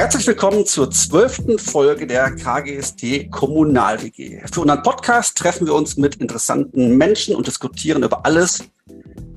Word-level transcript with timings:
Herzlich 0.00 0.26
willkommen 0.26 0.64
zur 0.64 0.90
zwölften 0.90 1.58
Folge 1.58 2.06
der 2.06 2.34
KGST 2.34 3.30
Kommunal 3.30 4.02
WG. 4.02 4.40
Für 4.50 4.62
unseren 4.62 4.82
Podcast 4.82 5.36
treffen 5.36 5.66
wir 5.66 5.74
uns 5.74 5.98
mit 5.98 6.16
interessanten 6.16 6.96
Menschen 6.96 7.36
und 7.36 7.46
diskutieren 7.46 8.02
über 8.02 8.24
alles, 8.24 8.64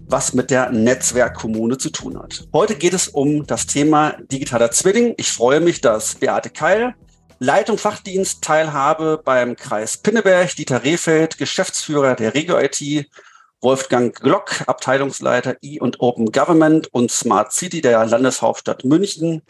was 0.08 0.34
mit 0.34 0.52
der 0.52 0.72
Netzwerkkommune 0.72 1.78
zu 1.78 1.90
tun 1.90 2.18
hat. 2.18 2.48
Heute 2.54 2.76
geht 2.76 2.94
es 2.94 3.10
um 3.10 3.46
das 3.46 3.68
Thema 3.68 4.16
digitaler 4.32 4.72
Zwilling. 4.72 5.16
Ich 5.18 5.34
freue 5.34 5.60
mich, 5.60 5.82
dass 5.82 6.16
Beate 6.16 6.50
Keil, 6.50 6.96
Leitung 7.40 7.78
Fachdienst, 7.78 8.42
Teilhabe 8.42 9.22
beim 9.22 9.58
Kreis 9.58 9.98
Pinneberg, 9.98 10.56
Dieter 10.56 10.86
Rehfeld, 10.86 11.38
Geschäftsführer 11.38 12.16
der 12.16 12.36
Regio 12.36 12.58
IT, 12.58 13.10
Wolfgang 13.60 14.16
Glock, 14.16 14.64
Abteilungsleiter 14.66 15.58
E 15.62 15.82
und 15.82 16.00
Open 16.00 16.32
Government 16.32 16.88
und 16.94 17.12
Smart 17.12 17.52
City 17.52 17.82
der 17.82 18.06
Landeshauptstadt 18.06 18.86
München, 18.86 19.42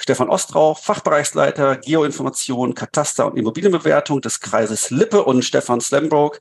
Stefan 0.00 0.30
Ostrau, 0.30 0.74
Fachbereichsleiter 0.74 1.76
Geoinformation, 1.76 2.74
Kataster 2.74 3.26
und 3.26 3.36
Immobilienbewertung 3.36 4.22
des 4.22 4.40
Kreises 4.40 4.88
Lippe 4.88 5.22
und 5.24 5.44
Stefan 5.44 5.82
Slembrook, 5.82 6.40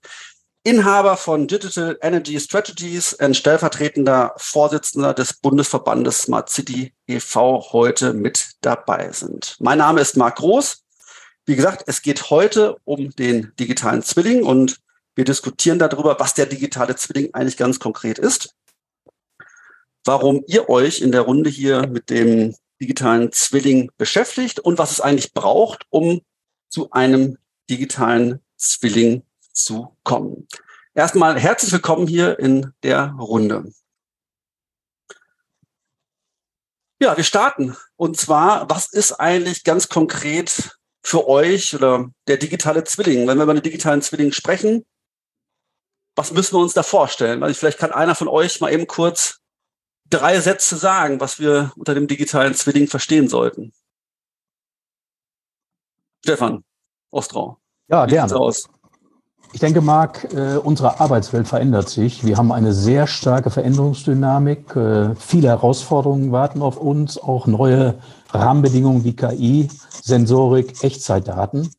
Inhaber 0.64 1.18
von 1.18 1.46
Digital 1.46 1.98
Energy 2.02 2.40
Strategies 2.40 3.14
und 3.14 3.36
stellvertretender 3.36 4.34
Vorsitzender 4.38 5.14
des 5.14 5.34
Bundesverbandes 5.34 6.22
Smart 6.22 6.50
City 6.50 6.94
e.V. 7.06 7.74
heute 7.74 8.14
mit 8.14 8.54
dabei 8.62 9.12
sind. 9.12 9.58
Mein 9.60 9.80
Name 9.80 10.00
ist 10.00 10.16
Marc 10.16 10.38
Groß. 10.38 10.86
Wie 11.46 11.58
gesagt, 11.58 11.84
es 11.88 12.02
geht 12.02 12.30
heute 12.30 12.78
um 12.86 13.10
den 13.12 13.52
digitalen 13.60 14.04
Zwilling 14.04 14.44
und 14.44 14.78
wir 15.16 15.26
diskutieren 15.26 15.80
darüber, 15.80 16.18
was 16.20 16.34
der 16.34 16.46
digitale 16.46 16.96
Zwilling 16.96 17.34
eigentlich 17.34 17.58
ganz 17.58 17.78
konkret 17.80 18.20
ist, 18.20 18.56
warum 20.06 20.46
ihr 20.48 20.70
euch 20.70 21.02
in 21.02 21.12
der 21.12 21.22
Runde 21.22 21.50
hier 21.50 21.88
mit 21.88 22.10
dem 22.10 22.56
digitalen 22.82 23.32
Zwilling 23.32 23.92
beschäftigt 23.98 24.60
und 24.60 24.78
was 24.78 24.92
es 24.92 25.02
eigentlich 25.02 25.34
braucht, 25.34 25.86
um 25.90 26.22
zu 26.70 26.92
einem 26.92 27.38
digitalen 27.70 28.44
Zwilling 28.58 29.24
zu 29.52 29.98
kommen. 30.04 30.48
Erstmal 30.94 31.40
herzlich 31.40 31.72
willkommen 31.72 32.08
hier 32.08 32.40
in 32.40 32.74
der 32.84 33.16
Runde. 33.20 33.72
Ja, 37.02 37.16
wir 37.16 37.24
starten. 37.24 37.78
Und 37.96 38.18
zwar, 38.18 38.70
was 38.70 38.92
ist 38.92 39.14
eigentlich 39.14 39.64
ganz 39.64 39.88
konkret 39.88 40.80
für 41.04 41.28
euch 41.28 41.76
oder 41.76 42.12
der 42.28 42.38
digitale 42.38 42.84
Zwilling. 42.84 43.28
Wenn 43.28 43.38
wir 43.38 43.44
über 43.44 43.54
den 43.54 43.64
digitalen 43.64 44.02
Zwilling 44.02 44.32
sprechen, 44.32 44.86
was 46.16 46.32
müssen 46.32 46.56
wir 46.56 46.60
uns 46.60 46.74
da 46.74 46.84
vorstellen? 46.84 47.42
Weil 47.42 47.54
vielleicht 47.54 47.80
kann 47.80 47.92
einer 47.92 48.16
von 48.16 48.28
euch 48.28 48.60
mal 48.60 48.72
eben 48.72 48.88
kurz 48.88 49.40
drei 50.10 50.40
Sätze 50.40 50.78
sagen, 50.78 51.20
was 51.20 51.40
wir 51.40 51.72
unter 51.76 51.94
dem 51.94 52.08
digitalen 52.08 52.54
Zwilling 52.54 52.88
verstehen 52.88 53.28
sollten. 53.28 53.72
Stefan 56.24 56.64
Ostrau. 57.12 57.58
Ja, 57.88 58.06
gerne. 58.06 58.36
Aus? 58.36 58.70
Ich 59.52 59.60
denke, 59.60 59.82
Marc, 59.82 60.32
äh, 60.32 60.58
unsere 60.58 61.00
Arbeitswelt 61.00 61.48
verändert 61.48 61.90
sich. 61.90 62.24
Wir 62.24 62.38
haben 62.38 62.52
eine 62.52 62.72
sehr 62.72 63.08
starke 63.08 63.50
Veränderungsdynamik. 63.50 64.76
Äh, 64.76 65.16
viele 65.16 65.48
Herausforderungen 65.48 66.32
warten 66.32 66.62
auf 66.62 66.78
uns, 66.78 67.18
auch 67.18 67.48
neue 67.48 67.96
Rahmenbedingungen 68.30 69.04
wie 69.04 69.16
KI, 69.16 69.70
Sensorik, 69.90 70.84
Echtzeitdaten. 70.84 71.74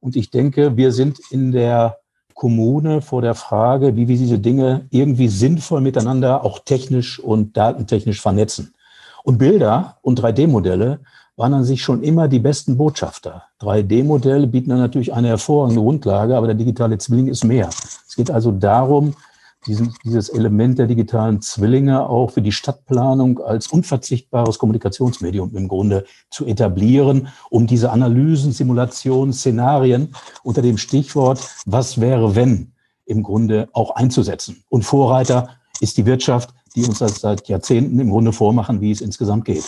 Und 0.00 0.16
ich 0.16 0.30
denke, 0.30 0.76
wir 0.76 0.90
sind 0.90 1.20
in 1.30 1.52
der 1.52 1.98
Kommune 2.34 3.00
vor 3.00 3.22
der 3.22 3.34
Frage, 3.34 3.96
wie 3.96 4.08
wir 4.08 4.16
diese 4.16 4.38
Dinge 4.38 4.86
irgendwie 4.90 5.28
sinnvoll 5.28 5.80
miteinander 5.80 6.44
auch 6.44 6.58
technisch 6.58 7.18
und 7.18 7.56
datentechnisch 7.56 8.20
vernetzen. 8.20 8.74
Und 9.22 9.38
Bilder 9.38 9.96
und 10.02 10.20
3D-Modelle 10.20 11.00
waren 11.36 11.54
an 11.54 11.64
sich 11.64 11.82
schon 11.82 12.02
immer 12.02 12.28
die 12.28 12.38
besten 12.38 12.76
Botschafter. 12.76 13.44
3D-Modelle 13.60 14.46
bieten 14.46 14.70
dann 14.70 14.78
natürlich 14.78 15.12
eine 15.12 15.28
hervorragende 15.28 15.80
Grundlage, 15.80 16.36
aber 16.36 16.46
der 16.46 16.56
digitale 16.56 16.98
Zwilling 16.98 17.28
ist 17.28 17.44
mehr. 17.44 17.70
Es 18.06 18.14
geht 18.14 18.30
also 18.30 18.52
darum, 18.52 19.14
diesen, 19.66 19.94
dieses 20.04 20.28
Element 20.28 20.78
der 20.78 20.86
digitalen 20.86 21.40
Zwillinge 21.40 22.08
auch 22.08 22.30
für 22.30 22.42
die 22.42 22.52
Stadtplanung 22.52 23.40
als 23.40 23.68
unverzichtbares 23.68 24.58
Kommunikationsmedium 24.58 25.54
im 25.56 25.68
Grunde 25.68 26.04
zu 26.30 26.46
etablieren, 26.46 27.28
um 27.50 27.66
diese 27.66 27.90
Analysen, 27.90 28.52
Simulationen, 28.52 29.32
Szenarien 29.32 30.14
unter 30.42 30.62
dem 30.62 30.78
Stichwort 30.78 31.40
Was 31.66 32.00
wäre 32.00 32.36
wenn 32.36 32.72
im 33.06 33.22
Grunde 33.22 33.68
auch 33.72 33.96
einzusetzen. 33.96 34.64
Und 34.68 34.82
Vorreiter 34.82 35.56
ist 35.80 35.96
die 35.96 36.06
Wirtschaft, 36.06 36.50
die 36.74 36.84
uns 36.84 36.98
das 36.98 37.20
seit 37.20 37.48
Jahrzehnten 37.48 37.98
im 37.98 38.10
Grunde 38.10 38.32
vormachen, 38.32 38.80
wie 38.80 38.90
es 38.90 39.00
insgesamt 39.00 39.44
geht. 39.44 39.64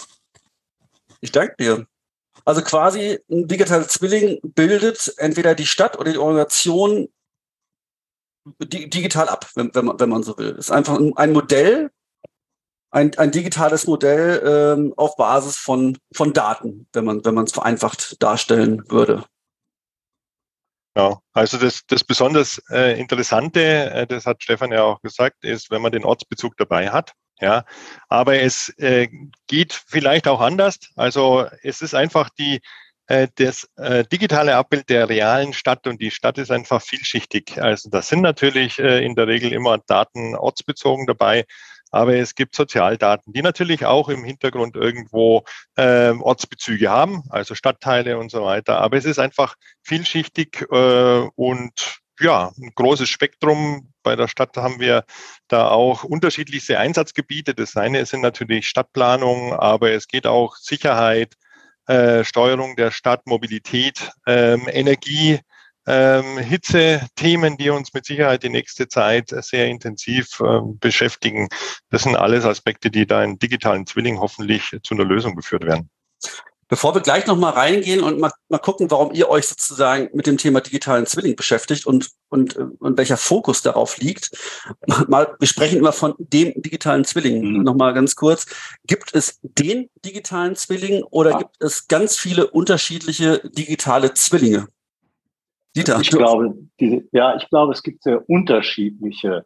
Ich 1.20 1.32
danke 1.32 1.54
dir. 1.58 1.86
Also 2.44 2.62
quasi 2.62 3.18
ein 3.30 3.48
digitaler 3.48 3.88
Zwilling 3.88 4.38
bildet 4.42 5.12
entweder 5.16 5.54
die 5.54 5.66
Stadt 5.66 5.98
oder 5.98 6.12
die 6.12 6.18
Organisation 6.18 7.08
digital 8.58 9.28
ab, 9.28 9.48
wenn, 9.54 9.74
wenn, 9.74 9.84
man, 9.84 10.00
wenn 10.00 10.08
man 10.08 10.22
so 10.22 10.36
will. 10.38 10.50
Es 10.50 10.66
ist 10.66 10.70
einfach 10.70 10.98
ein 11.16 11.32
Modell, 11.32 11.90
ein, 12.90 13.16
ein 13.18 13.30
digitales 13.30 13.86
Modell 13.86 14.42
ähm, 14.78 14.94
auf 14.96 15.16
Basis 15.16 15.56
von, 15.56 15.98
von 16.14 16.32
Daten, 16.32 16.88
wenn 16.92 17.04
man 17.04 17.24
wenn 17.24 17.36
es 17.38 17.52
vereinfacht 17.52 18.22
darstellen 18.22 18.82
würde. 18.88 19.24
Ja, 20.96 21.20
also 21.34 21.58
das, 21.58 21.82
das 21.86 22.04
besonders 22.04 22.62
äh, 22.70 22.98
Interessante, 22.98 23.60
äh, 23.60 24.06
das 24.06 24.24
hat 24.24 24.42
Stefan 24.42 24.72
ja 24.72 24.82
auch 24.82 25.02
gesagt, 25.02 25.44
ist, 25.44 25.70
wenn 25.70 25.82
man 25.82 25.92
den 25.92 26.04
Ortsbezug 26.04 26.56
dabei 26.56 26.90
hat. 26.90 27.12
Ja, 27.38 27.66
aber 28.08 28.40
es 28.40 28.70
äh, 28.78 29.08
geht 29.46 29.74
vielleicht 29.74 30.26
auch 30.26 30.40
anders. 30.40 30.78
Also 30.96 31.46
es 31.62 31.82
ist 31.82 31.94
einfach 31.94 32.30
die, 32.30 32.62
das 33.06 33.68
äh, 33.76 34.04
digitale 34.04 34.56
Abbild 34.56 34.88
der 34.88 35.08
realen 35.08 35.52
Stadt 35.52 35.86
und 35.86 36.00
die 36.00 36.10
Stadt 36.10 36.38
ist 36.38 36.50
einfach 36.50 36.82
vielschichtig. 36.82 37.62
Also 37.62 37.88
da 37.88 38.02
sind 38.02 38.20
natürlich 38.20 38.78
äh, 38.78 39.04
in 39.04 39.14
der 39.14 39.28
Regel 39.28 39.52
immer 39.52 39.78
Daten 39.78 40.34
ortsbezogen 40.34 41.06
dabei, 41.06 41.44
aber 41.90 42.16
es 42.16 42.34
gibt 42.34 42.56
Sozialdaten, 42.56 43.32
die 43.32 43.42
natürlich 43.42 43.86
auch 43.86 44.08
im 44.08 44.24
Hintergrund 44.24 44.76
irgendwo 44.76 45.44
äh, 45.76 46.10
Ortsbezüge 46.10 46.90
haben, 46.90 47.22
also 47.30 47.54
Stadtteile 47.54 48.18
und 48.18 48.30
so 48.30 48.42
weiter. 48.42 48.80
Aber 48.80 48.96
es 48.96 49.04
ist 49.04 49.18
einfach 49.18 49.54
vielschichtig 49.82 50.66
äh, 50.70 51.28
und 51.36 52.00
ja, 52.18 52.50
ein 52.58 52.72
großes 52.74 53.08
Spektrum. 53.08 53.92
Bei 54.02 54.16
der 54.16 54.28
Stadt 54.28 54.56
haben 54.56 54.80
wir 54.80 55.04
da 55.48 55.68
auch 55.68 56.02
unterschiedlichste 56.02 56.78
Einsatzgebiete. 56.78 57.54
Das 57.54 57.76
eine 57.76 58.04
sind 58.06 58.22
natürlich 58.22 58.68
Stadtplanung, 58.68 59.52
aber 59.52 59.90
es 59.92 60.08
geht 60.08 60.26
auch 60.26 60.56
Sicherheit, 60.56 61.34
äh, 61.86 62.24
Steuerung 62.24 62.76
der 62.76 62.90
Stadt, 62.90 63.26
Mobilität, 63.26 64.10
ähm, 64.26 64.68
Energie, 64.68 65.40
ähm, 65.86 66.38
Hitze-Themen, 66.38 67.56
die 67.56 67.70
uns 67.70 67.94
mit 67.94 68.04
Sicherheit 68.04 68.42
die 68.42 68.48
nächste 68.48 68.88
Zeit 68.88 69.28
sehr 69.28 69.66
intensiv 69.68 70.40
äh, 70.40 70.60
beschäftigen. 70.80 71.48
Das 71.90 72.02
sind 72.02 72.16
alles 72.16 72.44
Aspekte, 72.44 72.90
die 72.90 73.06
da 73.06 73.22
in 73.22 73.38
digitalen 73.38 73.86
Zwilling 73.86 74.18
hoffentlich 74.18 74.76
zu 74.82 74.94
einer 74.94 75.04
Lösung 75.04 75.36
geführt 75.36 75.64
werden. 75.64 75.88
Bevor 76.68 76.94
wir 76.94 77.00
gleich 77.00 77.26
nochmal 77.26 77.52
reingehen 77.52 78.02
und 78.02 78.18
mal, 78.18 78.32
mal 78.48 78.58
gucken, 78.58 78.90
warum 78.90 79.12
ihr 79.14 79.28
euch 79.28 79.46
sozusagen 79.46 80.08
mit 80.14 80.26
dem 80.26 80.36
Thema 80.36 80.60
digitalen 80.60 81.06
Zwilling 81.06 81.36
beschäftigt 81.36 81.86
und, 81.86 82.10
und, 82.28 82.56
und 82.56 82.98
welcher 82.98 83.16
Fokus 83.16 83.62
darauf 83.62 83.98
liegt, 83.98 84.30
mal, 85.06 85.36
wir 85.38 85.46
sprechen 85.46 85.78
immer 85.78 85.92
von 85.92 86.14
dem 86.18 86.60
digitalen 86.60 87.04
Zwilling. 87.04 87.58
Mhm. 87.58 87.62
Nochmal 87.62 87.94
ganz 87.94 88.16
kurz. 88.16 88.46
Gibt 88.84 89.14
es 89.14 89.38
den 89.42 89.88
digitalen 90.04 90.56
Zwilling 90.56 91.04
oder 91.04 91.30
ja. 91.32 91.38
gibt 91.38 91.56
es 91.60 91.86
ganz 91.86 92.16
viele 92.16 92.48
unterschiedliche 92.48 93.40
digitale 93.44 94.14
Zwillinge? 94.14 94.66
Dieter. 95.76 96.00
Ich 96.00 96.10
glaube, 96.10 96.54
diese, 96.80 97.04
ja, 97.12 97.36
ich 97.36 97.48
glaube, 97.48 97.74
es 97.74 97.82
gibt 97.82 98.02
sehr 98.02 98.28
unterschiedliche 98.28 99.44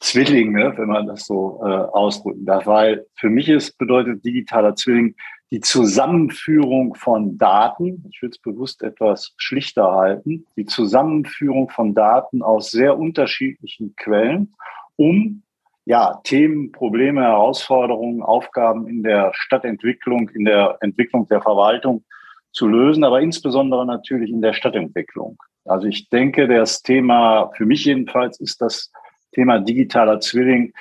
Zwillinge, 0.00 0.74
wenn 0.76 0.88
man 0.88 1.06
das 1.06 1.26
so 1.26 1.60
äh, 1.62 1.68
ausdrücken 1.68 2.44
darf, 2.44 2.66
weil 2.66 3.06
für 3.14 3.30
mich 3.30 3.48
ist 3.48 3.78
bedeutet 3.78 4.24
digitaler 4.24 4.74
Zwilling 4.76 5.14
die 5.50 5.60
Zusammenführung 5.60 6.94
von 6.94 7.38
Daten, 7.38 8.04
ich 8.10 8.20
will 8.20 8.30
es 8.30 8.38
bewusst 8.38 8.82
etwas 8.82 9.32
schlichter 9.36 9.92
halten, 9.92 10.44
die 10.56 10.66
Zusammenführung 10.66 11.70
von 11.70 11.94
Daten 11.94 12.42
aus 12.42 12.70
sehr 12.70 12.98
unterschiedlichen 12.98 13.94
Quellen, 13.96 14.54
um 14.96 15.42
ja, 15.84 16.20
Themen, 16.24 16.72
Probleme, 16.72 17.22
Herausforderungen, 17.22 18.22
Aufgaben 18.22 18.88
in 18.88 19.04
der 19.04 19.30
Stadtentwicklung, 19.34 20.28
in 20.30 20.44
der 20.44 20.78
Entwicklung 20.80 21.28
der 21.28 21.40
Verwaltung 21.40 22.04
zu 22.52 22.66
lösen, 22.66 23.04
aber 23.04 23.20
insbesondere 23.20 23.86
natürlich 23.86 24.30
in 24.30 24.42
der 24.42 24.52
Stadtentwicklung. 24.52 25.38
Also 25.64 25.86
ich 25.86 26.08
denke, 26.08 26.48
das 26.48 26.82
Thema, 26.82 27.52
für 27.56 27.66
mich 27.66 27.84
jedenfalls, 27.84 28.40
ist 28.40 28.60
das 28.60 28.90
Thema 29.36 29.60
digitaler 29.60 30.18
Zwilling 30.20 30.72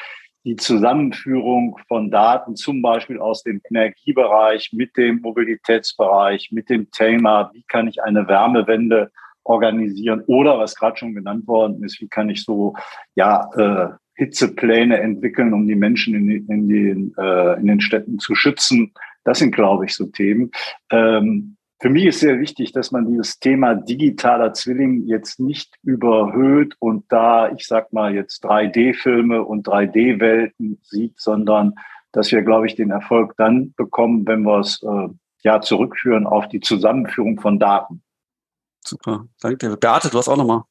die 0.46 0.56
Zusammenführung 0.56 1.78
von 1.88 2.12
Daten, 2.12 2.56
zum 2.56 2.82
Beispiel 2.82 3.20
aus 3.20 3.44
dem 3.44 3.62
Energiebereich 3.70 4.72
mit 4.74 4.96
dem 4.96 5.20
Mobilitätsbereich, 5.22 6.52
mit 6.52 6.70
dem 6.70 6.90
Thema, 6.92 7.52
wie 7.54 7.64
kann 7.68 7.88
ich 7.88 8.04
eine 8.04 8.28
Wärmewende 8.28 9.12
organisieren 9.44 10.24
oder 10.28 10.58
was 10.60 10.76
gerade 10.76 10.98
schon 10.98 11.16
genannt 11.16 11.48
worden 11.48 11.84
ist, 11.84 12.00
wie 12.00 12.08
kann 12.08 12.30
ich 12.30 12.44
so 12.44 12.76
ja 13.16 13.50
äh, 13.56 13.96
Hitzepläne 14.16 15.00
entwickeln, 15.00 15.54
um 15.54 15.68
die 15.68 15.76
Menschen 15.76 16.16
in, 16.16 16.48
in, 16.48 16.70
den, 16.70 17.14
äh, 17.18 17.60
in 17.60 17.68
den 17.68 17.82
Städten 17.82 18.20
zu 18.20 18.34
schützen, 18.34 18.94
Das 19.24 19.40
sind, 19.40 19.54
glaube 19.54 19.86
ich, 19.86 19.96
so 19.96 20.06
Themen. 20.06 20.52
Ähm, 20.92 21.58
für 21.80 21.90
mich 21.90 22.06
ist 22.06 22.20
sehr 22.22 22.40
wichtig, 22.40 22.72
dass 22.72 22.92
man 22.92 23.06
dieses 23.06 23.40
Thema 23.40 23.76
digitaler 23.76 24.54
Zwilling 24.54 25.06
jetzt 25.08 25.40
nicht 25.40 25.76
überhöht 25.84 26.76
und 26.80 27.06
da, 27.12 27.52
ich 27.52 27.68
sag 27.68 27.92
mal, 27.92 28.14
jetzt 28.14 28.46
3D-Filme 28.46 29.44
und 29.44 29.68
3D-Welten 29.68 30.80
sieht, 30.84 31.20
sondern 31.20 31.76
dass 32.14 32.32
wir, 32.32 32.44
glaube 32.44 32.68
ich, 32.68 32.76
den 32.76 32.92
Erfolg 32.92 33.34
dann 33.38 33.74
bekommen, 33.76 34.26
wenn 34.26 34.44
wir 34.44 34.60
es 34.60 34.82
äh, 34.84 35.10
ja 35.44 35.60
zurückführen 35.60 36.26
auf 36.26 36.48
die 36.48 36.62
Zusammenführung 36.62 37.40
von 37.42 37.60
Daten. 37.60 38.02
Super, 38.86 39.26
danke. 39.42 39.76
Beate, 39.76 40.10
du 40.10 40.18
hast 40.18 40.30
auch 40.30 40.38
nochmal 40.38 40.64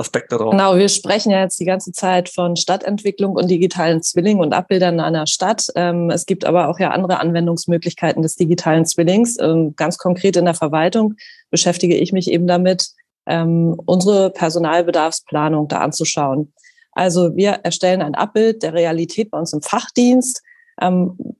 Aspekte 0.00 0.36
drauf. 0.36 0.50
Genau, 0.50 0.76
wir 0.76 0.88
sprechen 0.88 1.30
ja 1.30 1.42
jetzt 1.42 1.60
die 1.60 1.64
ganze 1.64 1.92
Zeit 1.92 2.28
von 2.28 2.56
Stadtentwicklung 2.56 3.36
und 3.36 3.48
digitalen 3.48 4.02
Zwillingen 4.02 4.42
und 4.42 4.52
Abbildern 4.52 4.98
einer 4.98 5.26
Stadt. 5.26 5.66
Ähm, 5.76 6.10
es 6.10 6.26
gibt 6.26 6.44
aber 6.44 6.68
auch 6.68 6.80
ja 6.80 6.90
andere 6.90 7.20
Anwendungsmöglichkeiten 7.20 8.22
des 8.22 8.36
digitalen 8.36 8.86
Zwillings. 8.86 9.36
Ähm, 9.40 9.74
ganz 9.76 9.98
konkret 9.98 10.36
in 10.36 10.46
der 10.46 10.54
Verwaltung 10.54 11.14
beschäftige 11.50 11.96
ich 11.96 12.12
mich 12.12 12.30
eben 12.30 12.46
damit, 12.46 12.88
ähm, 13.26 13.78
unsere 13.86 14.30
Personalbedarfsplanung 14.30 15.68
da 15.68 15.78
anzuschauen. 15.78 16.52
Also 16.92 17.36
wir 17.36 17.60
erstellen 17.62 18.02
ein 18.02 18.14
Abbild 18.14 18.62
der 18.62 18.72
Realität 18.72 19.30
bei 19.30 19.38
uns 19.38 19.52
im 19.52 19.62
Fachdienst. 19.62 20.42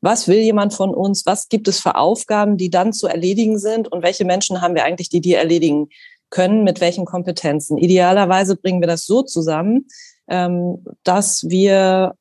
was 0.02 0.28
will 0.28 0.40
jemand 0.40 0.74
von 0.74 0.94
uns? 0.94 1.24
Was 1.24 1.48
gibt 1.48 1.66
es 1.66 1.80
für 1.80 1.94
Aufgaben, 1.94 2.58
die 2.58 2.68
dann 2.68 2.92
zu 2.92 3.06
erledigen 3.06 3.58
sind? 3.58 3.90
Und 3.90 4.02
welche 4.02 4.26
Menschen 4.26 4.60
haben 4.60 4.74
wir 4.74 4.84
eigentlich, 4.84 5.08
die 5.08 5.22
die 5.22 5.32
erledigen? 5.32 5.88
Können, 6.30 6.64
mit 6.64 6.80
welchen 6.80 7.04
Kompetenzen. 7.04 7.78
Idealerweise 7.78 8.56
bringen 8.56 8.80
wir 8.80 8.88
das 8.88 9.04
so 9.04 9.22
zusammen, 9.22 9.86
ähm, 10.28 10.84
dass 11.04 11.48
wir 11.48 12.14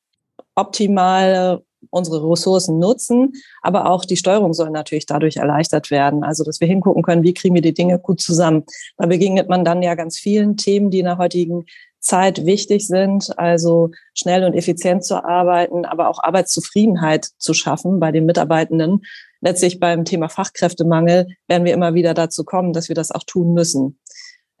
optimal 0.54 1.62
unsere 1.88 2.22
Ressourcen 2.30 2.78
nutzen, 2.78 3.32
aber 3.62 3.88
auch 3.88 4.04
die 4.04 4.16
Steuerung 4.16 4.52
soll 4.52 4.70
natürlich 4.70 5.06
dadurch 5.06 5.36
erleichtert 5.36 5.90
werden. 5.90 6.22
Also, 6.22 6.44
dass 6.44 6.60
wir 6.60 6.68
hingucken 6.68 7.02
können, 7.02 7.22
wie 7.22 7.34
kriegen 7.34 7.54
wir 7.54 7.62
die 7.62 7.74
Dinge 7.74 7.98
gut 7.98 8.20
zusammen. 8.20 8.64
Da 8.98 9.06
begegnet 9.06 9.48
man 9.48 9.64
dann 9.64 9.82
ja 9.82 9.94
ganz 9.94 10.18
vielen 10.18 10.56
Themen, 10.56 10.90
die 10.90 10.98
in 10.98 11.06
der 11.06 11.18
heutigen 11.18 11.64
Zeit 11.98 12.46
wichtig 12.46 12.86
sind, 12.86 13.38
also 13.38 13.90
schnell 14.14 14.44
und 14.44 14.54
effizient 14.54 15.04
zu 15.04 15.22
arbeiten, 15.24 15.84
aber 15.84 16.08
auch 16.08 16.22
Arbeitszufriedenheit 16.22 17.28
zu 17.38 17.54
schaffen 17.54 18.00
bei 18.00 18.10
den 18.10 18.26
Mitarbeitenden. 18.26 19.02
Letztlich 19.40 19.80
beim 19.80 20.04
Thema 20.04 20.28
Fachkräftemangel 20.28 21.26
werden 21.48 21.64
wir 21.64 21.72
immer 21.72 21.94
wieder 21.94 22.14
dazu 22.14 22.44
kommen, 22.44 22.72
dass 22.72 22.88
wir 22.88 22.94
das 22.94 23.10
auch 23.10 23.24
tun 23.24 23.54
müssen. 23.54 23.98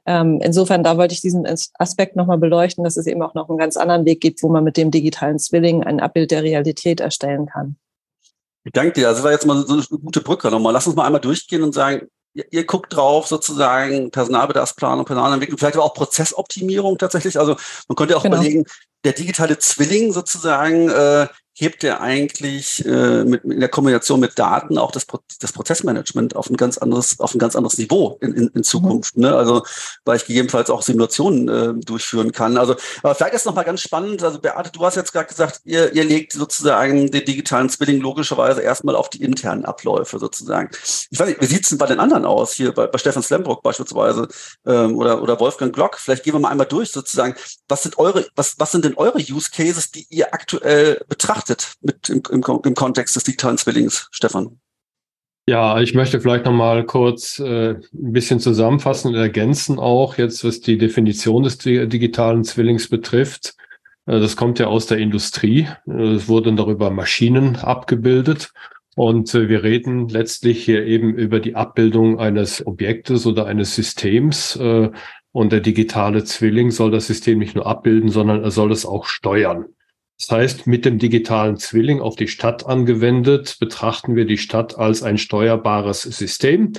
Ähm, 0.06 0.40
insofern, 0.42 0.82
da 0.82 0.96
wollte 0.96 1.14
ich 1.14 1.20
diesen 1.20 1.46
Aspekt 1.74 2.16
nochmal 2.16 2.38
beleuchten, 2.38 2.84
dass 2.84 2.96
es 2.96 3.06
eben 3.06 3.22
auch 3.22 3.34
noch 3.34 3.48
einen 3.48 3.58
ganz 3.58 3.76
anderen 3.76 4.06
Weg 4.06 4.20
gibt, 4.20 4.42
wo 4.42 4.48
man 4.48 4.64
mit 4.64 4.76
dem 4.76 4.90
digitalen 4.90 5.38
Zwilling 5.38 5.84
ein 5.84 6.00
Abbild 6.00 6.30
der 6.30 6.42
Realität 6.42 7.00
erstellen 7.00 7.46
kann. 7.46 7.76
Ich 8.64 8.72
danke 8.72 8.92
dir. 8.92 9.08
Also 9.08 9.18
das 9.18 9.24
war 9.24 9.32
jetzt 9.32 9.46
mal 9.46 9.64
so 9.66 9.74
eine 9.74 10.00
gute 10.02 10.20
Brücke 10.20 10.50
nochmal. 10.50 10.72
Lass 10.72 10.86
uns 10.86 10.96
mal 10.96 11.06
einmal 11.06 11.20
durchgehen 11.20 11.62
und 11.62 11.74
sagen, 11.74 12.08
ihr, 12.34 12.44
ihr 12.50 12.66
guckt 12.66 12.94
drauf 12.94 13.26
sozusagen 13.26 14.10
Personalbedarfsplanung, 14.10 15.04
Personalentwicklung, 15.04 15.58
vielleicht 15.58 15.76
aber 15.76 15.84
auch 15.84 15.94
Prozessoptimierung 15.94 16.98
tatsächlich. 16.98 17.38
Also 17.38 17.56
man 17.88 17.96
könnte 17.96 18.16
auch 18.16 18.22
genau. 18.22 18.36
überlegen, 18.36 18.64
der 19.04 19.12
digitale 19.12 19.58
Zwilling 19.58 20.12
sozusagen, 20.12 20.88
äh, 20.88 21.26
hebt 21.60 21.84
er 21.84 22.00
eigentlich 22.00 22.84
äh, 22.86 23.24
mit, 23.24 23.44
in 23.44 23.60
der 23.60 23.68
Kombination 23.68 24.18
mit 24.18 24.38
Daten 24.38 24.78
auch 24.78 24.92
das, 24.92 25.04
Pro 25.04 25.18
das 25.40 25.52
Prozessmanagement 25.52 26.34
auf 26.34 26.48
ein 26.48 26.56
ganz 26.56 26.78
anderes, 26.78 27.20
auf 27.20 27.34
ein 27.34 27.38
ganz 27.38 27.54
anderes 27.54 27.76
Niveau 27.76 28.18
in, 28.22 28.32
in, 28.32 28.48
in 28.48 28.64
Zukunft. 28.64 29.16
Mhm. 29.16 29.24
Ne? 29.24 29.34
Also 29.36 29.62
weil 30.04 30.16
ich 30.16 30.24
gegebenenfalls 30.26 30.70
auch 30.70 30.82
Simulationen 30.82 31.48
äh, 31.48 31.84
durchführen 31.84 32.32
kann. 32.32 32.56
Also 32.56 32.76
aber 33.02 33.14
vielleicht 33.14 33.34
ist 33.34 33.46
noch 33.46 33.54
mal 33.54 33.64
ganz 33.64 33.82
spannend. 33.82 34.22
Also 34.22 34.38
Beate, 34.38 34.70
du 34.72 34.84
hast 34.84 34.96
jetzt 34.96 35.12
gerade 35.12 35.28
gesagt, 35.28 35.60
ihr, 35.64 35.92
ihr 35.92 36.04
legt 36.04 36.32
sozusagen 36.32 37.10
den 37.10 37.24
digitalen 37.24 37.68
Zwilling 37.68 38.00
logischerweise 38.00 38.62
erstmal 38.62 38.96
auf 38.96 39.10
die 39.10 39.22
internen 39.22 39.64
Abläufe 39.64 40.18
sozusagen. 40.18 40.70
Ich 41.10 41.18
weiß 41.18 41.28
nicht, 41.28 41.40
wie 41.40 41.46
sieht's 41.46 41.68
denn 41.68 41.78
bei 41.78 41.86
den 41.86 42.00
anderen 42.00 42.24
aus 42.24 42.54
hier 42.54 42.72
bei, 42.72 42.86
bei 42.86 42.98
Stefan 42.98 43.22
Slembrock 43.22 43.62
beispielsweise 43.62 44.28
ähm, 44.66 44.96
oder 44.96 45.22
oder 45.22 45.38
Wolfgang 45.40 45.74
Glock? 45.74 45.98
Vielleicht 45.98 46.24
gehen 46.24 46.34
wir 46.34 46.40
mal 46.40 46.48
einmal 46.48 46.66
durch 46.66 46.90
sozusagen. 46.90 47.34
Was 47.68 47.82
sind 47.82 47.98
eure, 47.98 48.26
was 48.34 48.54
was 48.58 48.72
sind 48.72 48.84
denn 48.84 48.94
eure 48.94 49.18
Use 49.18 49.50
Cases, 49.50 49.90
die 49.90 50.06
ihr 50.08 50.32
aktuell 50.32 51.04
betrachtet? 51.08 51.49
Betrachtet 51.50 51.74
mit 51.80 52.08
im, 52.08 52.22
im, 52.30 52.60
im 52.64 52.74
Kontext 52.74 53.16
des 53.16 53.24
digitalen 53.24 53.58
Zwillings, 53.58 54.08
Stefan? 54.10 54.60
Ja, 55.46 55.80
ich 55.80 55.94
möchte 55.94 56.20
vielleicht 56.20 56.44
noch 56.44 56.52
mal 56.52 56.84
kurz 56.84 57.38
äh, 57.40 57.70
ein 57.70 58.12
bisschen 58.12 58.40
zusammenfassen 58.40 59.08
und 59.08 59.16
ergänzen 59.16 59.78
auch 59.78 60.16
jetzt, 60.16 60.44
was 60.44 60.60
die 60.60 60.78
Definition 60.78 61.42
des 61.42 61.58
digitalen 61.58 62.44
Zwillings 62.44 62.88
betrifft. 62.88 63.54
Äh, 64.06 64.20
das 64.20 64.36
kommt 64.36 64.58
ja 64.58 64.66
aus 64.66 64.86
der 64.86 64.98
Industrie. 64.98 65.66
Äh, 65.88 66.14
es 66.14 66.28
wurden 66.28 66.56
darüber 66.56 66.90
Maschinen 66.90 67.56
abgebildet. 67.56 68.52
Und 68.94 69.34
äh, 69.34 69.48
wir 69.48 69.64
reden 69.64 70.08
letztlich 70.08 70.64
hier 70.64 70.84
eben 70.84 71.14
über 71.14 71.40
die 71.40 71.56
Abbildung 71.56 72.20
eines 72.20 72.64
Objektes 72.66 73.26
oder 73.26 73.46
eines 73.46 73.74
Systems. 73.74 74.56
Äh, 74.56 74.90
und 75.32 75.52
der 75.52 75.60
digitale 75.60 76.22
Zwilling 76.24 76.70
soll 76.70 76.90
das 76.90 77.06
System 77.06 77.38
nicht 77.38 77.56
nur 77.56 77.66
abbilden, 77.66 78.10
sondern 78.10 78.42
er 78.42 78.50
soll 78.50 78.70
es 78.70 78.84
auch 78.84 79.06
steuern. 79.06 79.66
Das 80.20 80.30
heißt, 80.30 80.66
mit 80.66 80.84
dem 80.84 80.98
digitalen 80.98 81.56
Zwilling 81.56 82.00
auf 82.00 82.14
die 82.14 82.28
Stadt 82.28 82.66
angewendet, 82.66 83.56
betrachten 83.58 84.16
wir 84.16 84.26
die 84.26 84.36
Stadt 84.36 84.78
als 84.78 85.02
ein 85.02 85.16
steuerbares 85.16 86.02
System. 86.02 86.74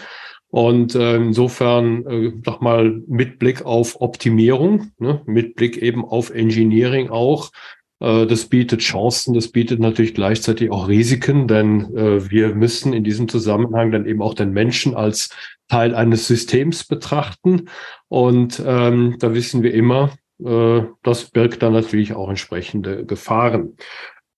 Und 0.50 0.94
äh, 0.96 1.16
insofern 1.16 2.06
äh, 2.06 2.54
mal 2.60 3.02
mit 3.08 3.40
Blick 3.40 3.66
auf 3.66 4.00
Optimierung, 4.00 4.92
ne, 5.00 5.22
mit 5.26 5.56
Blick 5.56 5.78
eben 5.78 6.06
auf 6.06 6.30
Engineering 6.30 7.10
auch. 7.10 7.52
Äh, 8.00 8.28
das 8.28 8.46
bietet 8.46 8.82
Chancen, 8.82 9.34
das 9.34 9.48
bietet 9.48 9.80
natürlich 9.80 10.14
gleichzeitig 10.14 10.70
auch 10.70 10.88
Risiken, 10.88 11.48
denn 11.48 11.96
äh, 11.96 12.30
wir 12.30 12.54
müssen 12.54 12.94
in 12.94 13.04
diesem 13.04 13.28
Zusammenhang 13.28 13.92
dann 13.92 14.06
eben 14.06 14.22
auch 14.22 14.34
den 14.34 14.52
Menschen 14.52 14.94
als 14.94 15.30
Teil 15.68 15.96
eines 15.96 16.28
Systems 16.28 16.84
betrachten. 16.84 17.70
Und 18.10 18.62
ähm, 18.64 19.16
da 19.20 19.34
wissen 19.34 19.64
wir 19.64 19.74
immer, 19.74 20.12
das 20.42 21.30
birgt 21.32 21.62
dann 21.62 21.74
natürlich 21.74 22.14
auch 22.14 22.30
entsprechende 22.30 23.06
Gefahren. 23.06 23.78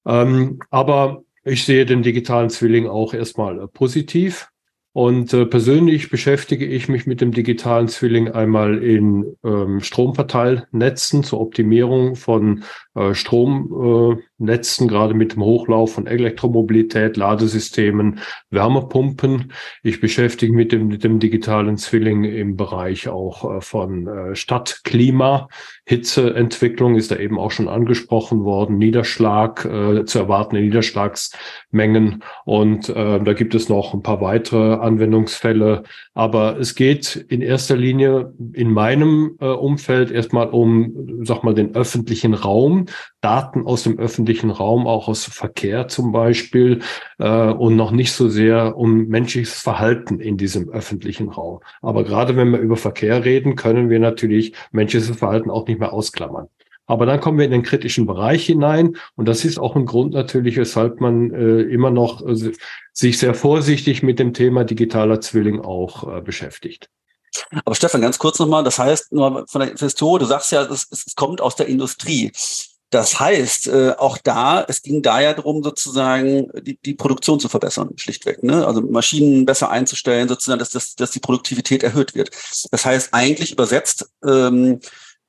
Ähm, 0.06 0.60
aber 0.70 1.24
ich 1.44 1.66
sehe 1.66 1.86
den 1.86 2.04
digitalen 2.04 2.50
Zwilling 2.50 2.88
auch 2.88 3.14
erstmal 3.14 3.60
äh, 3.60 3.68
positiv. 3.68 4.50
Und 4.96 5.34
äh, 5.34 5.48
persönlich 5.48 6.10
beschäftige 6.10 6.66
ich 6.66 6.88
mich 6.88 7.08
mit 7.08 7.20
dem 7.20 7.32
digitalen 7.32 7.88
Zwilling 7.88 8.30
einmal 8.30 8.84
in 8.84 9.36
ähm, 9.44 9.80
Stromverteilnetzen 9.80 11.24
zur 11.24 11.42
Optimierung 11.42 12.16
von 12.16 12.60
äh, 12.60 12.64
Stromnetzen, 13.12 14.88
äh, 14.88 14.90
gerade 14.90 15.14
mit 15.14 15.34
dem 15.34 15.44
Hochlauf 15.44 15.94
von 15.94 16.08
Elektromobilität, 16.08 17.18
Ladesystemen, 17.18 18.20
Wärmepumpen. 18.50 19.52
Ich 19.84 20.00
beschäftige 20.00 20.54
mich 20.54 20.64
mit 20.64 20.72
dem, 20.72 20.88
mit 20.88 21.04
dem 21.04 21.20
digitalen 21.20 21.78
Zwilling 21.78 22.24
im 22.24 22.56
Bereich 22.56 23.10
auch 23.10 23.58
äh, 23.58 23.62
von 23.62 24.08
äh, 24.08 24.36
Stadtklima. 24.36 25.50
Hitzeentwicklung 25.86 26.96
ist 26.96 27.12
da 27.12 27.18
eben 27.18 27.38
auch 27.38 27.52
schon 27.52 27.68
angesprochen 27.68 28.46
worden, 28.46 28.78
Niederschlag, 28.78 29.66
äh, 29.66 30.06
zu 30.06 30.20
erwartende 30.20 30.62
Niederschlagsmengen. 30.62 32.24
Und 32.46 32.88
äh, 32.90 33.20
da 33.20 33.34
gibt 33.34 33.56
es 33.56 33.68
noch 33.68 33.94
ein 33.94 34.04
paar 34.04 34.22
weitere 34.22 34.76
Anwendungsfälle. 34.76 35.84
Aber 36.14 36.58
es 36.60 36.76
geht 36.76 37.16
in 37.16 37.42
erster 37.42 37.76
Linie 37.76 38.34
in 38.54 38.72
meinem 38.72 39.36
äh, 39.42 39.48
Umfeld 39.48 40.12
erstmal 40.12 40.50
um, 40.50 41.20
sag 41.24 41.44
mal, 41.44 41.54
den 41.54 41.76
öffentlichen 41.76 42.34
Raum, 42.34 42.83
Daten 43.22 43.66
aus 43.66 43.84
dem 43.84 44.00
öffentlichen 44.00 44.50
Raum, 44.50 44.88
auch 44.88 45.08
aus 45.08 45.26
Verkehr 45.26 45.88
zum 45.88 46.12
Beispiel, 46.12 46.82
äh, 47.20 47.52
und 47.52 47.76
noch 47.76 47.92
nicht 47.92 48.14
so 48.14 48.30
sehr 48.30 48.78
um 48.78 49.08
menschliches 49.08 49.62
Verhalten 49.62 50.20
in 50.20 50.38
diesem 50.38 50.70
öffentlichen 50.70 51.30
Raum. 51.30 51.60
Aber 51.82 52.04
gerade 52.04 52.36
wenn 52.36 52.52
wir 52.52 52.60
über 52.60 52.78
Verkehr 52.78 53.24
reden, 53.26 53.56
können 53.56 53.90
wir 53.90 54.00
natürlich 54.00 54.54
menschliches 54.72 55.16
Verhalten 55.16 55.50
auch 55.50 55.68
nicht 55.68 55.80
mehr 55.80 55.94
ausklammern. 55.94 56.48
Aber 56.86 57.06
dann 57.06 57.22
kommen 57.22 57.38
wir 57.38 57.46
in 57.46 57.52
den 57.52 57.64
kritischen 57.64 58.06
Bereich 58.06 58.46
hinein 58.46 58.98
und 59.16 59.28
das 59.28 59.46
ist 59.46 59.58
auch 59.58 59.76
ein 59.76 59.86
Grund 59.86 60.14
natürlich, 60.14 60.58
weshalb 60.58 61.00
man 61.00 61.32
äh, 61.32 61.62
immer 61.62 61.92
noch 61.92 62.26
äh, 62.26 62.52
sich 62.92 63.18
sehr 63.18 63.34
vorsichtig 63.34 64.04
mit 64.04 64.20
dem 64.20 64.34
Thema 64.34 64.66
digitaler 64.66 65.22
Zwilling 65.22 65.62
auch 65.62 66.18
äh, 66.18 66.22
beschäftigt. 66.22 66.90
Aber 67.66 67.76
Stefan, 67.76 68.02
ganz 68.02 68.20
kurz 68.20 68.40
nochmal, 68.40 68.64
das 68.64 68.80
heißt, 68.80 69.14
nur 69.14 69.46
von 69.48 69.62
der 69.62 69.76
Historie, 69.76 70.20
du 70.20 70.26
sagst 70.26 70.52
ja, 70.52 70.64
es, 70.64 70.88
es 70.92 71.16
kommt 71.16 71.42
aus 71.42 71.56
der 71.56 71.68
Industrie. 71.68 72.32
Das 72.94 73.20
heißt, 73.20 73.68
äh, 73.70 73.96
auch 73.98 74.20
da, 74.20 74.64
es 74.68 74.84
ging 74.84 75.02
da 75.02 75.20
ja 75.20 75.34
darum, 75.34 75.64
sozusagen 75.64 76.52
die, 76.62 76.78
die 76.78 76.94
Produktion 76.94 77.40
zu 77.40 77.50
verbessern, 77.50 77.90
schlichtweg. 77.96 78.44
Ne? 78.44 78.68
Also 78.68 78.82
Maschinen 78.82 79.46
besser 79.46 79.72
einzustellen, 79.72 80.28
sozusagen, 80.28 80.60
dass, 80.60 80.70
dass, 80.70 80.96
dass 80.96 81.10
die 81.10 81.20
Produktivität 81.20 81.82
erhöht 81.82 82.14
wird. 82.14 82.30
Das 82.70 82.86
heißt, 82.86 83.14
eigentlich 83.14 83.52
übersetzt, 83.52 84.12
ähm, 84.24 84.80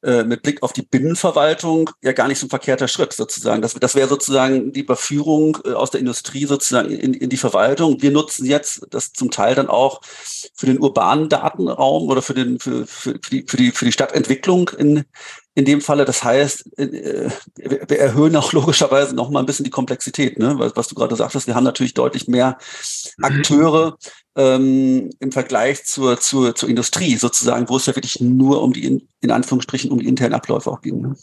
äh, 0.03 0.25
mit 0.25 0.43
Blick 0.43 0.63
auf 0.63 0.75
die 0.75 0.83
Binnenverwaltung 0.83 1.89
ja 2.03 2.13
gar 2.13 2.29
nicht 2.29 2.39
so 2.39 2.45
ein 2.45 2.51
verkehrter 2.51 2.89
Schritt 2.89 3.15
sozusagen. 3.15 3.63
Das, 3.63 3.73
das 3.73 3.95
wäre 3.95 4.09
sozusagen 4.09 4.71
die 4.71 4.81
Überführung 4.81 5.57
äh, 5.65 5.73
aus 5.73 5.91
der 5.91 6.01
Industrie 6.01 6.45
sozusagen 6.45 6.91
in, 6.91 7.15
in 7.15 7.31
die 7.31 7.39
Verwaltung. 7.39 8.03
Wir 8.03 8.11
nutzen 8.11 8.45
jetzt 8.45 8.87
das 8.91 9.15
zum 9.15 9.31
Teil 9.31 9.55
dann 9.55 9.69
auch 9.69 10.03
für 10.55 10.67
den 10.67 10.79
urbanen 10.79 11.31
Datenraum 11.31 12.11
oder 12.11 12.21
für, 12.21 12.35
den, 12.35 12.61
für, 12.61 12.87
für, 12.87 13.19
für, 13.23 13.31
die, 13.31 13.47
für, 13.49 13.57
die, 13.57 13.71
für 13.71 13.87
die 13.87 13.93
Stadtentwicklung 13.93 14.69
in, 14.77 15.05
in 15.55 15.65
dem 15.65 15.81
Falle. 15.81 16.05
Das 16.05 16.25
heißt, 16.25 16.79
äh, 16.79 17.31
wir 17.57 17.99
erhöhen 17.99 18.37
auch 18.37 18.53
logischerweise 18.53 19.15
noch 19.15 19.31
mal 19.31 19.41
ein 19.41 19.47
bisschen 19.47 19.65
die 19.65 19.71
Komplexität, 19.71 20.39
ne? 20.39 20.59
was, 20.59 20.77
was 20.77 20.89
du 20.89 20.95
gerade 20.95 21.17
sagtest. 21.17 21.47
Wir 21.47 21.55
haben 21.55 21.65
natürlich 21.65 21.95
deutlich 21.95 22.29
mehr 22.29 22.59
Akteure 23.23 23.97
ähm, 24.37 25.11
im 25.21 25.33
Vergleich 25.33 25.85
zur, 25.85 26.19
zur, 26.19 26.55
zur 26.55 26.69
Industrie 26.69 27.17
sozusagen, 27.17 27.69
wo 27.69 27.77
es 27.77 27.87
ja 27.87 27.95
wirklich 27.95 28.21
nur 28.21 28.63
um 28.63 28.73
die, 28.73 29.07
in 29.21 29.31
Anführungsstrichen, 29.31 29.91
um 29.91 30.01
die 30.01 30.09
internen 30.09 30.35
Abläufe 30.35 30.71
auch 30.71 30.81
ging. 30.81 31.01
Ne? 31.01 31.17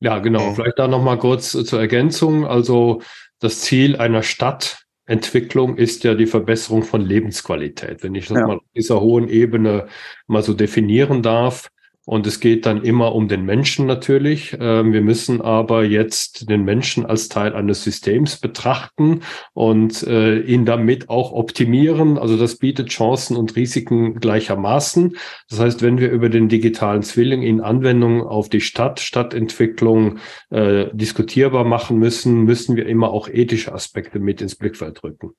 Ja, 0.00 0.18
genau. 0.18 0.54
Vielleicht 0.54 0.78
da 0.78 0.88
noch 0.88 1.02
mal 1.02 1.18
kurz 1.18 1.52
zur 1.52 1.80
Ergänzung. 1.80 2.46
Also 2.46 3.02
das 3.40 3.62
Ziel 3.62 3.96
einer 3.96 4.22
Stadtentwicklung 4.22 5.76
ist 5.78 6.04
ja 6.04 6.14
die 6.14 6.26
Verbesserung 6.26 6.82
von 6.82 7.00
Lebensqualität. 7.00 8.02
Wenn 8.02 8.14
ich 8.14 8.28
das 8.28 8.38
ja. 8.38 8.46
mal 8.46 8.56
auf 8.58 8.64
dieser 8.74 9.00
hohen 9.00 9.28
Ebene 9.28 9.88
mal 10.26 10.42
so 10.42 10.54
definieren 10.54 11.22
darf, 11.22 11.70
und 12.06 12.24
es 12.28 12.38
geht 12.38 12.66
dann 12.66 12.82
immer 12.82 13.16
um 13.16 13.26
den 13.26 13.44
Menschen 13.44 13.84
natürlich. 13.84 14.56
Ähm, 14.58 14.92
wir 14.92 15.02
müssen 15.02 15.42
aber 15.42 15.84
jetzt 15.84 16.48
den 16.48 16.64
Menschen 16.64 17.04
als 17.04 17.28
Teil 17.28 17.52
eines 17.52 17.82
Systems 17.82 18.36
betrachten 18.36 19.22
und 19.54 20.04
äh, 20.04 20.38
ihn 20.38 20.64
damit 20.64 21.10
auch 21.10 21.32
optimieren. 21.32 22.16
Also 22.16 22.38
das 22.38 22.56
bietet 22.56 22.90
Chancen 22.90 23.36
und 23.36 23.56
Risiken 23.56 24.20
gleichermaßen. 24.20 25.16
Das 25.50 25.58
heißt, 25.58 25.82
wenn 25.82 25.98
wir 25.98 26.10
über 26.12 26.28
den 26.28 26.48
digitalen 26.48 27.02
Zwilling 27.02 27.42
in 27.42 27.60
Anwendung 27.60 28.22
auf 28.22 28.48
die 28.48 28.60
Stadt, 28.60 29.00
Stadtentwicklung 29.00 30.18
äh, 30.50 30.86
diskutierbar 30.92 31.64
machen 31.64 31.98
müssen, 31.98 32.44
müssen 32.44 32.76
wir 32.76 32.86
immer 32.86 33.10
auch 33.10 33.28
ethische 33.28 33.74
Aspekte 33.74 34.20
mit 34.20 34.40
ins 34.40 34.54
Blickfeld 34.54 35.02
rücken. 35.02 35.32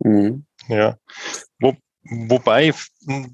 Mhm. 0.00 0.44
Ja. 0.68 0.96
Wo, 1.60 1.76
wobei 2.02 2.72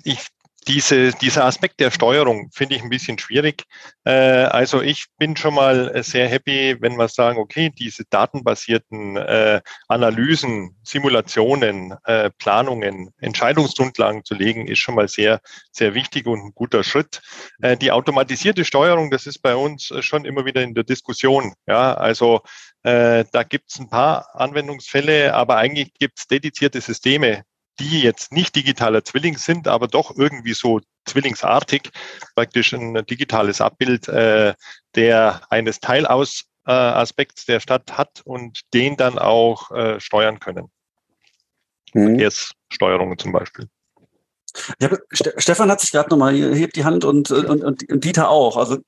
ich 0.04 0.28
diese, 0.70 1.10
dieser 1.10 1.46
Aspekt 1.46 1.80
der 1.80 1.90
Steuerung 1.90 2.48
finde 2.52 2.76
ich 2.76 2.82
ein 2.82 2.90
bisschen 2.90 3.18
schwierig. 3.18 3.64
Äh, 4.04 4.12
also 4.12 4.80
ich 4.80 5.06
bin 5.18 5.36
schon 5.36 5.54
mal 5.54 6.00
sehr 6.04 6.28
happy, 6.28 6.76
wenn 6.78 6.96
wir 6.96 7.08
sagen, 7.08 7.38
okay, 7.38 7.70
diese 7.76 8.04
datenbasierten 8.08 9.16
äh, 9.16 9.60
Analysen, 9.88 10.76
Simulationen, 10.84 11.96
äh, 12.04 12.30
Planungen, 12.38 13.10
Entscheidungsgrundlagen 13.18 14.24
zu 14.24 14.34
legen, 14.34 14.68
ist 14.68 14.78
schon 14.78 14.94
mal 14.94 15.08
sehr, 15.08 15.40
sehr 15.72 15.94
wichtig 15.94 16.26
und 16.26 16.38
ein 16.38 16.52
guter 16.54 16.84
Schritt. 16.84 17.20
Äh, 17.60 17.76
die 17.76 17.90
automatisierte 17.90 18.64
Steuerung, 18.64 19.10
das 19.10 19.26
ist 19.26 19.40
bei 19.40 19.56
uns 19.56 19.92
schon 20.00 20.24
immer 20.24 20.44
wieder 20.44 20.62
in 20.62 20.74
der 20.74 20.84
Diskussion. 20.84 21.52
Ja, 21.66 21.94
also 21.94 22.42
äh, 22.84 23.24
da 23.32 23.42
gibt 23.42 23.72
es 23.72 23.80
ein 23.80 23.90
paar 23.90 24.28
Anwendungsfälle, 24.34 25.34
aber 25.34 25.56
eigentlich 25.56 25.92
gibt 25.94 26.20
es 26.20 26.28
dedizierte 26.28 26.80
Systeme, 26.80 27.42
die 27.80 28.02
jetzt 28.02 28.32
nicht 28.32 28.54
digitaler 28.54 29.02
Zwilling 29.04 29.36
sind, 29.36 29.66
aber 29.66 29.88
doch 29.88 30.16
irgendwie 30.16 30.52
so 30.54 30.80
zwillingsartig, 31.06 31.90
praktisch 32.34 32.72
ein 32.72 33.04
digitales 33.06 33.60
Abbild 33.60 34.06
äh, 34.08 34.54
der 34.94 35.40
eines 35.50 35.80
Teilaspekts 35.80 37.46
der 37.46 37.60
Stadt 37.60 37.96
hat 37.96 38.20
und 38.24 38.60
den 38.74 38.96
dann 38.96 39.18
auch 39.18 39.70
äh, 39.70 39.98
steuern 39.98 40.38
können. 40.38 40.70
Mhm. 41.94 42.06
Verkehrssteuerungen 42.06 43.18
zum 43.18 43.32
Beispiel. 43.32 43.68
Ja, 44.80 44.90
Stefan 45.12 45.70
hat 45.70 45.80
sich 45.80 45.92
gerade 45.92 46.10
nochmal, 46.10 46.34
hebt 46.34 46.76
die 46.76 46.84
Hand 46.84 47.04
und, 47.04 47.30
und, 47.30 47.62
und 47.62 48.04
Dieter 48.04 48.30
auch. 48.30 48.56
Also 48.56 48.78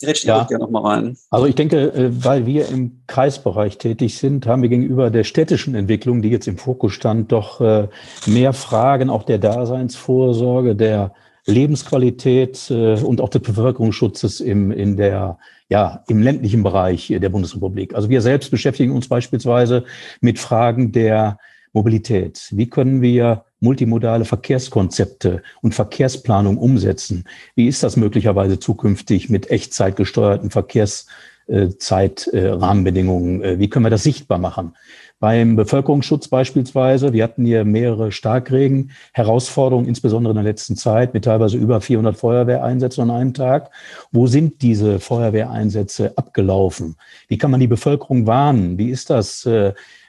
Grätsch 0.00 0.24
ja. 0.24 0.44
gerne 0.44 0.64
nochmal 0.64 0.82
rein. 0.82 1.16
Also 1.30 1.46
ich 1.46 1.54
denke, 1.54 1.92
äh, 1.92 2.24
weil 2.24 2.46
wir 2.46 2.68
im 2.68 3.02
Kreisbereich 3.06 3.78
tätig 3.78 4.18
sind, 4.18 4.46
haben 4.46 4.62
wir 4.62 4.68
gegenüber 4.68 5.10
der 5.10 5.24
städtischen 5.24 5.74
Entwicklung, 5.74 6.22
die 6.22 6.28
jetzt 6.28 6.48
im 6.48 6.58
Fokus 6.58 6.92
stand, 6.92 7.32
doch 7.32 7.60
äh, 7.60 7.88
mehr 8.26 8.52
Fragen 8.52 9.10
auch 9.10 9.22
der 9.22 9.38
Daseinsvorsorge, 9.38 10.76
der 10.76 11.12
Lebensqualität 11.46 12.70
äh, 12.70 12.94
und 13.00 13.20
auch 13.20 13.28
des 13.28 13.42
Bevölkerungsschutzes 13.42 14.40
im, 14.40 14.70
in 14.70 14.96
der, 14.96 15.38
ja, 15.68 16.04
im 16.08 16.22
ländlichen 16.22 16.62
Bereich 16.62 17.08
der 17.08 17.28
Bundesrepublik. 17.28 17.94
Also 17.94 18.08
wir 18.08 18.22
selbst 18.22 18.50
beschäftigen 18.50 18.92
uns 18.92 19.08
beispielsweise 19.08 19.84
mit 20.20 20.38
Fragen 20.38 20.92
der 20.92 21.38
Mobilität. 21.72 22.48
Wie 22.50 22.68
können 22.68 23.02
wir 23.02 23.44
multimodale 23.62 24.24
Verkehrskonzepte 24.24 25.42
und 25.62 25.74
Verkehrsplanung 25.74 26.58
umsetzen? 26.58 27.24
Wie 27.54 27.68
ist 27.68 27.82
das 27.82 27.96
möglicherweise 27.96 28.58
zukünftig 28.58 29.30
mit 29.30 29.50
echtzeitgesteuerten 29.50 30.50
Verkehrszeitrahmenbedingungen? 30.50 33.42
Äh, 33.42 33.58
wie 33.58 33.70
können 33.70 33.86
wir 33.86 33.90
das 33.90 34.02
sichtbar 34.02 34.36
machen? 34.38 34.74
Beim 35.20 35.54
Bevölkerungsschutz 35.54 36.26
beispielsweise, 36.26 37.12
wir 37.12 37.22
hatten 37.22 37.44
hier 37.44 37.64
mehrere 37.64 38.10
Starkregen, 38.10 38.90
Herausforderungen, 39.12 39.86
insbesondere 39.86 40.32
in 40.32 40.36
der 40.36 40.42
letzten 40.42 40.74
Zeit, 40.74 41.14
mit 41.14 41.24
teilweise 41.24 41.56
über 41.56 41.80
400 41.80 42.16
Feuerwehreinsätzen 42.16 43.04
an 43.04 43.12
einem 43.16 43.32
Tag. 43.32 43.70
Wo 44.10 44.26
sind 44.26 44.62
diese 44.62 44.98
Feuerwehreinsätze 44.98 46.18
abgelaufen? 46.18 46.96
Wie 47.28 47.38
kann 47.38 47.52
man 47.52 47.60
die 47.60 47.68
Bevölkerung 47.68 48.26
warnen? 48.26 48.78
Wie 48.78 48.90
ist 48.90 49.10
das? 49.10 49.46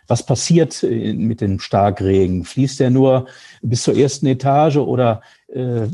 Was 0.07 0.25
passiert 0.25 0.83
äh, 0.83 1.13
mit 1.13 1.41
dem 1.41 1.59
Starkregen? 1.59 2.45
Fließt 2.45 2.79
der 2.79 2.89
nur 2.89 3.27
bis 3.61 3.83
zur 3.83 3.95
ersten 3.95 4.27
Etage 4.27 4.77
oder 4.77 5.21
äh, 5.47 5.87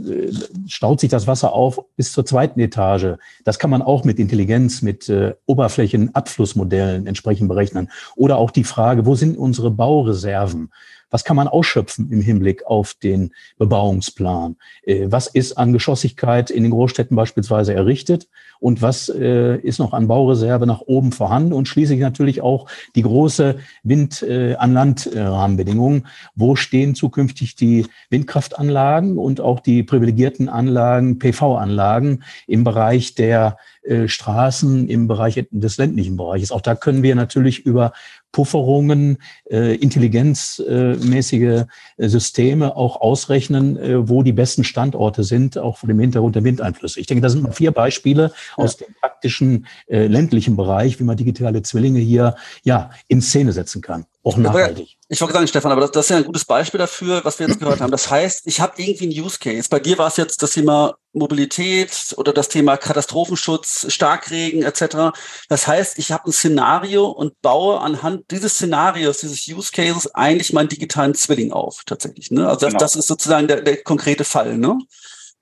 staut 0.68 1.00
sich 1.00 1.10
das 1.10 1.28
Wasser 1.28 1.54
auf 1.54 1.80
bis 1.96 2.12
zur 2.12 2.25
zweiten 2.25 2.60
Etage? 2.60 3.18
Das 3.44 3.60
kann 3.60 3.70
man 3.70 3.82
auch 3.82 4.04
mit 4.04 4.20
Intelligenz, 4.20 4.82
mit 4.82 5.10
äh, 5.10 5.36
Oberflächenabflussmodellen 5.46 7.08
entsprechend 7.08 7.50
berechnen. 7.50 7.89
Oder 8.16 8.38
auch 8.38 8.51
die 8.51 8.63
Frage, 8.63 9.06
wo 9.06 9.16
sind 9.16 9.38
unsere 9.38 9.72
Baureserven? 9.72 10.72
Was 11.12 11.24
kann 11.24 11.36
man 11.36 11.48
ausschöpfen 11.48 12.12
im 12.12 12.22
Hinblick 12.22 12.66
auf 12.66 12.94
den 12.94 13.32
Bebauungsplan? 13.58 14.58
Äh, 14.84 15.08
was 15.10 15.28
ist 15.28 15.54
an 15.54 15.74
Geschossigkeit 15.74 16.51
in 16.51 16.63
den 16.63 16.72
Großstädten 16.72 17.16
beispielsweise 17.16 17.74
errichtet? 17.74 18.28
Und 18.60 18.82
was 18.82 19.10
äh, 19.10 19.58
ist 19.58 19.80
noch 19.80 19.94
an 19.94 20.08
Baureserve 20.08 20.66
nach 20.68 20.82
oben 20.82 21.12
vorhanden? 21.12 21.54
Und 21.54 21.68
schließlich 21.68 22.00
natürlich 22.00 22.42
auch 22.42 22.68
die 22.96 23.01
große 23.01 23.56
Wind 23.84 24.22
äh, 24.22 24.56
an 24.56 24.74
Land 24.74 25.10
Rahmenbedingungen. 25.16 26.08
Wo 26.36 26.56
stehen 26.56 26.94
zukünftig 26.94 27.56
die 27.56 27.88
Windkraftanlagen 28.10 29.18
und 29.18 29.42
auch 29.42 29.62
die 29.62 29.84
privilegierten 29.84 30.50
Anlagen, 30.50 31.20
PV-Anlagen 31.20 32.24
im 32.48 32.63
Bereich 32.63 33.16
der 33.16 33.58
Straßen, 34.06 34.88
im 34.88 35.08
Bereich 35.08 35.48
des 35.50 35.78
ländlichen 35.78 36.18
Bereiches? 36.18 36.51
Auch 36.51 36.62
da 36.62 36.75
können 36.75 37.01
wir 37.01 37.16
natürlich 37.16 37.66
über 37.66 37.94
Pufferungen, 38.31 39.17
äh, 39.50 39.75
intelligenzmäßige 39.75 41.65
äh, 41.98 42.07
Systeme 42.07 42.75
auch 42.75 43.01
ausrechnen, 43.01 43.77
äh, 43.77 44.07
wo 44.07 44.24
die 44.24 44.33
besten 44.33 44.63
Standorte 44.63 45.24
sind, 45.24 45.57
auch 45.57 45.77
vor 45.77 45.88
dem 45.88 46.00
Hintergrund 46.00 46.36
der 46.36 46.43
Windeinflüsse. 46.43 47.00
Ich 47.00 47.07
denke, 47.07 47.21
das 47.21 47.33
sind 47.33 47.43
mal 47.43 47.51
vier 47.51 47.71
Beispiele 47.71 48.31
ja. 48.57 48.63
aus 48.63 48.77
dem 48.77 48.93
praktischen 49.00 49.65
äh, 49.88 50.07
ländlichen 50.07 50.55
Bereich, 50.55 51.00
wie 51.00 51.03
man 51.03 51.17
digitale 51.17 51.62
Zwillinge 51.63 52.00
hier 52.00 52.36
ja 52.63 52.91
in 53.07 53.21
Szene 53.21 53.51
setzen 53.51 53.81
kann 53.81 54.05
auch 54.24 54.38
nachhaltig. 54.38 54.98
Ich 55.12 55.20
wollte 55.22 55.34
sagen, 55.34 55.48
Stefan, 55.48 55.72
aber 55.72 55.82
das, 55.82 55.89
das, 55.89 56.06
ist 56.06 56.10
ja 56.12 56.18
ein 56.18 56.24
gutes 56.24 56.46
Beispiel 56.46 56.78
dafür, 56.78 57.25
was 57.25 57.39
wir 57.39 57.48
jetzt 57.48 57.60
gehört 57.60 57.82
haben. 57.82 57.89
Das 57.89 58.12
heißt, 58.12 58.46
ich 58.46 58.62
habe 58.62 58.74
irgendwie 58.78 59.06
einen 59.06 59.25
Use 59.25 59.39
Case. 59.39 59.68
Bei 59.68 59.80
dir 59.80 59.98
war 59.98 60.06
es 60.06 60.18
jetzt 60.18 60.44
das 60.44 60.51
Thema 60.51 60.98
Mobilität 61.13 62.13
oder 62.16 62.32
das 62.32 62.48
Thema 62.48 62.78
Katastrophenschutz, 62.78 63.92
Starkregen 63.92 64.62
etc. 64.62 65.18
Das 65.50 65.68
heißt, 65.68 65.98
ich 65.98 66.12
habe 66.12 66.25
ein 66.28 66.32
Szenario 66.32 67.08
und 67.08 67.42
baue 67.42 67.80
anhand 67.80 68.30
dieses 68.30 68.54
Szenarios, 68.54 69.22
dieses 69.22 69.48
Use 69.48 69.72
Cases 69.72 70.13
eigentlich 70.13 70.54
meinen 70.54 70.70
digitalen 70.70 71.16
Zwilling 71.16 71.51
auf, 71.51 71.82
tatsächlich. 71.88 72.30
Ne? 72.30 72.48
Also 72.48 72.68
genau. 72.68 72.78
das, 72.78 72.96
ist 72.96 73.08
sozusagen 73.08 73.48
der, 73.48 73.62
der 73.62 73.82
konkrete 73.82 74.25
Fall, 74.25 74.60
ne? 74.60 74.78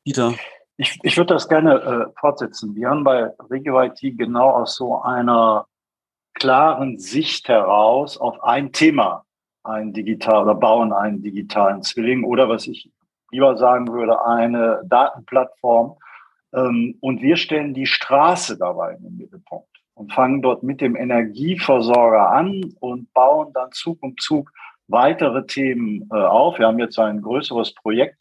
Dieter. 0.06 0.34
Ich, 0.78 0.98
ich 1.04 1.18
würde 1.18 1.34
das 1.34 1.50
gerne 1.50 1.74
äh, 2.08 2.20
fortsetzen. 2.22 2.74
Wir 2.74 2.88
haben 2.88 3.04
bei 3.04 3.32
Regio 3.52 3.82
IT 3.82 4.00
genau 4.18 4.50
aus 4.50 4.78
so 4.78 5.02
einer 5.02 5.66
klaren 6.36 7.00
Sicht 7.00 7.50
heraus 7.50 8.18
auf 8.18 8.42
ein 8.44 8.72
Thema 8.72 9.26
ein 9.68 9.94
digital 9.94 10.44
oder 10.44 10.56
bauen 10.56 10.94
einen 10.94 11.22
digitalen 11.22 11.82
Zwilling 11.84 12.24
oder 12.24 12.50
was 12.50 12.68
ich 12.68 12.92
lieber 13.32 13.58
sagen 13.58 13.88
würde, 13.92 14.26
eine 14.26 14.82
Datenplattform. 14.86 15.98
Ähm, 16.54 16.98
und 17.02 17.22
wir 17.22 17.38
stellen 17.38 17.74
die 17.74 17.86
Straße 17.86 18.58
dabei 18.58 18.94
in 18.94 19.04
den 19.04 19.18
Mittelpunkt 19.18 19.68
und 19.96 20.14
fangen 20.14 20.42
dort 20.42 20.64
mit 20.64 20.80
dem 20.80 20.96
Energieversorger 20.96 22.30
an 22.30 22.74
und 22.80 23.12
bauen 23.14 23.52
dann 23.54 23.72
Zug 23.72 23.98
um 24.02 24.16
Zug 24.18 24.52
weitere 24.88 25.46
Themen 25.46 26.08
äh, 26.12 26.16
auf. 26.16 26.60
Wir 26.60 26.68
haben 26.68 26.80
jetzt 26.80 26.98
ein 26.98 27.22
größeres 27.22 27.74
Projekt 27.74 28.18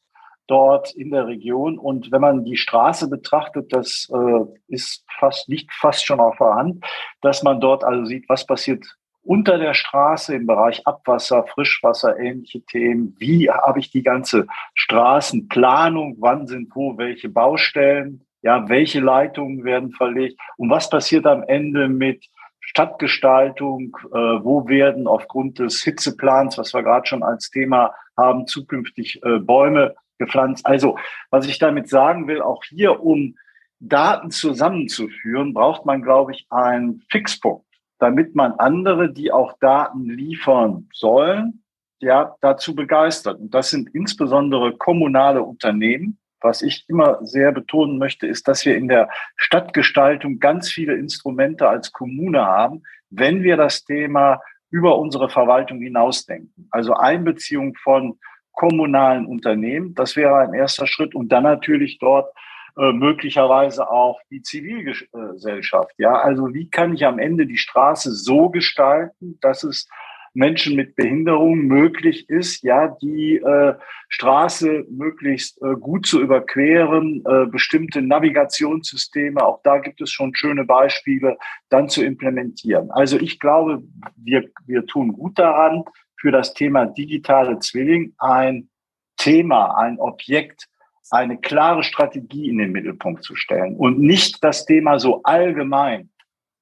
dort 0.48 0.92
in 0.94 1.10
der 1.10 1.26
Region. 1.26 1.78
Und 1.78 2.10
wenn 2.10 2.20
man 2.20 2.44
die 2.44 2.56
Straße 2.56 3.08
betrachtet, 3.08 3.72
das 3.72 4.08
äh, 4.12 4.44
ist 4.68 5.04
fast, 5.18 5.48
liegt 5.48 5.72
fast 5.72 6.04
schon 6.04 6.20
auf 6.20 6.36
der 6.38 6.54
Hand, 6.54 6.84
dass 7.20 7.42
man 7.42 7.60
dort 7.60 7.84
also 7.84 8.04
sieht, 8.04 8.28
was 8.28 8.46
passiert 8.46 8.84
unter 9.26 9.58
der 9.58 9.74
Straße 9.74 10.34
im 10.34 10.46
Bereich 10.46 10.86
Abwasser, 10.86 11.44
Frischwasser, 11.44 12.18
ähnliche 12.18 12.62
Themen. 12.62 13.14
Wie 13.18 13.50
habe 13.50 13.78
ich 13.80 13.90
die 13.90 14.02
ganze 14.02 14.46
Straßenplanung? 14.74 16.16
Wann 16.18 16.46
sind 16.46 16.74
wo 16.74 16.96
welche 16.96 17.28
Baustellen? 17.28 18.24
Ja, 18.42 18.68
welche 18.68 19.00
Leitungen 19.00 19.64
werden 19.64 19.90
verlegt? 19.92 20.40
Und 20.56 20.70
was 20.70 20.88
passiert 20.88 21.26
am 21.26 21.42
Ende 21.42 21.88
mit 21.88 22.26
Stadtgestaltung? 22.60 23.96
Äh, 24.12 24.16
wo 24.16 24.68
werden 24.68 25.06
aufgrund 25.06 25.58
des 25.58 25.82
Hitzeplans, 25.82 26.56
was 26.58 26.72
wir 26.72 26.82
gerade 26.82 27.06
schon 27.06 27.22
als 27.22 27.50
Thema 27.50 27.92
haben, 28.16 28.46
zukünftig 28.46 29.20
äh, 29.24 29.38
Bäume 29.38 29.94
gepflanzt. 30.18 30.64
Also, 30.66 30.98
was 31.30 31.46
ich 31.46 31.58
damit 31.58 31.88
sagen 31.88 32.26
will, 32.26 32.40
auch 32.40 32.64
hier, 32.64 33.00
um 33.02 33.36
Daten 33.78 34.30
zusammenzuführen, 34.30 35.52
braucht 35.52 35.84
man, 35.84 36.02
glaube 36.02 36.32
ich, 36.32 36.46
einen 36.50 37.02
Fixpunkt, 37.10 37.65
damit 37.98 38.34
man 38.34 38.52
andere, 38.52 39.12
die 39.12 39.32
auch 39.32 39.58
Daten 39.58 40.04
liefern 40.04 40.88
sollen, 40.92 41.62
ja, 42.00 42.34
dazu 42.40 42.74
begeistert. 42.74 43.38
Und 43.40 43.54
das 43.54 43.70
sind 43.70 43.94
insbesondere 43.94 44.76
kommunale 44.76 45.42
Unternehmen. 45.42 46.18
Was 46.40 46.62
ich 46.62 46.84
immer 46.88 47.24
sehr 47.24 47.52
betonen 47.52 47.98
möchte, 47.98 48.26
ist, 48.26 48.46
dass 48.46 48.66
wir 48.66 48.76
in 48.76 48.88
der 48.88 49.08
Stadtgestaltung 49.36 50.38
ganz 50.38 50.70
viele 50.70 50.94
Instrumente 50.94 51.68
als 51.68 51.92
Kommune 51.92 52.44
haben, 52.44 52.82
wenn 53.08 53.42
wir 53.42 53.56
das 53.56 53.84
Thema 53.84 54.40
über 54.70 54.98
unsere 54.98 55.30
Verwaltung 55.30 55.80
hinausdenken. 55.80 56.68
Also 56.70 56.92
Einbeziehung 56.92 57.74
von 57.76 58.18
kommunalen 58.52 59.26
Unternehmen, 59.26 59.94
das 59.94 60.16
wäre 60.16 60.38
ein 60.38 60.54
erster 60.54 60.86
Schritt. 60.86 61.14
Und 61.14 61.30
dann 61.30 61.44
natürlich 61.44 61.98
dort 61.98 62.28
äh, 62.76 62.92
möglicherweise 62.92 63.90
auch 63.90 64.20
die 64.30 64.42
Zivilgesellschaft. 64.42 65.92
Ja, 65.98 66.20
also 66.20 66.52
wie 66.52 66.68
kann 66.68 66.94
ich 66.94 67.06
am 67.06 67.18
Ende 67.18 67.46
die 67.46 67.58
Straße 67.58 68.12
so 68.12 68.50
gestalten, 68.50 69.38
dass 69.40 69.64
es 69.64 69.88
Menschen 70.36 70.76
mit 70.76 70.94
Behinderung 70.94 71.60
möglich 71.62 72.28
ist, 72.28 72.62
ja, 72.62 72.88
die 73.00 73.36
äh, 73.36 73.74
Straße 74.10 74.84
möglichst 74.90 75.60
äh, 75.62 75.74
gut 75.76 76.06
zu 76.06 76.20
überqueren, 76.20 77.24
äh, 77.26 77.46
bestimmte 77.46 78.02
Navigationssysteme, 78.02 79.42
auch 79.42 79.62
da 79.62 79.78
gibt 79.78 80.02
es 80.02 80.10
schon 80.10 80.34
schöne 80.34 80.64
Beispiele, 80.64 81.38
dann 81.70 81.88
zu 81.88 82.04
implementieren. 82.04 82.90
Also 82.90 83.18
ich 83.18 83.40
glaube, 83.40 83.82
wir, 84.16 84.50
wir 84.66 84.84
tun 84.84 85.12
gut 85.12 85.38
daran, 85.38 85.84
für 86.20 86.30
das 86.32 86.52
Thema 86.52 86.84
digitale 86.84 87.58
Zwilling 87.58 88.14
ein 88.18 88.68
Thema, 89.16 89.78
ein 89.78 89.98
Objekt, 89.98 90.68
eine 91.10 91.38
klare 91.38 91.82
Strategie 91.82 92.48
in 92.48 92.58
den 92.58 92.72
Mittelpunkt 92.72 93.24
zu 93.24 93.34
stellen 93.36 93.76
und 93.76 93.98
nicht 93.98 94.42
das 94.42 94.66
Thema 94.66 94.98
so 94.98 95.22
allgemein 95.22 96.10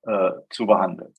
äh, 0.02 0.30
zu 0.50 0.66
behandeln. 0.66 1.14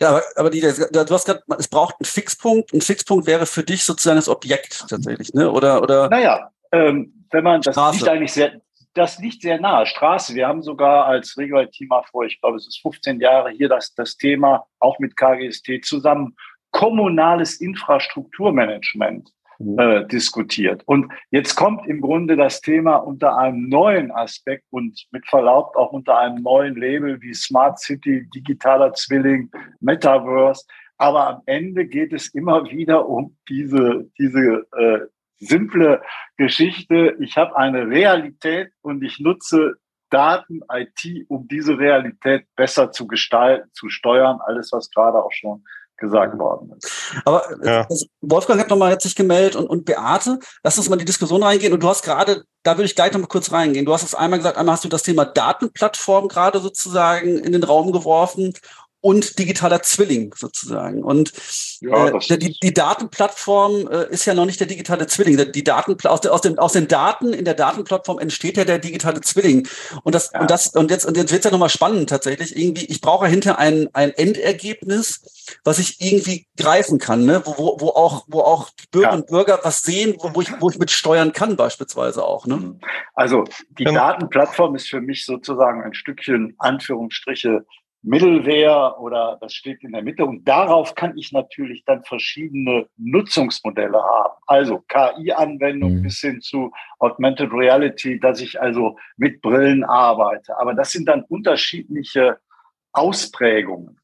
Ja, 0.00 0.20
aber, 0.36 0.50
die, 0.50 0.60
du 0.60 1.10
hast 1.10 1.24
gerade, 1.24 1.42
es 1.58 1.68
braucht 1.68 1.96
einen 1.98 2.06
Fixpunkt. 2.06 2.72
Ein 2.72 2.80
Fixpunkt 2.80 3.26
wäre 3.26 3.46
für 3.46 3.64
dich 3.64 3.84
sozusagen 3.84 4.16
das 4.16 4.28
Objekt 4.28 4.86
tatsächlich, 4.88 5.34
ne? 5.34 5.50
Oder, 5.50 5.82
oder? 5.82 6.08
Naja, 6.08 6.50
ähm, 6.70 7.24
wenn 7.32 7.42
man, 7.42 7.62
das 7.62 7.74
Straße. 7.74 7.98
liegt 7.98 8.08
eigentlich 8.08 8.32
sehr, 8.32 8.60
das 8.94 9.18
liegt 9.18 9.42
sehr 9.42 9.60
nahe. 9.60 9.86
Straße. 9.86 10.34
Wir 10.34 10.46
haben 10.46 10.62
sogar 10.62 11.06
als 11.06 11.36
Regelteam 11.36 11.90
vor, 12.10 12.24
ich 12.24 12.40
glaube, 12.40 12.58
es 12.58 12.66
ist 12.68 12.80
15 12.80 13.20
Jahre 13.20 13.50
hier 13.50 13.68
das, 13.68 13.94
das 13.94 14.16
Thema 14.16 14.66
auch 14.78 14.98
mit 15.00 15.16
KGST 15.16 15.84
zusammen 15.84 16.36
kommunales 16.70 17.60
Infrastrukturmanagement. 17.60 19.32
Äh, 19.58 20.06
diskutiert. 20.06 20.82
Und 20.86 21.12
jetzt 21.30 21.56
kommt 21.56 21.86
im 21.88 22.00
Grunde 22.00 22.36
das 22.36 22.60
Thema 22.60 22.96
unter 22.96 23.36
einem 23.36 23.68
neuen 23.68 24.12
Aspekt 24.12 24.64
und 24.70 25.06
mit 25.10 25.26
Verlaub 25.26 25.74
auch 25.74 25.92
unter 25.92 26.18
einem 26.18 26.42
neuen 26.42 26.76
Label 26.76 27.20
wie 27.20 27.34
Smart 27.34 27.80
City, 27.80 28.28
digitaler 28.32 28.92
Zwilling, 28.92 29.50
Metaverse. 29.80 30.64
Aber 30.96 31.26
am 31.28 31.42
Ende 31.46 31.86
geht 31.86 32.12
es 32.12 32.28
immer 32.34 32.70
wieder 32.70 33.08
um 33.08 33.36
diese, 33.48 34.08
diese 34.18 34.66
äh, 34.76 35.00
simple 35.38 36.02
Geschichte. 36.36 37.16
Ich 37.20 37.36
habe 37.36 37.56
eine 37.56 37.88
Realität 37.88 38.70
und 38.82 39.02
ich 39.02 39.18
nutze 39.18 39.74
Daten, 40.10 40.60
IT, 40.72 41.26
um 41.28 41.48
diese 41.48 41.78
Realität 41.78 42.46
besser 42.56 42.92
zu 42.92 43.06
gestalten, 43.06 43.68
zu 43.72 43.88
steuern. 43.88 44.38
Alles, 44.44 44.72
was 44.72 44.90
gerade 44.90 45.22
auch 45.22 45.32
schon 45.32 45.64
gesagt 45.98 46.38
worden 46.38 46.72
ist. 46.76 46.90
Aber 47.24 47.44
ja. 47.62 47.86
Wolfgang 48.20 48.60
hat 48.60 48.70
nochmal 48.70 48.92
jetzt 48.92 49.02
sich 49.02 49.14
gemeldet 49.14 49.56
und, 49.56 49.66
und 49.66 49.84
Beate, 49.84 50.38
lass 50.62 50.78
uns 50.78 50.88
mal 50.88 50.94
in 50.94 51.00
die 51.00 51.04
Diskussion 51.04 51.42
reingehen. 51.42 51.72
Und 51.72 51.82
du 51.82 51.88
hast 51.88 52.02
gerade, 52.02 52.44
da 52.62 52.76
würde 52.76 52.84
ich 52.84 52.94
gleich 52.94 53.12
nochmal 53.12 53.28
kurz 53.28 53.52
reingehen. 53.52 53.84
Du 53.84 53.92
hast 53.92 54.04
es 54.04 54.14
einmal 54.14 54.38
gesagt, 54.38 54.56
einmal 54.56 54.74
hast 54.74 54.84
du 54.84 54.88
das 54.88 55.02
Thema 55.02 55.24
Datenplattform 55.24 56.28
gerade 56.28 56.60
sozusagen 56.60 57.38
in 57.38 57.52
den 57.52 57.64
Raum 57.64 57.92
geworfen 57.92 58.54
und 59.00 59.38
digitaler 59.38 59.82
Zwilling 59.82 60.34
sozusagen. 60.36 61.02
Und 61.04 61.32
ja, 61.80 62.08
äh, 62.08 62.38
die, 62.38 62.58
die 62.60 62.74
Datenplattform 62.74 63.88
äh, 63.88 64.10
ist 64.10 64.24
ja 64.24 64.34
noch 64.34 64.46
nicht 64.46 64.58
der 64.58 64.66
digitale 64.66 65.06
Zwilling. 65.06 65.52
Die 65.52 65.64
Daten 65.64 65.96
aus, 66.06 66.26
aus, 66.26 66.40
dem, 66.40 66.58
aus 66.58 66.72
den 66.72 66.88
Daten 66.88 67.32
in 67.32 67.44
der 67.44 67.54
Datenplattform 67.54 68.18
entsteht 68.18 68.56
ja 68.56 68.64
der 68.64 68.78
digitale 68.78 69.20
Zwilling. 69.20 69.68
Und 70.02 70.14
das 70.14 70.32
ja. 70.32 70.40
und 70.40 70.50
das 70.50 70.74
und 70.74 70.90
jetzt 70.90 71.06
und 71.06 71.16
jetzt 71.16 71.32
wird's 71.32 71.44
ja 71.44 71.50
nochmal 71.52 71.68
spannend 71.68 72.10
tatsächlich. 72.10 72.56
Irgendwie, 72.56 72.86
ich 72.86 73.00
brauche 73.00 73.28
hinter 73.28 73.58
ein 73.58 73.88
ein 73.92 74.10
Endergebnis, 74.10 75.56
was 75.62 75.78
ich 75.78 76.00
irgendwie 76.00 76.46
greifen 76.56 76.98
kann, 76.98 77.24
ne? 77.24 77.42
wo, 77.44 77.56
wo, 77.56 77.76
wo 77.80 77.88
auch 77.90 78.24
wo 78.26 78.40
auch 78.40 78.70
die 78.70 78.88
Bürger 78.90 79.08
ja. 79.08 79.14
und 79.14 79.28
Bürger 79.28 79.60
was 79.62 79.82
sehen, 79.82 80.16
wo, 80.18 80.34
wo 80.34 80.40
ich 80.40 80.50
wo 80.58 80.70
ich 80.70 80.78
mit 80.78 80.90
steuern 80.90 81.32
kann 81.32 81.56
beispielsweise 81.56 82.24
auch. 82.24 82.46
Ne? 82.46 82.78
Also 83.14 83.44
die 83.70 83.84
Datenplattform 83.84 84.74
ist 84.74 84.88
für 84.88 85.00
mich 85.00 85.24
sozusagen 85.24 85.82
ein 85.82 85.94
Stückchen 85.94 86.54
Anführungsstriche 86.58 87.64
Middleware 88.08 88.98
oder 88.98 89.36
das 89.40 89.52
steht 89.52 89.84
in 89.84 89.92
der 89.92 90.02
Mitte. 90.02 90.24
Und 90.24 90.48
darauf 90.48 90.94
kann 90.94 91.16
ich 91.18 91.30
natürlich 91.30 91.84
dann 91.84 92.02
verschiedene 92.04 92.86
Nutzungsmodelle 92.96 94.02
haben. 94.02 94.34
Also 94.46 94.82
KI-Anwendung 94.88 95.96
mhm. 95.96 96.02
bis 96.02 96.20
hin 96.20 96.40
zu 96.40 96.72
Augmented 96.98 97.52
Reality, 97.52 98.18
dass 98.18 98.40
ich 98.40 98.60
also 98.60 98.96
mit 99.18 99.42
Brillen 99.42 99.84
arbeite. 99.84 100.58
Aber 100.58 100.74
das 100.74 100.90
sind 100.90 101.06
dann 101.06 101.22
unterschiedliche 101.24 102.38
Ausprägungen. 102.92 103.97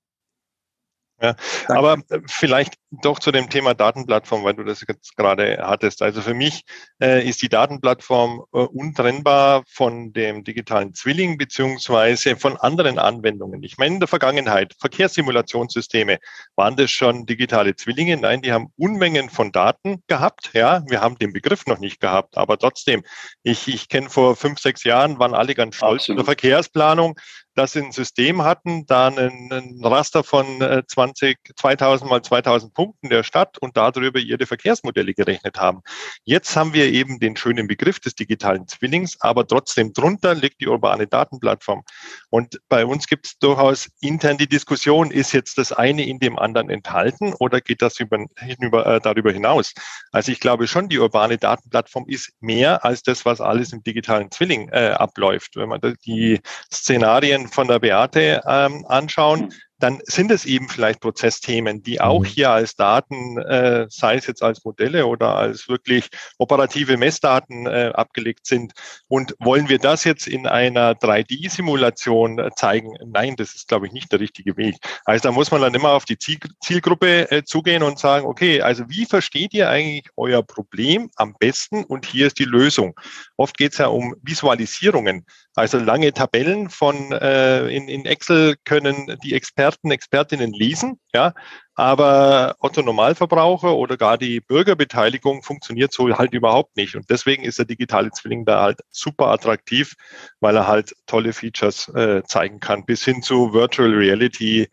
Ja, 1.22 1.36
aber 1.68 1.98
äh, 2.10 2.20
vielleicht 2.26 2.74
doch 2.90 3.18
zu 3.20 3.30
dem 3.30 3.48
Thema 3.48 3.74
Datenplattform, 3.74 4.44
weil 4.44 4.54
du 4.54 4.64
das 4.64 4.84
jetzt 4.86 5.16
gerade 5.16 5.58
hattest. 5.62 6.02
Also 6.02 6.20
für 6.20 6.34
mich 6.34 6.64
äh, 7.00 7.26
ist 7.26 7.40
die 7.40 7.48
Datenplattform 7.48 8.42
äh, 8.52 8.58
untrennbar 8.58 9.62
von 9.68 10.12
dem 10.12 10.42
digitalen 10.42 10.92
Zwilling 10.92 11.38
beziehungsweise 11.38 12.36
von 12.36 12.56
anderen 12.56 12.98
Anwendungen. 12.98 13.62
Ich 13.62 13.78
meine, 13.78 13.94
in 13.94 14.00
der 14.00 14.08
Vergangenheit, 14.08 14.74
Verkehrssimulationssysteme, 14.80 16.18
waren 16.56 16.76
das 16.76 16.90
schon 16.90 17.26
digitale 17.26 17.76
Zwillinge? 17.76 18.16
Nein, 18.16 18.42
die 18.42 18.52
haben 18.52 18.72
Unmengen 18.76 19.30
von 19.30 19.52
Daten 19.52 20.02
gehabt. 20.08 20.50
Ja, 20.52 20.82
wir 20.88 21.00
haben 21.00 21.16
den 21.18 21.32
Begriff 21.32 21.66
noch 21.66 21.78
nicht 21.78 22.00
gehabt, 22.00 22.36
aber 22.36 22.58
trotzdem, 22.58 23.04
ich, 23.44 23.68
ich 23.68 23.88
kenne 23.88 24.10
vor 24.10 24.34
fünf, 24.34 24.58
sechs 24.58 24.82
Jahren, 24.82 25.18
waren 25.18 25.34
alle 25.34 25.54
ganz 25.54 25.76
stolz 25.76 26.08
in 26.08 26.16
der 26.16 26.24
Verkehrsplanung, 26.24 27.18
dass 27.54 27.72
sie 27.72 27.80
ein 27.80 27.92
System 27.92 28.42
hatten, 28.42 28.86
da 28.86 29.08
einen, 29.08 29.84
Raster 29.84 30.24
von 30.24 30.44
20, 30.86 31.38
äh, 31.48 31.54
2000 31.56 32.10
mal 32.10 32.22
2000 32.22 32.74
Punkten 32.74 33.08
der 33.08 33.22
Stadt 33.22 33.58
und 33.58 33.76
darüber 33.76 34.18
ihre 34.18 34.46
Verkehrsmodelle 34.46 35.14
gerechnet 35.14 35.58
haben. 35.58 35.82
Jetzt 36.24 36.56
haben 36.56 36.72
wir 36.72 36.86
eben 36.86 37.20
den 37.20 37.36
schönen 37.36 37.66
Begriff 37.66 38.00
des 38.00 38.14
digitalen 38.14 38.66
Zwillings, 38.66 39.20
aber 39.20 39.46
trotzdem 39.46 39.92
drunter 39.92 40.34
liegt 40.34 40.60
die 40.60 40.68
urbane 40.68 41.06
Datenplattform. 41.06 41.82
Und 42.30 42.60
bei 42.68 42.84
uns 42.84 43.06
gibt 43.06 43.26
es 43.26 43.38
durchaus 43.38 43.88
intern 44.00 44.38
die 44.38 44.48
Diskussion, 44.48 45.10
ist 45.10 45.32
jetzt 45.32 45.58
das 45.58 45.72
eine 45.72 46.06
in 46.06 46.18
dem 46.18 46.38
anderen 46.38 46.70
enthalten 46.70 47.34
oder 47.38 47.60
geht 47.60 47.82
das 47.82 48.00
über, 48.00 48.24
hinüber, 48.38 48.86
äh, 48.86 49.00
darüber 49.00 49.32
hinaus? 49.32 49.72
Also 50.10 50.32
ich 50.32 50.40
glaube 50.40 50.66
schon, 50.66 50.88
die 50.88 50.98
urbane 50.98 51.38
Datenplattform 51.38 52.04
ist 52.08 52.32
mehr 52.40 52.84
als 52.84 53.02
das, 53.02 53.24
was 53.24 53.40
alles 53.40 53.72
im 53.72 53.82
digitalen 53.82 54.30
Zwilling 54.30 54.68
äh, 54.70 54.90
abläuft. 54.90 55.56
Wenn 55.56 55.68
man 55.68 55.80
die 56.04 56.40
Szenarien 56.72 57.43
von 57.48 57.68
der 57.68 57.78
Beate 57.78 58.42
ähm, 58.46 58.84
anschauen, 58.88 59.50
hm 59.50 59.52
dann 59.84 60.00
sind 60.04 60.30
es 60.30 60.46
eben 60.46 60.70
vielleicht 60.70 61.00
Prozessthemen, 61.00 61.82
die 61.82 62.00
auch 62.00 62.20
mhm. 62.20 62.24
hier 62.24 62.50
als 62.50 62.74
Daten, 62.74 63.36
äh, 63.36 63.84
sei 63.90 64.14
es 64.14 64.26
jetzt 64.26 64.42
als 64.42 64.64
Modelle 64.64 65.06
oder 65.06 65.36
als 65.36 65.68
wirklich 65.68 66.08
operative 66.38 66.96
Messdaten 66.96 67.66
äh, 67.66 67.92
abgelegt 67.92 68.46
sind. 68.46 68.72
Und 69.08 69.34
wollen 69.40 69.68
wir 69.68 69.78
das 69.78 70.04
jetzt 70.04 70.26
in 70.26 70.46
einer 70.46 70.94
3D-Simulation 70.94 72.38
äh, 72.38 72.50
zeigen? 72.56 72.94
Nein, 73.04 73.36
das 73.36 73.54
ist, 73.54 73.68
glaube 73.68 73.86
ich, 73.86 73.92
nicht 73.92 74.10
der 74.10 74.20
richtige 74.20 74.56
Weg. 74.56 74.76
Also 75.04 75.28
da 75.28 75.32
muss 75.32 75.50
man 75.50 75.60
dann 75.60 75.74
immer 75.74 75.90
auf 75.90 76.06
die 76.06 76.16
Ziel 76.16 76.38
Zielgruppe 76.62 77.30
äh, 77.30 77.44
zugehen 77.44 77.82
und 77.82 77.98
sagen, 77.98 78.24
okay, 78.24 78.62
also 78.62 78.84
wie 78.88 79.04
versteht 79.04 79.52
ihr 79.52 79.68
eigentlich 79.68 80.06
euer 80.16 80.42
Problem 80.42 81.10
am 81.16 81.34
besten? 81.38 81.84
Und 81.84 82.06
hier 82.06 82.26
ist 82.26 82.38
die 82.38 82.44
Lösung. 82.44 82.98
Oft 83.36 83.58
geht 83.58 83.72
es 83.72 83.78
ja 83.78 83.88
um 83.88 84.14
Visualisierungen. 84.22 85.26
Also 85.56 85.78
lange 85.78 86.12
Tabellen 86.12 86.70
von 86.70 87.12
äh, 87.12 87.68
in, 87.68 87.88
in 87.88 88.06
Excel 88.06 88.56
können 88.64 89.16
die 89.22 89.34
Experten, 89.34 89.73
Expertinnen 89.90 90.52
lesen, 90.52 90.98
ja, 91.12 91.34
aber 91.74 92.56
Otto 92.60 92.82
Normalverbraucher 92.82 93.74
oder 93.76 93.96
gar 93.96 94.18
die 94.18 94.40
Bürgerbeteiligung 94.40 95.42
funktioniert 95.42 95.92
so 95.92 96.16
halt 96.16 96.32
überhaupt 96.32 96.76
nicht. 96.76 96.94
Und 96.94 97.10
deswegen 97.10 97.44
ist 97.44 97.58
der 97.58 97.66
digitale 97.66 98.10
Zwilling 98.10 98.44
da 98.44 98.62
halt 98.62 98.80
super 98.90 99.28
attraktiv, 99.28 99.94
weil 100.40 100.56
er 100.56 100.66
halt 100.66 100.94
tolle 101.06 101.32
Features 101.32 101.88
äh, 101.88 102.22
zeigen 102.24 102.60
kann, 102.60 102.84
bis 102.84 103.04
hin 103.04 103.22
zu 103.22 103.52
Virtual 103.52 103.90
Reality, 103.90 104.68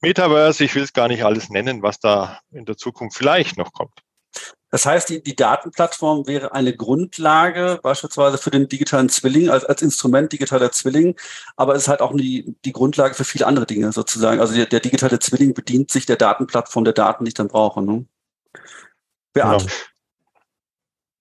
Metaverse. 0.00 0.64
Ich 0.64 0.74
will 0.74 0.82
es 0.82 0.92
gar 0.92 1.08
nicht 1.08 1.24
alles 1.24 1.50
nennen, 1.50 1.82
was 1.82 2.00
da 2.00 2.40
in 2.50 2.64
der 2.64 2.76
Zukunft 2.76 3.16
vielleicht 3.16 3.58
noch 3.58 3.72
kommt. 3.72 4.00
Das 4.70 4.86
heißt, 4.86 5.08
die, 5.08 5.22
die 5.22 5.34
Datenplattform 5.34 6.26
wäre 6.26 6.52
eine 6.52 6.74
Grundlage 6.74 7.80
beispielsweise 7.82 8.38
für 8.38 8.50
den 8.50 8.68
digitalen 8.68 9.08
Zwilling, 9.08 9.50
als, 9.50 9.64
als 9.64 9.82
Instrument 9.82 10.32
digitaler 10.32 10.70
Zwilling, 10.72 11.16
aber 11.56 11.74
es 11.74 11.82
ist 11.82 11.88
halt 11.88 12.00
auch 12.00 12.14
die, 12.14 12.56
die 12.64 12.72
Grundlage 12.72 13.14
für 13.14 13.24
viele 13.24 13.46
andere 13.46 13.66
Dinge 13.66 13.92
sozusagen. 13.92 14.40
Also 14.40 14.54
der, 14.54 14.66
der 14.66 14.80
digitale 14.80 15.18
Zwilling 15.18 15.54
bedient 15.54 15.90
sich 15.90 16.06
der 16.06 16.16
Datenplattform 16.16 16.84
der 16.84 16.94
Daten, 16.94 17.24
die 17.24 17.30
ich 17.30 17.34
dann 17.34 17.48
brauche. 17.48 17.82
Ne? 17.82 18.06
Beate. 19.32 19.66
Genau. 19.66 19.74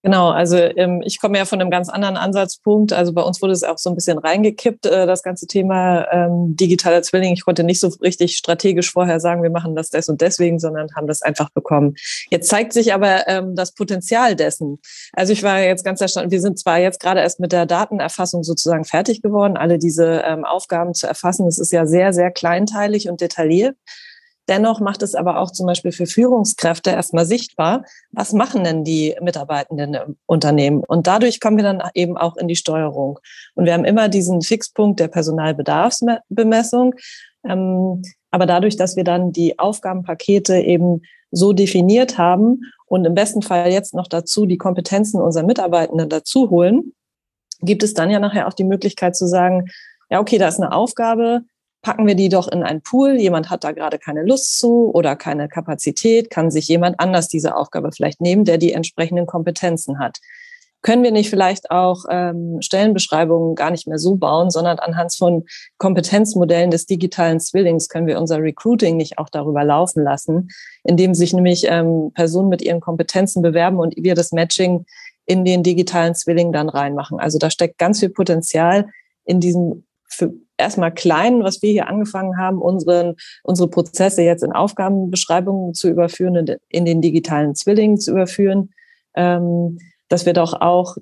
Genau, 0.01 0.29
also 0.29 0.55
ähm, 0.55 1.01
ich 1.03 1.19
komme 1.19 1.37
ja 1.37 1.43
von 1.43 1.59
einem 1.59 1.69
ganz 1.69 1.89
anderen 1.89 2.15
Ansatzpunkt. 2.15 2.93
Also 2.93 3.11
bei 3.11 3.21
uns 3.21 3.41
wurde 3.41 3.51
es 3.51 3.63
auch 3.63 3.77
so 3.77 3.89
ein 3.89 3.95
bisschen 3.95 4.17
reingekippt, 4.17 4.85
äh, 4.85 5.05
das 5.05 5.23
ganze 5.23 5.45
Thema 5.45 6.07
ähm, 6.13 6.55
digitaler 6.55 7.01
Zwilling. 7.01 7.33
Ich 7.33 7.43
konnte 7.43 7.65
nicht 7.65 7.81
so 7.81 7.89
richtig 8.01 8.37
strategisch 8.37 8.91
vorher 8.91 9.19
sagen, 9.19 9.43
wir 9.43 9.49
machen 9.49 9.75
das 9.75 9.89
des 9.89 10.07
und 10.07 10.21
deswegen, 10.21 10.57
sondern 10.57 10.87
haben 10.95 11.07
das 11.07 11.21
einfach 11.21 11.49
bekommen. 11.49 11.95
Jetzt 12.29 12.47
zeigt 12.47 12.71
sich 12.71 12.93
aber 12.93 13.27
ähm, 13.27 13.55
das 13.55 13.73
Potenzial 13.73 14.37
dessen. 14.37 14.79
Also 15.11 15.33
ich 15.33 15.43
war 15.43 15.59
jetzt 15.59 15.83
ganz 15.83 15.99
erstaunt, 15.99 16.31
wir 16.31 16.41
sind 16.41 16.57
zwar 16.57 16.79
jetzt 16.79 17.01
gerade 17.01 17.19
erst 17.19 17.41
mit 17.41 17.51
der 17.51 17.65
Datenerfassung 17.65 18.43
sozusagen 18.43 18.85
fertig 18.85 19.21
geworden, 19.21 19.57
alle 19.57 19.79
diese 19.79 20.23
ähm, 20.25 20.45
Aufgaben 20.45 20.93
zu 20.93 21.07
erfassen. 21.07 21.45
Es 21.45 21.59
ist 21.59 21.73
ja 21.73 21.85
sehr, 21.85 22.13
sehr 22.13 22.31
kleinteilig 22.31 23.09
und 23.09 23.19
detailliert. 23.19 23.75
Dennoch 24.49 24.79
macht 24.79 25.03
es 25.03 25.13
aber 25.13 25.39
auch 25.39 25.51
zum 25.51 25.67
Beispiel 25.67 25.91
für 25.91 26.07
Führungskräfte 26.07 26.89
erstmal 26.89 27.25
sichtbar, 27.25 27.85
was 28.11 28.33
machen 28.33 28.63
denn 28.63 28.83
die 28.83 29.15
Mitarbeitenden 29.21 29.93
im 29.93 30.17
Unternehmen? 30.25 30.83
Und 30.87 31.05
dadurch 31.05 31.39
kommen 31.39 31.57
wir 31.57 31.63
dann 31.63 31.83
eben 31.93 32.17
auch 32.17 32.35
in 32.35 32.47
die 32.47 32.55
Steuerung. 32.55 33.19
Und 33.53 33.65
wir 33.65 33.73
haben 33.73 33.85
immer 33.85 34.09
diesen 34.09 34.41
Fixpunkt 34.41 34.99
der 34.99 35.07
Personalbedarfsbemessung. 35.07 36.95
Ähm, 37.47 38.01
aber 38.31 38.47
dadurch, 38.47 38.75
dass 38.75 38.95
wir 38.95 39.03
dann 39.03 39.31
die 39.31 39.59
Aufgabenpakete 39.59 40.57
eben 40.57 41.03
so 41.31 41.53
definiert 41.53 42.17
haben 42.17 42.61
und 42.87 43.05
im 43.05 43.13
besten 43.13 43.43
Fall 43.43 43.71
jetzt 43.71 43.93
noch 43.93 44.07
dazu 44.07 44.47
die 44.47 44.57
Kompetenzen 44.57 45.21
unserer 45.21 45.45
Mitarbeitenden 45.45 46.09
dazu 46.09 46.49
holen, 46.49 46.93
gibt 47.61 47.83
es 47.83 47.93
dann 47.93 48.09
ja 48.09 48.19
nachher 48.19 48.47
auch 48.47 48.53
die 48.53 48.63
Möglichkeit 48.63 49.15
zu 49.15 49.27
sagen, 49.27 49.69
ja, 50.09 50.19
okay, 50.19 50.39
da 50.39 50.47
ist 50.47 50.59
eine 50.59 50.71
Aufgabe, 50.71 51.41
packen 51.81 52.07
wir 52.07 52.15
die 52.15 52.29
doch 52.29 52.47
in 52.47 52.63
einen 52.63 52.81
Pool. 52.81 53.19
Jemand 53.19 53.49
hat 53.49 53.63
da 53.63 53.71
gerade 53.71 53.99
keine 53.99 54.23
Lust 54.23 54.59
zu 54.59 54.91
oder 54.93 55.15
keine 55.15 55.47
Kapazität, 55.47 56.29
kann 56.29 56.51
sich 56.51 56.67
jemand 56.67 56.99
anders 56.99 57.27
diese 57.27 57.55
Aufgabe 57.55 57.91
vielleicht 57.91 58.21
nehmen, 58.21 58.45
der 58.45 58.57
die 58.57 58.73
entsprechenden 58.73 59.25
Kompetenzen 59.25 59.99
hat. 59.99 60.19
Können 60.81 61.03
wir 61.03 61.11
nicht 61.11 61.29
vielleicht 61.29 61.71
auch 61.71 62.05
ähm, 62.09 62.61
Stellenbeschreibungen 62.61 63.55
gar 63.55 63.69
nicht 63.69 63.85
mehr 63.85 63.97
so 63.97 64.15
bauen, 64.15 64.49
sondern 64.49 64.79
anhand 64.79 65.13
von 65.13 65.43
Kompetenzmodellen 65.77 66.71
des 66.71 66.85
digitalen 66.85 67.41
Zwillings 67.41 67.89
können 67.89 68.07
wir 68.07 68.17
unser 68.17 68.41
Recruiting 68.41 68.95
nicht 68.95 69.17
auch 69.17 69.27
darüber 69.29 69.65
laufen 69.65 70.03
lassen, 70.03 70.49
indem 70.85 71.13
sich 71.13 71.33
nämlich 71.33 71.65
ähm, 71.67 72.11
Personen 72.13 72.47
mit 72.47 72.61
ihren 72.61 72.79
Kompetenzen 72.79 73.41
bewerben 73.41 73.77
und 73.77 73.93
wir 73.97 74.15
das 74.15 74.31
Matching 74.31 74.85
in 75.25 75.43
den 75.43 75.63
digitalen 75.63 76.15
Zwilling 76.15 76.53
dann 76.53 76.69
reinmachen. 76.69 77.19
Also 77.19 77.39
da 77.39 77.49
steckt 77.49 77.77
ganz 77.77 77.99
viel 77.99 78.09
Potenzial 78.09 78.87
in 79.25 79.41
diesem 79.41 79.85
für 80.07 80.33
erstmal 80.59 80.93
klein, 80.93 81.43
was 81.43 81.61
wir 81.61 81.71
hier 81.71 81.87
angefangen 81.87 82.37
haben, 82.37 82.61
unseren, 82.61 83.15
unsere 83.43 83.69
Prozesse 83.69 84.21
jetzt 84.21 84.43
in 84.43 84.51
Aufgabenbeschreibungen 84.51 85.73
zu 85.73 85.89
überführen, 85.89 86.57
in 86.67 86.85
den 86.85 87.01
digitalen 87.01 87.55
Zwillingen 87.55 87.97
zu 87.97 88.11
überführen, 88.11 88.71
ähm, 89.15 89.79
dass 90.09 90.25
wir 90.25 90.33
doch 90.33 90.59
auch 90.59 90.97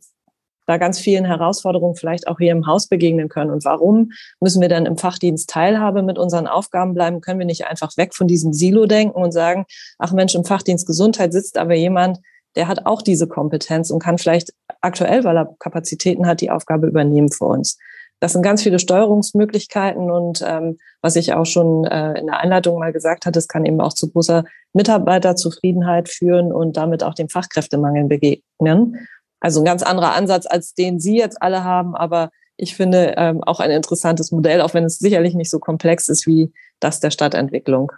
da 0.68 0.78
ganz 0.78 1.00
vielen 1.00 1.24
Herausforderungen 1.24 1.96
vielleicht 1.96 2.28
auch 2.28 2.40
hier 2.40 2.52
im 2.52 2.68
Haus 2.68 2.88
begegnen 2.88 3.30
können. 3.30 3.52
Und 3.52 3.64
warum 3.64 4.12
müssen 4.42 4.62
wir 4.62 4.68
dann 4.68 4.86
im 4.86 4.98
Fachdienst 4.98 5.50
Teilhabe 5.50 6.04
mit 6.04 6.20
unseren 6.20 6.46
Aufgaben 6.46 6.94
bleiben? 6.94 7.22
Können 7.22 7.40
wir 7.40 7.46
nicht 7.46 7.66
einfach 7.68 7.96
weg 7.96 8.14
von 8.14 8.28
diesem 8.28 8.52
Silo 8.52 8.86
denken 8.86 9.22
und 9.22 9.32
sagen, 9.32 9.66
ach 9.98 10.12
Mensch, 10.12 10.36
im 10.36 10.44
Fachdienst 10.44 10.86
Gesundheit 10.86 11.32
sitzt 11.32 11.58
aber 11.58 11.74
jemand, 11.74 12.20
der 12.58 12.68
hat 12.68 12.86
auch 12.86 13.02
diese 13.02 13.28
Kompetenz 13.28 13.92
und 13.92 14.00
kann 14.00 14.18
vielleicht 14.18 14.52
aktuell, 14.82 15.24
weil 15.24 15.38
er 15.38 15.56
Kapazitäten 15.60 16.28
hat, 16.28 16.42
die 16.42 16.52
Aufgabe 16.52 16.88
übernehmen 16.88 17.32
für 17.32 17.46
uns 17.46 17.78
das 18.20 18.34
sind 18.34 18.42
ganz 18.42 18.64
viele 18.64 18.80
Steuerungsmöglichkeiten 18.80 20.10
und 20.10 20.44
ähm, 20.46 20.78
was 21.02 21.16
ich 21.16 21.34
auch 21.34 21.46
schon 21.46 21.86
äh, 21.86 22.20
in 22.20 22.28
der 22.28 22.40
Einleitung 22.40 22.80
mal 22.80 22.92
gesagt 22.92 23.26
hatte, 23.26 23.38
es 23.38 23.48
kann 23.48 23.66
eben 23.66 23.80
auch 23.80 23.94
zu 23.94 24.12
großer 24.12 24.44
Mitarbeiterzufriedenheit 24.74 26.10
führen 26.10 26.52
und 26.52 26.78
damit 26.78 27.04
auch 27.04 27.14
dem 27.14 27.30
Fachkräftemangel 27.30 28.06
begegnen. 28.06 29.08
Also 29.40 29.62
ein 29.62 29.66
ganz 29.66 29.84
anderer 29.84 30.14
Ansatz, 30.16 30.48
als 30.48 30.74
den 30.74 31.00
Sie 31.00 31.18
jetzt 31.18 31.42
alle 31.42 31.64
haben, 31.64 31.96
aber 31.96 32.32
ich 32.58 32.76
finde 32.76 33.14
ähm, 33.18 33.44
auch 33.44 33.60
ein 33.60 33.70
interessantes 33.70 34.32
Modell, 34.32 34.62
auch 34.62 34.74
wenn 34.74 34.84
es 34.84 34.98
sicherlich 34.98 35.36
nicht 35.36 35.52
so 35.52 35.60
komplex 35.60 36.10
ist 36.10 36.26
wie 36.26 36.52
das 36.80 37.00
der 37.00 37.12
Stadtentwicklung. 37.12 37.92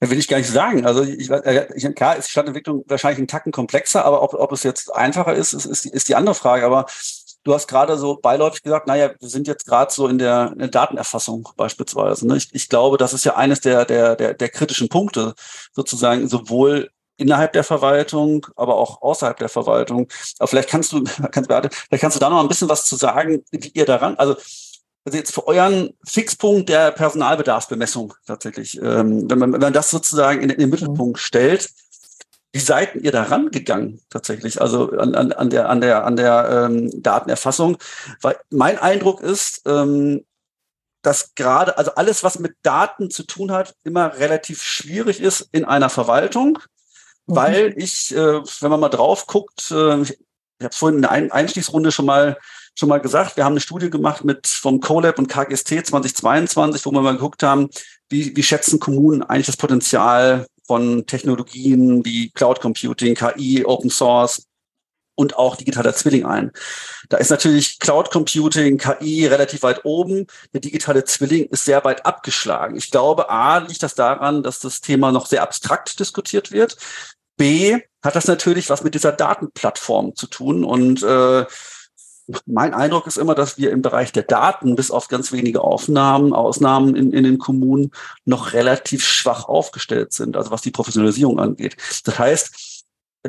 Will 0.00 0.18
ich 0.18 0.26
gar 0.26 0.38
nicht 0.38 0.50
sagen. 0.50 0.84
Also 0.84 1.04
ich, 1.04 1.30
äh, 1.30 1.68
ich, 1.76 1.94
klar 1.94 2.16
ist 2.16 2.26
die 2.26 2.32
Stadtentwicklung 2.32 2.84
wahrscheinlich 2.88 3.18
einen 3.18 3.28
Tacken 3.28 3.52
komplexer, 3.52 4.04
aber 4.04 4.22
ob, 4.22 4.34
ob 4.34 4.50
es 4.50 4.64
jetzt 4.64 4.92
einfacher 4.92 5.34
ist, 5.34 5.52
ist, 5.52 5.66
ist, 5.66 5.84
die, 5.84 5.90
ist 5.90 6.08
die 6.08 6.16
andere 6.16 6.34
Frage. 6.34 6.66
Aber 6.66 6.86
Du 7.42 7.54
hast 7.54 7.68
gerade 7.68 7.96
so 7.96 8.16
beiläufig 8.16 8.62
gesagt, 8.62 8.86
naja, 8.86 9.12
wir 9.18 9.28
sind 9.28 9.48
jetzt 9.48 9.66
gerade 9.66 9.92
so 9.92 10.08
in 10.08 10.18
der, 10.18 10.50
in 10.52 10.58
der 10.58 10.68
Datenerfassung 10.68 11.48
beispielsweise. 11.56 12.26
Ne? 12.26 12.36
Ich, 12.36 12.54
ich 12.54 12.68
glaube, 12.68 12.98
das 12.98 13.14
ist 13.14 13.24
ja 13.24 13.36
eines 13.36 13.60
der, 13.60 13.86
der, 13.86 14.14
der, 14.16 14.34
der 14.34 14.48
kritischen 14.50 14.88
Punkte, 14.88 15.34
sozusagen, 15.72 16.28
sowohl 16.28 16.90
innerhalb 17.16 17.52
der 17.52 17.64
Verwaltung, 17.64 18.46
aber 18.56 18.76
auch 18.76 19.02
außerhalb 19.02 19.38
der 19.38 19.48
Verwaltung. 19.48 20.08
Aber 20.38 20.48
vielleicht 20.48 20.68
kannst 20.68 20.92
du, 20.92 21.04
kannst, 21.32 21.50
vielleicht 21.50 22.00
kannst 22.00 22.16
du 22.16 22.20
da 22.20 22.30
noch 22.30 22.40
ein 22.40 22.48
bisschen 22.48 22.68
was 22.68 22.84
zu 22.84 22.96
sagen, 22.96 23.44
wie 23.50 23.70
ihr 23.74 23.86
daran, 23.86 24.16
also, 24.16 24.34
also 25.04 25.18
jetzt 25.18 25.32
für 25.34 25.46
euren 25.46 25.90
Fixpunkt 26.06 26.68
der 26.68 26.90
Personalbedarfsbemessung 26.90 28.14
tatsächlich, 28.26 28.76
ähm, 28.82 29.30
wenn, 29.30 29.38
man, 29.38 29.52
wenn 29.52 29.60
man 29.60 29.72
das 29.72 29.90
sozusagen 29.90 30.42
in, 30.42 30.50
in 30.50 30.58
den 30.58 30.70
Mittelpunkt 30.70 31.18
stellt, 31.18 31.70
wie 32.52 32.58
seid 32.58 32.96
ihr 32.96 33.12
da 33.12 33.24
rangegangen 33.24 34.00
tatsächlich? 34.10 34.60
Also 34.60 34.90
an, 34.90 35.14
an, 35.14 35.32
an 35.32 35.50
der, 35.50 35.68
an 35.68 35.80
der, 35.80 36.04
an 36.04 36.16
der 36.16 36.66
ähm, 36.68 37.02
Datenerfassung? 37.02 37.78
Weil 38.20 38.38
mein 38.50 38.78
Eindruck 38.78 39.20
ist, 39.20 39.62
ähm, 39.66 40.24
dass 41.02 41.34
gerade, 41.34 41.78
also 41.78 41.94
alles, 41.94 42.24
was 42.24 42.38
mit 42.38 42.56
Daten 42.62 43.10
zu 43.10 43.22
tun 43.22 43.52
hat, 43.52 43.74
immer 43.84 44.18
relativ 44.18 44.62
schwierig 44.62 45.20
ist 45.20 45.48
in 45.52 45.64
einer 45.64 45.90
Verwaltung, 45.90 46.58
mhm. 47.26 47.36
weil 47.36 47.74
ich, 47.76 48.14
äh, 48.14 48.42
wenn 48.42 48.70
man 48.70 48.80
mal 48.80 48.88
drauf 48.88 49.26
guckt, 49.26 49.70
äh, 49.70 50.02
ich, 50.02 50.18
ich 50.58 50.64
habe 50.64 50.74
vorhin 50.74 50.96
in 50.96 51.02
der 51.02 51.32
Einstiegsrunde 51.32 51.92
schon 51.92 52.06
mal 52.06 52.36
schon 52.78 52.88
mal 52.88 53.00
gesagt, 53.00 53.36
wir 53.36 53.44
haben 53.44 53.52
eine 53.52 53.60
Studie 53.60 53.90
gemacht 53.90 54.24
mit 54.24 54.46
vom 54.46 54.80
CoLab 54.80 55.18
und 55.18 55.28
KGST 55.28 55.86
2022, 55.86 56.84
wo 56.86 56.92
wir 56.92 57.02
mal 57.02 57.12
geguckt 57.12 57.42
haben, 57.42 57.68
wie, 58.08 58.34
wie 58.36 58.42
schätzen 58.42 58.80
Kommunen 58.80 59.22
eigentlich 59.22 59.46
das 59.46 59.56
Potenzial 59.56 60.46
von 60.70 61.04
Technologien 61.04 62.04
wie 62.04 62.30
Cloud 62.30 62.60
Computing, 62.60 63.16
KI, 63.16 63.64
Open 63.66 63.90
Source 63.90 64.46
und 65.16 65.36
auch 65.36 65.56
digitaler 65.56 65.92
Zwilling 65.94 66.24
ein. 66.24 66.52
Da 67.08 67.16
ist 67.16 67.30
natürlich 67.30 67.80
Cloud 67.80 68.12
Computing, 68.12 68.78
KI 68.78 69.26
relativ 69.26 69.64
weit 69.64 69.84
oben. 69.84 70.28
Der 70.52 70.60
digitale 70.60 71.02
Zwilling 71.02 71.46
ist 71.46 71.64
sehr 71.64 71.82
weit 71.82 72.06
abgeschlagen. 72.06 72.76
Ich 72.76 72.92
glaube, 72.92 73.30
A, 73.30 73.58
liegt 73.58 73.82
das 73.82 73.96
daran, 73.96 74.44
dass 74.44 74.60
das 74.60 74.80
Thema 74.80 75.10
noch 75.10 75.26
sehr 75.26 75.42
abstrakt 75.42 75.98
diskutiert 75.98 76.52
wird. 76.52 76.76
B, 77.36 77.80
hat 78.00 78.14
das 78.14 78.28
natürlich 78.28 78.70
was 78.70 78.84
mit 78.84 78.94
dieser 78.94 79.10
Datenplattform 79.10 80.14
zu 80.14 80.28
tun 80.28 80.62
und 80.62 81.02
äh, 81.02 81.46
mein 82.46 82.74
Eindruck 82.74 83.06
ist 83.06 83.18
immer, 83.18 83.34
dass 83.34 83.58
wir 83.58 83.70
im 83.70 83.82
Bereich 83.82 84.12
der 84.12 84.22
Daten 84.22 84.76
bis 84.76 84.90
auf 84.90 85.08
ganz 85.08 85.32
wenige 85.32 85.62
Aufnahmen, 85.62 86.32
Ausnahmen 86.32 86.96
in, 86.96 87.12
in 87.12 87.24
den 87.24 87.38
Kommunen 87.38 87.90
noch 88.24 88.52
relativ 88.52 89.04
schwach 89.04 89.46
aufgestellt 89.46 90.12
sind, 90.12 90.36
also 90.36 90.50
was 90.50 90.62
die 90.62 90.70
Professionalisierung 90.70 91.38
angeht. 91.38 91.76
Das 92.04 92.18
heißt, 92.18 92.84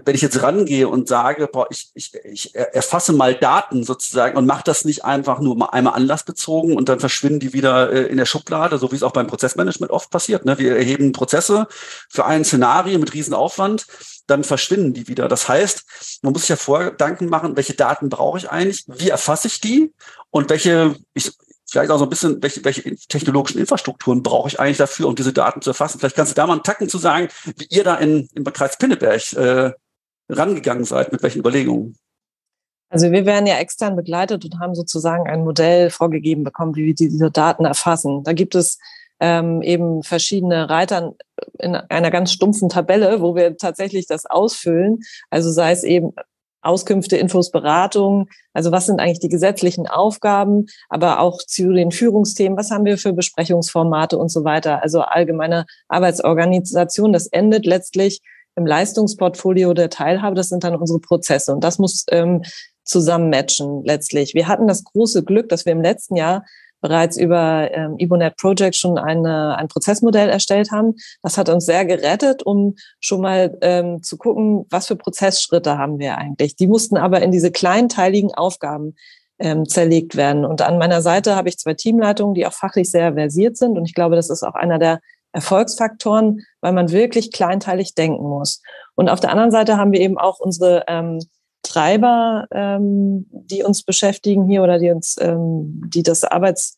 wenn 0.06 0.16
ich 0.16 0.22
jetzt 0.22 0.42
rangehe 0.42 0.88
und 0.88 1.10
sage, 1.10 1.50
boah, 1.52 1.68
ich, 1.70 1.92
ich, 1.96 2.14
ich 2.24 2.56
erfasse 2.56 3.12
mal 3.12 3.36
Daten 3.36 3.84
sozusagen 3.84 4.38
und 4.38 4.46
mache 4.46 4.64
das 4.64 4.86
nicht 4.86 5.04
einfach 5.04 5.42
nur 5.42 5.58
mal 5.58 5.68
einmal 5.68 5.96
anlassbezogen 5.96 6.78
und 6.78 6.88
dann 6.88 7.02
verschwinden 7.02 7.42
die 7.42 7.54
wieder 7.54 7.92
äh, 7.92 8.04
in 8.04 8.16
der 8.16 8.26
Schublade, 8.26 8.78
so 8.78 8.92
wie 8.92 8.96
es 8.96 9.04
auch 9.04 9.12
beim 9.12 9.28
Prozessmanagement 9.28 9.92
oft 9.92 10.10
passiert. 10.10 10.46
Ne? 10.46 10.58
Wir 10.58 10.78
erheben 10.78 11.12
Prozesse 11.12 11.68
für 12.10 12.26
ein 12.26 12.46
Szenario 12.46 13.00
mit 13.00 13.14
Riesenaufwand 13.14 13.86
dann 14.32 14.44
verschwinden 14.44 14.94
die 14.94 15.08
wieder. 15.08 15.28
Das 15.28 15.48
heißt, 15.48 16.20
man 16.24 16.34
muss 16.34 16.44
sich 16.44 16.50
ja 16.50 16.56
Vorgedanken 16.56 17.28
machen, 17.28 17.56
welche 17.56 17.74
Daten 17.74 18.10
brauche 18.10 18.38
ich 18.38 18.50
eigentlich, 18.50 18.86
wie 18.88 19.10
erfasse 19.10 19.48
ich 19.48 19.62
die 19.62 19.94
und 20.30 20.50
welche, 20.50 20.96
ich, 21.14 21.32
vielleicht 21.70 21.92
auch 21.92 22.00
so 22.00 22.06
ein 22.06 22.10
bisschen, 22.10 22.42
welche, 22.42 22.64
welche 22.66 22.96
technologischen 23.08 23.60
Infrastrukturen 23.60 24.24
brauche 24.24 24.48
ich 24.48 24.60
eigentlich 24.60 24.78
dafür, 24.78 25.08
um 25.08 25.16
diese 25.16 25.34
Daten 25.34 25.62
zu 25.62 25.70
erfassen. 25.70 26.00
Vielleicht 26.00 26.16
kannst 26.16 26.32
du 26.32 26.36
da 26.36 26.48
mal 26.48 26.54
einen 26.54 26.64
Tacken 26.64 26.90
zu 26.90 26.98
sagen, 26.98 27.28
wie 27.58 27.68
ihr 27.70 27.84
da 27.84 27.96
in, 27.96 28.28
im 28.34 28.44
Kreis 28.46 28.78
Pinneberg 28.78 29.34
äh, 29.34 29.72
rangegangen 30.30 30.86
seid, 30.86 31.12
mit 31.12 31.22
welchen 31.22 31.40
Überlegungen. 31.40 31.98
Also 32.90 33.10
wir 33.12 33.26
werden 33.26 33.48
ja 33.48 33.58
extern 33.58 33.96
begleitet 33.96 34.44
und 34.44 34.60
haben 34.60 34.76
sozusagen 34.76 35.26
ein 35.28 35.46
Modell 35.46 35.90
vorgegeben 35.90 36.44
bekommen, 36.44 36.76
wie 36.76 36.88
wir 36.88 36.94
diese 36.94 37.32
Daten 37.32 37.64
erfassen. 37.64 38.24
Da 38.24 38.34
gibt 38.34 38.54
es 38.54 38.80
ähm, 39.22 39.62
eben 39.62 40.04
verschiedene 40.04 40.70
Reiter 40.70 41.14
in 41.60 41.76
einer 41.76 42.12
ganz 42.12 42.32
stumpfen 42.34 42.70
Tabelle, 42.70 43.22
wo 43.22 43.36
wir 43.36 43.56
tatsächlich 43.56 44.08
das 44.08 44.26
ausfüllen. 44.26 45.00
Also 45.30 45.52
sei 45.52 45.72
es 45.72 45.84
eben 45.84 46.12
Auskünfte, 46.64 47.18
Infos, 47.18 47.52
Beratung. 47.52 48.28
Also 48.54 48.72
was 48.72 48.88
sind 48.88 49.00
eigentlich 49.00 49.20
die 49.20 49.30
gesetzlichen 49.30 49.88
Aufgaben, 49.88 50.66
aber 50.90 51.20
auch 51.20 51.38
zu 51.38 51.72
den 51.72 51.92
Führungsthemen. 51.92 52.58
Was 52.58 52.72
haben 52.72 52.86
wir 52.86 52.98
für 52.98 53.14
Besprechungsformate 53.14 54.18
und 54.18 54.30
so 54.30 54.44
weiter? 54.44 54.82
Also 54.82 55.02
allgemeine 55.02 55.66
Arbeitsorganisation. 55.88 57.14
Das 57.14 57.28
endet 57.28 57.66
letztlich 57.66 58.22
im 58.56 58.66
Leistungsportfolio 58.66 59.74
der 59.74 59.90
Teilhabe. 59.90 60.36
Das 60.36 60.50
sind 60.50 60.64
dann 60.64 60.76
unsere 60.76 61.00
Prozesse 61.00 61.54
und 61.54 61.64
das 61.64 61.80
muss 61.80 62.06
ähm, 62.10 62.44
zusammen 62.84 63.30
matchen 63.30 63.84
letztlich. 63.86 64.34
Wir 64.34 64.48
hatten 64.48 64.68
das 64.68 64.84
große 64.84 65.24
Glück, 65.24 65.50
dass 65.50 65.66
wir 65.66 65.74
im 65.74 65.82
letzten 65.82 66.16
Jahr 66.16 66.44
bereits 66.82 67.16
über 67.18 67.70
ähm, 67.72 67.96
Ibonet 67.98 68.36
Project 68.38 68.76
schon 68.76 68.98
eine, 68.98 69.58
ein 69.58 69.68
Prozessmodell 69.68 70.30
erstellt 70.30 70.72
haben. 70.72 70.96
Das 71.22 71.38
hat 71.38 71.50
uns 71.50 71.66
sehr 71.66 71.86
gerettet, 71.86 72.44
um 72.44 72.76
schon 73.00 73.22
mal 73.22 73.58
ähm, 73.62 74.04
zu 74.04 74.18
gucken, 74.18 74.66
was 74.70 74.88
für 74.88 74.96
Prozessschritte 74.96 75.78
haben 75.78 76.00
wir 76.00 76.18
eigentlich. 76.18 76.56
Die 76.56 76.68
mussten 76.68 76.98
aber 76.98 77.22
in 77.22 77.32
diese 77.32 77.52
kleinteiligen 77.52 78.34
Aufgaben 78.34 78.96
ähm, 79.40 79.68
zerlegt 79.68 80.16
werden. 80.16 80.46
Und 80.46 80.62
an 80.62 80.78
meiner 80.78 81.02
Seite 81.02 81.36
habe 81.36 81.50
ich 81.50 81.58
zwei 81.58 81.74
Teamleitungen, 81.74 82.36
die 82.36 82.46
auch 82.46 82.54
fachlich 82.54 82.90
sehr 82.90 83.14
versiert 83.14 83.58
sind. 83.58 83.78
Und 83.78 83.86
ich 83.86 83.94
glaube, 83.94 84.16
das 84.16 84.30
ist 84.30 84.44
auch 84.44 84.56
einer 84.56 84.80
der 84.80 85.00
Erfolgsfaktoren, 85.34 86.42
weil 86.62 86.74
man 86.74 86.92
wirklich 86.92 87.32
kleinteilig 87.32 87.96
denken 87.96 88.24
muss. 88.24 88.62
Und 88.96 89.10
auf 89.10 89.20
der 89.20 89.32
anderen 89.32 89.52
Seite 89.52 89.78
haben 89.78 89.92
wir 89.92 90.00
eben 90.00 90.18
auch 90.18 90.40
unsere 90.40 90.84
ähm, 90.88 91.20
Treiber, 91.64 92.48
ähm, 92.52 93.28
die 93.32 93.64
uns 93.64 93.84
beschäftigen 93.84 94.48
hier 94.48 94.64
oder 94.64 94.80
die 94.80 94.92
uns, 94.92 95.18
ähm, 95.20 95.82
die 95.88 96.04
das 96.04 96.24
Arbeits- 96.24 96.76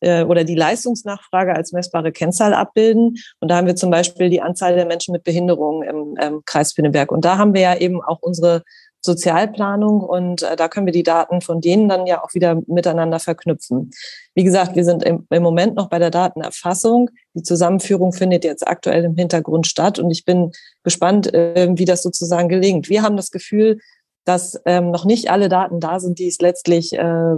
äh, 0.00 0.24
oder 0.24 0.44
die 0.44 0.54
Leistungsnachfrage 0.54 1.54
als 1.54 1.72
messbare 1.72 2.12
Kennzahl 2.12 2.54
abbilden. 2.54 3.16
Und 3.40 3.50
da 3.50 3.56
haben 3.56 3.66
wir 3.66 3.76
zum 3.76 3.90
Beispiel 3.90 4.30
die 4.30 4.42
Anzahl 4.42 4.74
der 4.74 4.86
Menschen 4.86 5.12
mit 5.12 5.24
Behinderungen 5.24 5.88
im 5.88 6.14
ähm, 6.20 6.42
Kreis 6.44 6.74
Pinneberg. 6.74 7.10
Und 7.12 7.24
da 7.24 7.38
haben 7.38 7.54
wir 7.54 7.62
ja 7.62 7.76
eben 7.76 8.02
auch 8.02 8.18
unsere 8.20 8.62
Sozialplanung 9.06 10.00
und 10.00 10.42
äh, 10.42 10.56
da 10.56 10.68
können 10.68 10.84
wir 10.84 10.92
die 10.92 11.02
Daten 11.02 11.40
von 11.40 11.60
denen 11.60 11.88
dann 11.88 12.06
ja 12.06 12.22
auch 12.22 12.34
wieder 12.34 12.60
miteinander 12.66 13.20
verknüpfen. 13.20 13.90
Wie 14.34 14.44
gesagt, 14.44 14.76
wir 14.76 14.84
sind 14.84 15.02
im, 15.02 15.26
im 15.30 15.42
Moment 15.42 15.76
noch 15.76 15.88
bei 15.88 15.98
der 15.98 16.10
Datenerfassung. 16.10 17.10
Die 17.34 17.42
Zusammenführung 17.42 18.12
findet 18.12 18.44
jetzt 18.44 18.66
aktuell 18.66 19.04
im 19.04 19.14
Hintergrund 19.14 19.66
statt 19.66 19.98
und 19.98 20.10
ich 20.10 20.24
bin 20.24 20.50
gespannt, 20.82 21.32
äh, 21.32 21.68
wie 21.70 21.84
das 21.84 22.02
sozusagen 22.02 22.48
gelingt. 22.48 22.90
Wir 22.90 23.02
haben 23.02 23.16
das 23.16 23.30
Gefühl, 23.30 23.78
dass 24.26 24.60
ähm, 24.66 24.90
noch 24.90 25.06
nicht 25.06 25.30
alle 25.30 25.48
Daten 25.48 25.80
da 25.80 26.00
sind, 26.00 26.18
die 26.18 26.26
es 26.26 26.38
letztlich 26.40 26.92
äh, 26.92 27.36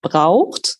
braucht. 0.00 0.78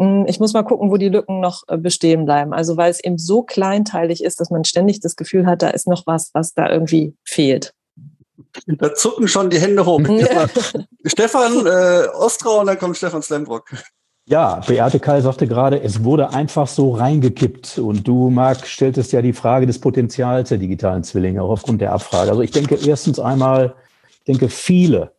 Hm, 0.00 0.24
ich 0.26 0.40
muss 0.40 0.54
mal 0.54 0.62
gucken, 0.62 0.90
wo 0.90 0.96
die 0.96 1.08
Lücken 1.08 1.40
noch 1.40 1.64
äh, 1.68 1.76
bestehen 1.76 2.24
bleiben. 2.24 2.54
Also 2.54 2.76
weil 2.76 2.90
es 2.90 3.02
eben 3.04 3.18
so 3.18 3.42
kleinteilig 3.42 4.24
ist, 4.24 4.40
dass 4.40 4.50
man 4.50 4.64
ständig 4.64 5.00
das 5.00 5.16
Gefühl 5.16 5.44
hat, 5.44 5.62
da 5.62 5.68
ist 5.68 5.86
noch 5.86 6.06
was, 6.06 6.30
was 6.32 6.54
da 6.54 6.70
irgendwie 6.70 7.14
fehlt. 7.24 7.74
Da 8.66 8.94
zucken 8.94 9.28
schon 9.28 9.50
die 9.50 9.60
Hände 9.60 9.84
hoch. 9.84 10.00
Ja. 10.00 10.46
Stefan 11.04 11.66
äh, 11.66 12.08
Ostrau 12.14 12.60
und 12.60 12.66
dann 12.66 12.78
kommt 12.78 12.96
Stefan 12.96 13.22
Slembrock. 13.22 13.70
Ja, 14.26 14.60
Beate 14.66 15.00
Kall 15.00 15.20
sagte 15.22 15.46
gerade, 15.48 15.82
es 15.82 16.04
wurde 16.04 16.30
einfach 16.30 16.68
so 16.68 16.92
reingekippt. 16.92 17.78
Und 17.78 18.06
du, 18.06 18.30
Marc, 18.30 18.66
stelltest 18.66 19.12
ja 19.12 19.22
die 19.22 19.32
Frage 19.32 19.66
des 19.66 19.80
Potenzials 19.80 20.50
der 20.50 20.58
digitalen 20.58 21.02
Zwillinge, 21.02 21.42
auch 21.42 21.50
aufgrund 21.50 21.80
der 21.80 21.92
Abfrage. 21.92 22.30
Also 22.30 22.42
ich 22.42 22.52
denke 22.52 22.78
erstens 22.86 23.18
einmal, 23.18 23.74
ich 24.20 24.24
denke, 24.26 24.48
viele 24.48 25.12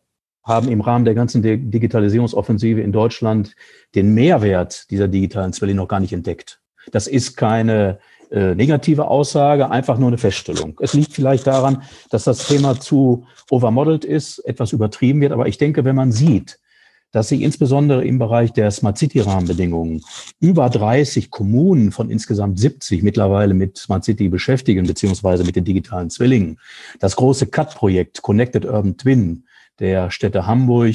haben 0.44 0.68
im 0.68 0.80
Rahmen 0.80 1.04
der 1.04 1.14
ganzen 1.14 1.42
Digitalisierungsoffensive 1.42 2.80
in 2.80 2.92
Deutschland 2.92 3.54
den 3.94 4.14
Mehrwert 4.14 4.90
dieser 4.90 5.06
digitalen 5.08 5.52
Zwillinge 5.52 5.80
noch 5.80 5.88
gar 5.88 6.00
nicht 6.00 6.12
entdeckt. 6.12 6.60
Das 6.90 7.06
ist 7.06 7.36
keine 7.36 8.00
äh, 8.30 8.54
negative 8.54 9.06
Aussage, 9.06 9.70
einfach 9.70 9.98
nur 9.98 10.08
eine 10.08 10.18
Feststellung. 10.18 10.78
Es 10.80 10.94
liegt 10.94 11.12
vielleicht 11.12 11.46
daran, 11.46 11.82
dass 12.10 12.24
das 12.24 12.48
Thema 12.48 12.80
zu 12.80 13.26
overmodeled 13.50 14.04
ist, 14.04 14.38
etwas 14.40 14.72
übertrieben 14.72 15.20
wird, 15.20 15.32
aber 15.32 15.46
ich 15.46 15.58
denke, 15.58 15.84
wenn 15.84 15.94
man 15.94 16.10
sieht, 16.10 16.58
dass 17.12 17.28
sich 17.28 17.42
insbesondere 17.42 18.04
im 18.04 18.18
Bereich 18.18 18.52
der 18.52 18.70
Smart 18.70 18.98
City 18.98 19.20
Rahmenbedingungen 19.20 20.02
über 20.40 20.68
30 20.68 21.30
Kommunen 21.30 21.92
von 21.92 22.10
insgesamt 22.10 22.58
70 22.58 23.02
mittlerweile 23.02 23.54
mit 23.54 23.78
Smart 23.78 24.04
City 24.04 24.28
beschäftigen, 24.28 24.86
beziehungsweise 24.86 25.44
mit 25.44 25.54
den 25.54 25.64
digitalen 25.64 26.10
Zwillingen. 26.10 26.58
Das 26.98 27.14
große 27.16 27.46
CUT-Projekt 27.46 28.22
Connected 28.22 28.64
Urban 28.64 28.96
Twin 28.96 29.44
der 29.78 30.10
Städte 30.10 30.46
Hamburg, 30.46 30.94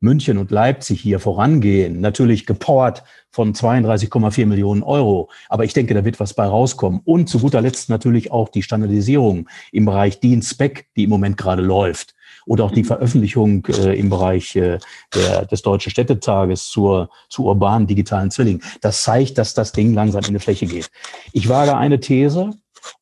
München 0.00 0.38
und 0.38 0.52
Leipzig 0.52 1.00
hier 1.00 1.18
vorangehen, 1.18 2.00
natürlich 2.00 2.46
gepowert 2.46 3.02
von 3.30 3.52
32,4 3.52 4.46
Millionen 4.46 4.82
Euro. 4.84 5.28
Aber 5.48 5.64
ich 5.64 5.72
denke, 5.72 5.92
da 5.92 6.04
wird 6.04 6.20
was 6.20 6.34
bei 6.34 6.46
rauskommen. 6.46 7.00
Und 7.04 7.28
zu 7.28 7.40
guter 7.40 7.60
Letzt 7.60 7.90
natürlich 7.90 8.30
auch 8.30 8.48
die 8.48 8.62
Standardisierung 8.62 9.48
im 9.72 9.86
Bereich 9.86 10.20
DIN-Spec, 10.20 10.86
die 10.96 11.04
im 11.04 11.10
Moment 11.10 11.36
gerade 11.36 11.62
läuft. 11.62 12.14
Oder 12.48 12.64
auch 12.64 12.72
die 12.72 12.84
Veröffentlichung 12.84 13.64
äh, 13.66 13.98
im 13.98 14.08
Bereich 14.10 14.56
äh, 14.56 14.78
der, 15.14 15.44
des 15.46 15.62
Deutschen 15.62 15.90
Städtetages 15.90 16.68
zur, 16.68 17.10
zu 17.28 17.44
urbanen 17.44 17.86
digitalen 17.86 18.30
Zwillingen. 18.30 18.62
Das 18.80 19.02
zeigt, 19.02 19.38
dass 19.38 19.54
das 19.54 19.72
Ding 19.72 19.94
langsam 19.94 20.24
in 20.24 20.32
die 20.32 20.40
Fläche 20.40 20.66
geht. 20.66 20.90
Ich 21.32 21.48
wage 21.48 21.76
eine 21.76 22.00
These. 22.00 22.50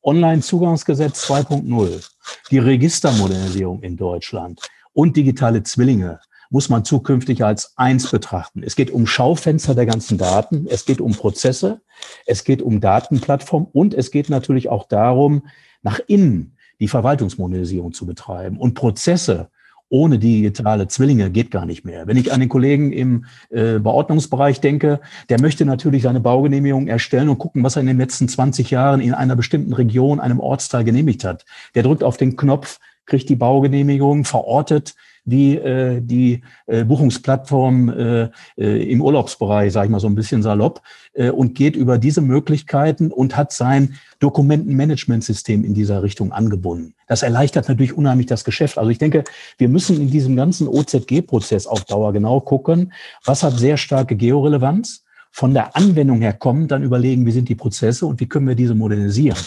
Online-Zugangsgesetz 0.03 1.29
2.0, 1.29 2.05
die 2.51 2.57
Registermodernisierung 2.57 3.83
in 3.83 3.95
Deutschland 3.95 4.59
und 4.91 5.15
digitale 5.15 5.63
Zwillinge 5.63 6.19
muss 6.49 6.69
man 6.69 6.83
zukünftig 6.83 7.43
als 7.43 7.77
eins 7.77 8.09
betrachten. 8.09 8.63
Es 8.63 8.75
geht 8.75 8.89
um 8.89 9.05
Schaufenster 9.05 9.75
der 9.75 9.85
ganzen 9.85 10.17
Daten, 10.17 10.65
es 10.69 10.85
geht 10.85 11.01
um 11.01 11.13
Prozesse, 11.13 11.81
es 12.25 12.43
geht 12.43 12.61
um 12.61 12.81
Datenplattform 12.81 13.67
und 13.71 13.93
es 13.93 14.11
geht 14.11 14.29
natürlich 14.29 14.69
auch 14.69 14.87
darum, 14.87 15.43
nach 15.83 15.99
innen 16.07 16.56
die 16.79 16.87
Verwaltungsmodernisierung 16.87 17.93
zu 17.93 18.05
betreiben 18.05 18.57
und 18.57 18.73
Prozesse 18.73 19.49
ohne 19.89 20.19
digitale 20.19 20.87
Zwillinge 20.87 21.31
geht 21.31 21.51
gar 21.51 21.65
nicht 21.65 21.85
mehr. 21.85 22.07
Wenn 22.07 22.17
ich 22.17 22.33
an 22.33 22.39
den 22.39 22.49
Kollegen 22.49 22.91
im 22.91 23.25
äh, 23.49 23.79
Beordnungsbereich 23.79 24.59
denke, 24.59 24.99
der 25.29 25.39
möchte 25.39 25.65
natürlich 25.65 26.03
seine 26.03 26.19
Baugenehmigung 26.19 26.87
erstellen 26.87 27.29
und 27.29 27.37
gucken, 27.37 27.63
was 27.63 27.77
er 27.77 27.81
in 27.81 27.87
den 27.87 27.97
letzten 27.97 28.27
20 28.27 28.69
Jahren 28.69 28.99
in 28.99 29.13
einer 29.13 29.35
bestimmten 29.35 29.73
Region, 29.73 30.19
einem 30.19 30.39
Ortsteil 30.39 30.83
genehmigt 30.83 31.23
hat. 31.23 31.45
Der 31.73 31.83
drückt 31.83 32.03
auf 32.03 32.17
den 32.17 32.35
Knopf, 32.35 32.79
kriegt 33.05 33.29
die 33.29 33.37
Baugenehmigung, 33.37 34.25
verortet 34.25 34.95
wie 35.27 35.57
äh, 35.57 36.01
die 36.01 36.41
äh, 36.65 36.85
Buchungsplattform 36.85 37.89
äh, 37.89 38.29
äh, 38.57 38.91
im 38.91 39.01
Urlaubsbereich, 39.01 39.73
sage 39.73 39.87
ich 39.87 39.91
mal 39.91 39.99
so 39.99 40.07
ein 40.07 40.15
bisschen 40.15 40.41
salopp, 40.41 40.81
äh, 41.13 41.29
und 41.29 41.53
geht 41.53 41.75
über 41.75 41.97
diese 41.97 42.21
Möglichkeiten 42.21 43.11
und 43.11 43.35
hat 43.35 43.51
sein 43.51 43.95
Dokumentenmanagementsystem 44.19 45.63
in 45.63 45.73
dieser 45.73 46.01
Richtung 46.01 46.31
angebunden. 46.31 46.93
Das 47.07 47.23
erleichtert 47.23 47.67
natürlich 47.67 47.95
unheimlich 47.95 48.27
das 48.27 48.45
Geschäft. 48.45 48.77
Also 48.77 48.89
ich 48.89 48.97
denke, 48.97 49.25
wir 49.57 49.67
müssen 49.67 50.01
in 50.01 50.09
diesem 50.09 50.35
ganzen 50.35 50.67
OZG-Prozess 50.67 51.67
auf 51.67 51.83
Dauer 51.83 52.13
genau 52.13 52.39
gucken, 52.39 52.93
was 53.25 53.43
hat 53.43 53.59
sehr 53.59 53.77
starke 53.77 54.15
Georelevanz, 54.15 55.03
von 55.29 55.53
der 55.53 55.75
Anwendung 55.75 56.21
her 56.21 56.33
kommen, 56.33 56.67
dann 56.67 56.81
überlegen, 56.83 57.25
wie 57.27 57.31
sind 57.31 57.47
die 57.47 57.53
Prozesse 57.53 58.07
und 58.07 58.19
wie 58.19 58.27
können 58.27 58.47
wir 58.47 58.55
diese 58.55 58.73
modernisieren. 58.73 59.37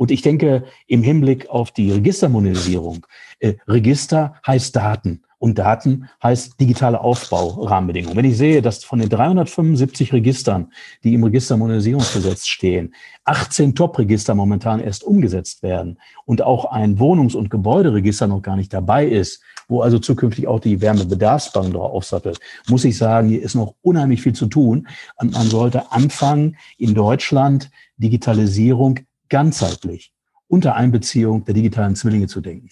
Und 0.00 0.10
ich 0.10 0.22
denke, 0.22 0.64
im 0.86 1.02
Hinblick 1.02 1.50
auf 1.50 1.72
die 1.72 1.92
Registermodernisierung, 1.92 3.06
äh, 3.40 3.54
Register 3.66 4.36
heißt 4.46 4.76
Daten. 4.76 5.22
Und 5.38 5.58
Daten 5.58 6.06
heißt 6.22 6.60
digitale 6.60 7.00
Aufbaurahmenbedingungen. 7.00 8.14
Wenn 8.14 8.26
ich 8.26 8.36
sehe, 8.36 8.60
dass 8.60 8.84
von 8.84 8.98
den 8.98 9.08
375 9.08 10.12
Registern, 10.12 10.70
die 11.02 11.14
im 11.14 11.24
Registermodernisierungsgesetz 11.24 12.46
stehen, 12.46 12.94
18 13.24 13.74
Top-Register 13.74 14.34
momentan 14.34 14.80
erst 14.80 15.02
umgesetzt 15.02 15.62
werden 15.62 15.98
und 16.26 16.42
auch 16.42 16.66
ein 16.66 16.98
Wohnungs- 16.98 17.34
und 17.34 17.48
Gebäuderegister 17.48 18.26
noch 18.26 18.42
gar 18.42 18.56
nicht 18.56 18.74
dabei 18.74 19.06
ist, 19.06 19.42
wo 19.66 19.80
also 19.80 19.98
zukünftig 19.98 20.46
auch 20.46 20.60
die 20.60 20.82
Wärmebedarfsbank 20.82 21.72
drauf 21.72 21.92
aufsattelt, 21.92 22.38
muss 22.68 22.84
ich 22.84 22.98
sagen, 22.98 23.30
hier 23.30 23.40
ist 23.40 23.54
noch 23.54 23.74
unheimlich 23.80 24.20
viel 24.20 24.34
zu 24.34 24.46
tun. 24.46 24.88
Und 25.16 25.32
man 25.32 25.46
sollte 25.48 25.90
anfangen, 25.90 26.58
in 26.76 26.92
Deutschland 26.92 27.70
Digitalisierung 27.96 29.00
ganzheitlich 29.30 30.12
unter 30.48 30.74
Einbeziehung 30.74 31.46
der 31.46 31.54
digitalen 31.54 31.96
Zwillinge 31.96 32.26
zu 32.26 32.42
denken. 32.42 32.68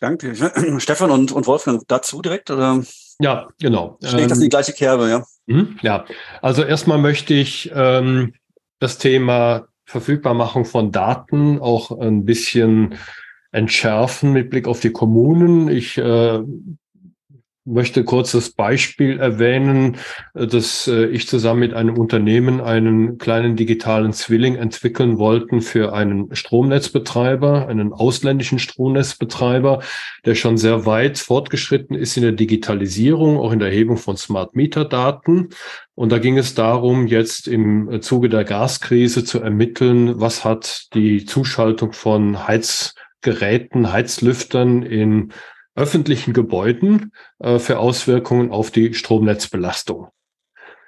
Danke. 0.00 0.34
Stefan 0.78 1.10
und, 1.10 1.32
und 1.32 1.46
Wolfgang, 1.46 1.82
dazu 1.88 2.22
direkt? 2.22 2.50
Oder? 2.50 2.82
Ja, 3.20 3.48
genau. 3.60 3.98
Schlägt 4.02 4.30
das 4.30 4.38
in 4.38 4.44
die 4.44 4.48
gleiche 4.48 4.72
Kerbe, 4.72 5.08
ja? 5.08 5.24
Mhm, 5.46 5.78
ja, 5.82 6.04
also 6.42 6.62
erstmal 6.62 6.98
möchte 6.98 7.34
ich 7.34 7.70
ähm, 7.74 8.34
das 8.78 8.98
Thema 8.98 9.66
Verfügbarmachung 9.86 10.66
von 10.66 10.92
Daten 10.92 11.58
auch 11.58 11.98
ein 11.98 12.24
bisschen 12.24 12.96
entschärfen 13.50 14.32
mit 14.32 14.50
Blick 14.50 14.68
auf 14.68 14.80
die 14.80 14.92
Kommunen. 14.92 15.68
Ich 15.68 15.96
äh, 15.96 16.40
möchte 17.68 18.02
kurz 18.04 18.32
das 18.32 18.50
Beispiel 18.50 19.20
erwähnen, 19.20 19.96
äh, 20.34 20.46
dass 20.46 20.88
äh, 20.88 21.06
ich 21.06 21.28
zusammen 21.28 21.60
mit 21.60 21.74
einem 21.74 21.96
Unternehmen 21.98 22.60
einen 22.60 23.18
kleinen 23.18 23.56
digitalen 23.56 24.12
Zwilling 24.12 24.56
entwickeln 24.56 25.18
wollten 25.18 25.60
für 25.60 25.92
einen 25.92 26.34
Stromnetzbetreiber, 26.34 27.68
einen 27.68 27.92
ausländischen 27.92 28.58
Stromnetzbetreiber, 28.58 29.80
der 30.24 30.34
schon 30.34 30.56
sehr 30.56 30.86
weit 30.86 31.18
fortgeschritten 31.18 31.96
ist 31.96 32.16
in 32.16 32.22
der 32.22 32.32
Digitalisierung, 32.32 33.38
auch 33.38 33.52
in 33.52 33.58
der 33.58 33.68
Erhebung 33.68 33.96
von 33.96 34.16
Smart 34.16 34.56
Meter 34.56 34.84
Daten. 34.84 35.50
Und 35.94 36.12
da 36.12 36.18
ging 36.18 36.38
es 36.38 36.54
darum, 36.54 37.06
jetzt 37.06 37.48
im 37.48 38.00
Zuge 38.00 38.28
der 38.28 38.44
Gaskrise 38.44 39.24
zu 39.24 39.40
ermitteln, 39.40 40.20
was 40.20 40.44
hat 40.44 40.94
die 40.94 41.24
Zuschaltung 41.24 41.92
von 41.92 42.46
Heizgeräten, 42.46 43.92
Heizlüftern 43.92 44.82
in 44.82 45.32
öffentlichen 45.78 46.32
Gebäuden 46.34 47.12
äh, 47.38 47.58
für 47.58 47.78
Auswirkungen 47.78 48.50
auf 48.50 48.70
die 48.70 48.94
Stromnetzbelastung. 48.94 50.08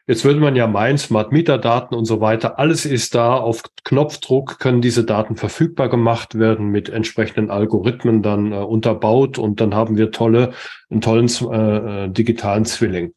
Jetzt 0.06 0.24
würde 0.24 0.40
man 0.40 0.56
ja 0.56 0.66
meinen, 0.66 0.98
Smart 0.98 1.30
Meter 1.30 1.58
Daten 1.58 1.94
und 1.94 2.04
so 2.04 2.20
weiter, 2.20 2.58
alles 2.58 2.84
ist 2.84 3.14
da. 3.14 3.36
Auf 3.36 3.62
Knopfdruck 3.84 4.58
können 4.58 4.80
diese 4.80 5.04
Daten 5.04 5.36
verfügbar 5.36 5.88
gemacht 5.88 6.38
werden, 6.38 6.68
mit 6.68 6.88
entsprechenden 6.88 7.50
Algorithmen 7.50 8.22
dann 8.22 8.52
äh, 8.52 8.56
unterbaut 8.56 9.38
und 9.38 9.60
dann 9.60 9.74
haben 9.74 9.96
wir 9.96 10.10
tolle, 10.10 10.52
einen 10.90 11.00
tollen 11.00 11.28
äh, 11.28 12.04
äh, 12.04 12.08
digitalen 12.08 12.64
Zwilling. 12.64 13.14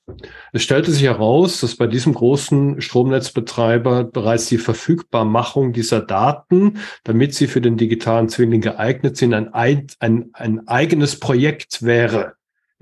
Es 0.51 0.63
stellte 0.63 0.91
sich 0.91 1.03
heraus, 1.03 1.61
dass 1.61 1.75
bei 1.75 1.87
diesem 1.87 2.13
großen 2.13 2.81
Stromnetzbetreiber 2.81 4.03
bereits 4.03 4.47
die 4.47 4.57
Verfügbarmachung 4.57 5.73
dieser 5.73 6.01
Daten, 6.01 6.77
damit 7.03 7.33
sie 7.33 7.47
für 7.47 7.61
den 7.61 7.77
digitalen 7.77 8.29
Zwilling 8.29 8.61
geeignet 8.61 9.17
sind, 9.17 9.33
ein, 9.33 9.53
ein, 9.53 10.29
ein 10.33 10.67
eigenes 10.67 11.19
Projekt 11.19 11.83
wäre 11.83 12.33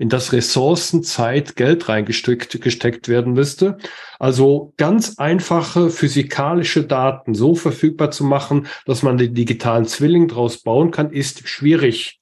in 0.02 0.08
das 0.08 0.32
Ressourcen, 0.32 1.04
Zeit, 1.04 1.54
Geld 1.54 1.88
reingesteckt 1.88 2.60
gesteckt 2.60 3.06
werden 3.06 3.34
müsste. 3.34 3.78
Also 4.18 4.74
ganz 4.76 5.16
einfache 5.18 5.90
physikalische 5.90 6.82
Daten 6.82 7.34
so 7.34 7.54
verfügbar 7.54 8.10
zu 8.10 8.24
machen, 8.24 8.66
dass 8.84 9.04
man 9.04 9.16
den 9.16 9.32
digitalen 9.32 9.84
Zwilling 9.84 10.26
daraus 10.26 10.58
bauen 10.58 10.90
kann, 10.90 11.12
ist 11.12 11.46
schwierig. 11.46 12.21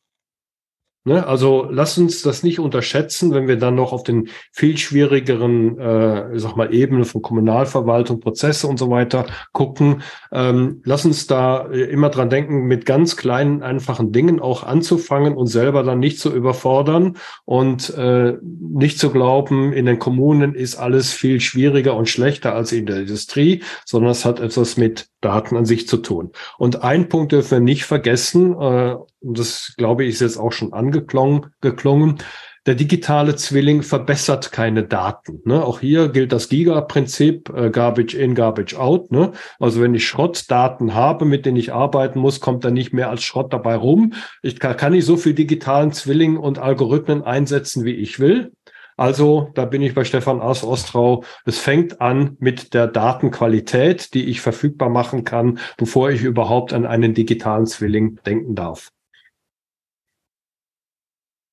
Ne? 1.10 1.26
Also 1.26 1.66
lass 1.68 1.98
uns 1.98 2.22
das 2.22 2.44
nicht 2.44 2.60
unterschätzen, 2.60 3.34
wenn 3.34 3.48
wir 3.48 3.56
dann 3.56 3.74
noch 3.74 3.92
auf 3.92 4.04
den 4.04 4.28
viel 4.52 4.78
schwierigeren, 4.78 5.76
äh, 5.76 6.38
sag 6.38 6.54
mal, 6.54 6.72
Ebene 6.72 7.04
von 7.04 7.20
Kommunalverwaltung, 7.20 8.20
Prozesse 8.20 8.68
und 8.68 8.78
so 8.78 8.90
weiter 8.90 9.26
gucken. 9.50 10.02
Ähm, 10.30 10.82
lass 10.84 11.04
uns 11.04 11.26
da 11.26 11.66
äh, 11.66 11.80
immer 11.80 12.10
dran 12.10 12.30
denken, 12.30 12.68
mit 12.68 12.86
ganz 12.86 13.16
kleinen, 13.16 13.64
einfachen 13.64 14.12
Dingen 14.12 14.38
auch 14.38 14.62
anzufangen 14.62 15.34
und 15.34 15.48
selber 15.48 15.82
dann 15.82 15.98
nicht 15.98 16.20
zu 16.20 16.32
überfordern 16.32 17.16
und 17.44 17.92
äh, 17.98 18.34
nicht 18.42 19.00
zu 19.00 19.10
glauben, 19.10 19.72
in 19.72 19.86
den 19.86 19.98
Kommunen 19.98 20.54
ist 20.54 20.76
alles 20.76 21.12
viel 21.12 21.40
schwieriger 21.40 21.96
und 21.96 22.08
schlechter 22.08 22.54
als 22.54 22.70
in 22.70 22.86
der 22.86 23.00
Industrie, 23.00 23.64
sondern 23.84 24.12
es 24.12 24.24
hat 24.24 24.38
etwas 24.38 24.76
mit 24.76 25.09
Daten 25.20 25.56
an 25.56 25.64
sich 25.64 25.86
zu 25.86 25.98
tun. 25.98 26.32
Und 26.58 26.82
ein 26.82 27.08
Punkt 27.08 27.32
dürfen 27.32 27.50
wir 27.50 27.60
nicht 27.60 27.84
vergessen, 27.84 28.58
äh, 28.60 28.96
das 29.20 29.74
glaube 29.76 30.04
ich 30.04 30.10
ist 30.10 30.20
jetzt 30.20 30.38
auch 30.38 30.52
schon 30.52 30.72
angeklungen, 30.72 31.46
geklungen, 31.60 32.18
der 32.66 32.74
digitale 32.74 33.36
Zwilling 33.36 33.82
verbessert 33.82 34.52
keine 34.52 34.84
Daten. 34.84 35.40
Ne? 35.44 35.64
Auch 35.64 35.80
hier 35.80 36.08
gilt 36.08 36.30
das 36.30 36.50
Giga-Prinzip, 36.50 37.48
äh, 37.56 37.70
Garbage 37.70 38.14
in, 38.14 38.34
Garbage 38.34 38.74
out. 38.74 39.10
Ne? 39.10 39.32
Also 39.58 39.80
wenn 39.80 39.94
ich 39.94 40.06
Schrottdaten 40.06 40.94
habe, 40.94 41.24
mit 41.24 41.46
denen 41.46 41.56
ich 41.56 41.72
arbeiten 41.72 42.18
muss, 42.18 42.40
kommt 42.40 42.64
da 42.64 42.70
nicht 42.70 42.92
mehr 42.92 43.08
als 43.08 43.22
Schrott 43.22 43.52
dabei 43.54 43.76
rum. 43.76 44.12
Ich 44.42 44.60
kann, 44.60 44.76
kann 44.76 44.92
nicht 44.92 45.06
so 45.06 45.16
viel 45.16 45.32
digitalen 45.32 45.92
Zwilling 45.92 46.36
und 46.36 46.58
Algorithmen 46.58 47.22
einsetzen, 47.22 47.84
wie 47.84 47.94
ich 47.94 48.20
will. 48.20 48.52
Also 49.00 49.50
da 49.54 49.64
bin 49.64 49.80
ich 49.80 49.94
bei 49.94 50.04
Stefan 50.04 50.42
aus 50.42 50.62
Ostrau. 50.62 51.24
Es 51.46 51.58
fängt 51.58 52.02
an 52.02 52.36
mit 52.38 52.74
der 52.74 52.86
Datenqualität, 52.86 54.12
die 54.12 54.26
ich 54.26 54.42
verfügbar 54.42 54.90
machen 54.90 55.24
kann, 55.24 55.58
bevor 55.78 56.10
ich 56.10 56.20
überhaupt 56.20 56.74
an 56.74 56.84
einen 56.84 57.14
digitalen 57.14 57.66
Zwilling 57.66 58.20
denken 58.26 58.54
darf. 58.54 58.90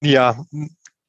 Ja, 0.04 0.44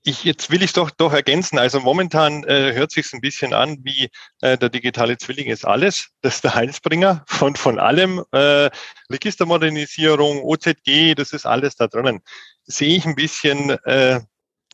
ich, 0.04 0.22
jetzt 0.22 0.48
will 0.52 0.62
ich 0.62 0.72
doch 0.72 0.92
doch 0.92 1.12
ergänzen. 1.12 1.58
Also 1.58 1.80
momentan 1.80 2.44
äh, 2.44 2.72
hört 2.72 2.92
sich 2.92 3.12
ein 3.12 3.20
bisschen 3.20 3.52
an 3.52 3.78
wie 3.82 4.08
äh, 4.40 4.56
der 4.56 4.68
digitale 4.68 5.18
Zwilling 5.18 5.48
ist 5.48 5.66
alles. 5.66 6.10
Das 6.20 6.36
ist 6.36 6.44
der 6.44 6.54
Heilsbringer 6.54 7.24
von 7.26 7.56
von 7.56 7.80
allem. 7.80 8.22
Äh, 8.30 8.70
Registermodernisierung, 9.10 10.40
OZG, 10.44 11.16
das 11.16 11.32
ist 11.32 11.46
alles 11.46 11.74
da 11.74 11.88
drinnen. 11.88 12.20
Sehe 12.62 12.96
ich 12.96 13.06
ein 13.06 13.16
bisschen 13.16 13.70
äh, 13.70 14.20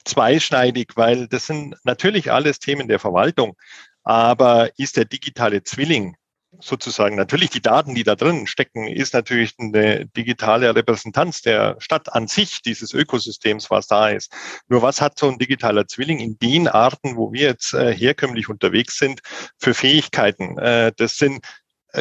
zweischneidig, 0.05 0.93
weil 0.97 1.29
das 1.29 1.47
sind 1.47 1.77
natürlich 1.85 2.33
alles 2.33 2.59
Themen 2.59 2.89
der 2.89 2.99
Verwaltung. 2.99 3.57
Aber 4.03 4.71
ist 4.79 4.97
der 4.97 5.07
digitale 5.07 5.63
Zwilling 5.63 6.17
sozusagen 6.61 7.17
natürlich 7.17 7.51
die 7.51 7.63
Daten, 7.63 7.95
die 7.95 8.05
da 8.05 8.15
drin 8.15 8.47
stecken, 8.47 8.87
ist 8.87 9.15
natürlich 9.15 9.55
eine 9.59 10.07
digitale 10.07 10.75
Repräsentanz 10.75 11.43
der 11.43 11.77
Stadt 11.79 12.13
an 12.13 12.29
sich, 12.29 12.63
dieses 12.63 12.93
Ökosystems, 12.93 13.71
was 13.71 13.87
da 13.87 14.09
ist. 14.09 14.33
Nur 14.69 14.83
was 14.83 15.01
hat 15.01 15.19
so 15.19 15.29
ein 15.29 15.39
digitaler 15.39 15.87
Zwilling 15.87 16.21
in 16.21 16.39
den 16.39 16.69
Arten, 16.69 17.17
wo 17.17 17.33
wir 17.33 17.49
jetzt 17.49 17.75
äh, 17.75 17.95
herkömmlich 17.95 18.49
unterwegs 18.49 18.99
sind, 18.99 19.21
für 19.59 19.75
Fähigkeiten? 19.75 20.59
Äh, 20.59 20.93
das 20.97 21.17
sind 21.17 21.45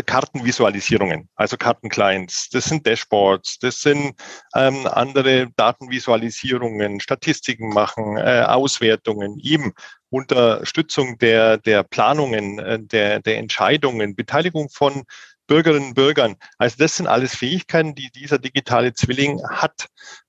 Kartenvisualisierungen, 0.02 1.30
also 1.36 1.58
Kartenclients, 1.58 2.50
das 2.50 2.66
sind 2.66 2.88
Dashboards, 2.88 3.60
das 3.60 3.82
sind 3.82 4.16
ähm, 4.56 4.88
andere 4.88 5.48
Datenvisualisierungen, 5.56 7.00
Statistiken 7.00 7.70
machen, 7.70 8.18
äh, 8.18 8.44
Auswertungen, 8.48 9.38
eben 9.40 9.74
Unterstützung 10.10 11.18
der, 11.20 11.58
der 11.58 11.84
Planungen, 11.84 12.60
äh, 12.60 12.80
der, 12.80 13.20
der 13.20 13.38
Entscheidungen, 13.38 14.16
Beteiligung 14.16 14.70
von 14.70 15.04
Bürgerinnen 15.48 15.90
und 15.90 15.94
Bürgern. 15.94 16.36
Also 16.58 16.78
das 16.80 16.98
sind 16.98 17.08
alles 17.08 17.36
Fähigkeiten, 17.36 17.96
die 17.96 18.10
dieser 18.12 18.40
digitale 18.40 18.94
Zwilling 18.94 19.42
hat. 19.50 19.88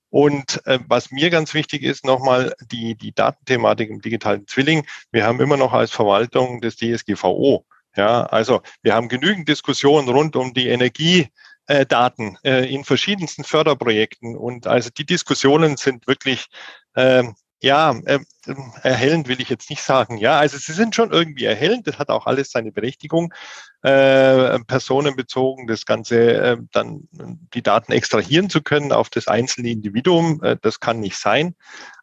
Und 0.09 0.65
äh, 0.65 0.79
was 0.87 1.11
mir 1.11 1.29
ganz 1.29 1.53
wichtig 1.53 1.83
ist, 1.83 2.05
nochmal 2.05 2.53
die, 2.71 2.95
die 2.95 3.13
Datenthematik 3.13 3.89
im 3.89 4.01
digitalen 4.01 4.47
Zwilling. 4.47 4.85
Wir 5.11 5.25
haben 5.25 5.41
immer 5.41 5.57
noch 5.57 5.73
als 5.73 5.91
Verwaltung 5.91 6.61
das 6.61 6.77
DSGVO. 6.77 7.65
Ja, 7.95 8.23
also 8.23 8.61
wir 8.81 8.93
haben 8.93 9.07
genügend 9.09 9.47
Diskussionen 9.47 10.09
rund 10.09 10.35
um 10.35 10.53
die 10.53 10.67
Energiedaten 10.67 12.37
äh, 12.43 12.71
in 12.73 12.83
verschiedensten 12.83 13.43
Förderprojekten 13.43 14.35
und 14.35 14.67
also 14.67 14.89
die 14.89 15.05
Diskussionen 15.05 15.77
sind 15.77 16.07
wirklich 16.07 16.47
äh, 16.93 17.23
ja, 17.61 17.95
äh, 18.05 18.19
erhellend 18.83 19.27
will 19.27 19.41
ich 19.41 19.49
jetzt 19.49 19.69
nicht 19.69 19.81
sagen. 19.81 20.17
Ja, 20.17 20.37
also 20.37 20.57
sie 20.57 20.73
sind 20.73 20.93
schon 20.93 21.11
irgendwie 21.11 21.45
erhellend. 21.45 21.87
Das 21.87 21.97
hat 21.97 22.09
auch 22.09 22.27
alles 22.27 22.51
seine 22.51 22.71
Berechtigung. 22.71 23.33
Äh, 23.81 24.59
personenbezogen 24.65 25.67
das 25.67 25.85
Ganze 25.85 26.33
äh, 26.33 26.57
dann 26.71 27.07
die 27.53 27.61
Daten 27.61 27.91
extrahieren 27.91 28.49
zu 28.49 28.61
können 28.61 28.91
auf 28.91 29.09
das 29.09 29.27
einzelne 29.27 29.69
Individuum, 29.69 30.41
äh, 30.43 30.57
das 30.61 30.79
kann 30.79 30.99
nicht 30.99 31.17
sein. 31.17 31.55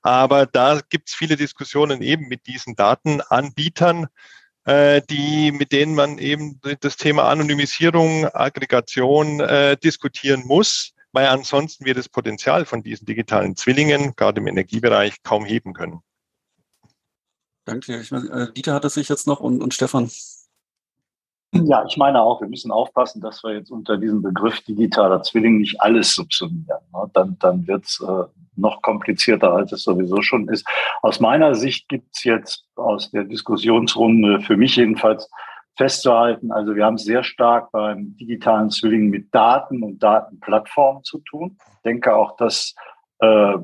Aber 0.02 0.46
da 0.46 0.80
gibt 0.88 1.08
es 1.08 1.14
viele 1.14 1.36
Diskussionen 1.36 2.02
eben 2.02 2.28
mit 2.28 2.46
diesen 2.46 2.76
Datenanbietern, 2.76 4.06
die, 4.64 5.50
mit 5.52 5.72
denen 5.72 5.94
man 5.94 6.18
eben 6.18 6.60
das 6.80 6.96
Thema 6.96 7.24
Anonymisierung, 7.24 8.26
Aggregation 8.26 9.40
äh, 9.40 9.76
diskutieren 9.76 10.44
muss, 10.46 10.92
weil 11.12 11.26
ansonsten 11.26 11.84
wir 11.84 11.94
das 11.94 12.08
Potenzial 12.08 12.64
von 12.64 12.82
diesen 12.82 13.06
digitalen 13.06 13.56
Zwillingen, 13.56 14.14
gerade 14.16 14.40
im 14.40 14.46
Energiebereich, 14.46 15.22
kaum 15.22 15.44
heben 15.44 15.74
können. 15.74 16.00
Danke. 17.64 18.00
Ich 18.00 18.10
meine, 18.10 18.28
äh, 18.28 18.52
Dieter 18.52 18.74
hat 18.74 18.84
es 18.84 18.94
sich 18.94 19.08
jetzt 19.08 19.26
noch 19.26 19.40
und, 19.40 19.62
und 19.62 19.74
Stefan. 19.74 20.10
Ja, 21.54 21.84
ich 21.86 21.96
meine 21.98 22.22
auch, 22.22 22.40
wir 22.40 22.48
müssen 22.48 22.70
aufpassen, 22.70 23.20
dass 23.20 23.44
wir 23.44 23.52
jetzt 23.52 23.70
unter 23.70 23.98
diesem 23.98 24.22
Begriff 24.22 24.60
digitaler 24.60 25.22
Zwilling 25.22 25.58
nicht 25.58 25.80
alles 25.80 26.14
subsumieren. 26.14 26.80
Ne? 26.92 27.10
Dann, 27.12 27.36
dann 27.40 27.66
wird 27.66 27.84
es 27.84 28.00
äh, 28.00 28.24
noch 28.56 28.80
komplizierter, 28.80 29.52
als 29.52 29.72
es 29.72 29.82
sowieso 29.82 30.22
schon 30.22 30.48
ist. 30.48 30.66
Aus 31.02 31.20
meiner 31.20 31.54
Sicht 31.54 31.88
gibt 31.88 32.08
es 32.14 32.24
jetzt 32.24 32.64
aus 32.76 33.10
der 33.10 33.24
Diskussionsrunde 33.24 34.40
für 34.40 34.56
mich 34.56 34.76
jedenfalls 34.76 35.28
festzuhalten, 35.76 36.52
also 36.52 36.74
wir 36.74 36.84
haben 36.84 36.98
sehr 36.98 37.24
stark 37.24 37.72
beim 37.72 38.16
digitalen 38.16 38.70
Zwilling 38.70 39.08
mit 39.08 39.34
Daten 39.34 39.82
und 39.82 40.02
Datenplattformen 40.02 41.02
zu 41.02 41.18
tun. 41.20 41.56
Ich 41.76 41.82
denke 41.82 42.14
auch, 42.14 42.36
dass 42.36 42.74
äh, 43.20 43.54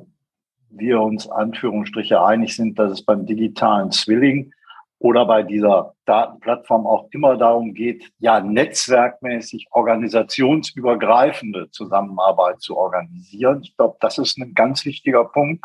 wir 0.71 1.01
uns 1.01 1.29
Anführungsstriche 1.29 2.23
einig 2.23 2.57
sind, 2.57 2.79
dass 2.79 2.93
es 2.93 3.05
beim 3.05 3.27
digitalen 3.27 3.91
Zwilling 3.91 4.53
oder 5.01 5.27
bei 5.27 5.43
dieser 5.43 5.95
Datenplattform 6.07 6.87
auch 6.87 7.09
immer 7.13 7.37
darum 7.37 7.75
geht, 7.75 8.11
ja, 8.19 8.41
netzwerkmäßig 8.41 9.69
organisationsübergreifende 9.71 11.71
Zusammenarbeit 11.71 12.61
zu 12.61 12.77
organisieren. 12.77 13.61
Ich 13.63 13.77
glaube, 13.77 13.97
das 14.01 14.19
ist 14.19 14.39
ein 14.39 14.55
ganz 14.55 14.85
wichtiger 14.85 15.25
Punkt. 15.25 15.65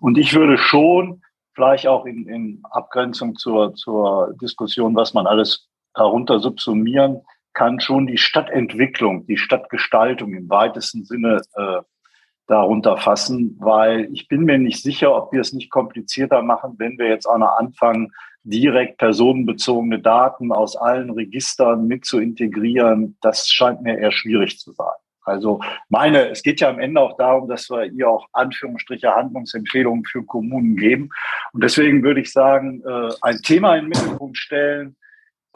Und 0.00 0.18
ich 0.18 0.34
würde 0.34 0.58
schon 0.58 1.22
vielleicht 1.54 1.86
auch 1.86 2.04
in, 2.04 2.28
in 2.28 2.62
Abgrenzung 2.70 3.36
zur, 3.36 3.74
zur 3.74 4.34
Diskussion, 4.40 4.94
was 4.94 5.14
man 5.14 5.26
alles 5.26 5.68
darunter 5.94 6.40
subsumieren 6.40 7.22
kann, 7.54 7.80
schon 7.80 8.06
die 8.06 8.18
Stadtentwicklung, 8.18 9.26
die 9.26 9.38
Stadtgestaltung 9.38 10.34
im 10.34 10.50
weitesten 10.50 11.04
Sinne 11.04 11.40
äh, 11.54 11.80
darunter 12.46 12.96
fassen, 12.96 13.56
weil 13.60 14.08
ich 14.12 14.28
bin 14.28 14.42
mir 14.42 14.58
nicht 14.58 14.82
sicher, 14.82 15.14
ob 15.14 15.32
wir 15.32 15.40
es 15.40 15.52
nicht 15.52 15.70
komplizierter 15.70 16.42
machen, 16.42 16.74
wenn 16.78 16.98
wir 16.98 17.08
jetzt 17.08 17.26
auch 17.26 17.38
noch 17.38 17.56
anfangen, 17.56 18.12
direkt 18.44 18.98
personenbezogene 18.98 20.00
Daten 20.00 20.52
aus 20.52 20.76
allen 20.76 21.10
Registern 21.10 21.86
mit 21.86 22.04
zu 22.04 22.20
integrieren. 22.20 23.16
Das 23.20 23.48
scheint 23.48 23.82
mir 23.82 23.98
eher 23.98 24.12
schwierig 24.12 24.58
zu 24.58 24.72
sein. 24.72 24.92
Also 25.24 25.60
meine, 25.88 26.28
es 26.28 26.42
geht 26.42 26.60
ja 26.60 26.68
am 26.68 26.78
Ende 26.78 27.00
auch 27.00 27.16
darum, 27.16 27.48
dass 27.48 27.70
wir 27.70 27.84
hier 27.84 28.10
auch 28.10 28.26
Anführungsstriche 28.32 29.14
Handlungsempfehlungen 29.14 30.04
für 30.04 30.22
Kommunen 30.22 30.76
geben. 30.76 31.08
Und 31.52 31.64
deswegen 31.64 32.02
würde 32.02 32.20
ich 32.20 32.30
sagen, 32.30 32.82
äh, 32.86 33.10
ein 33.22 33.38
Thema 33.38 33.76
in 33.76 33.84
den 33.84 33.88
Mittelpunkt 33.88 34.36
stellen, 34.36 34.96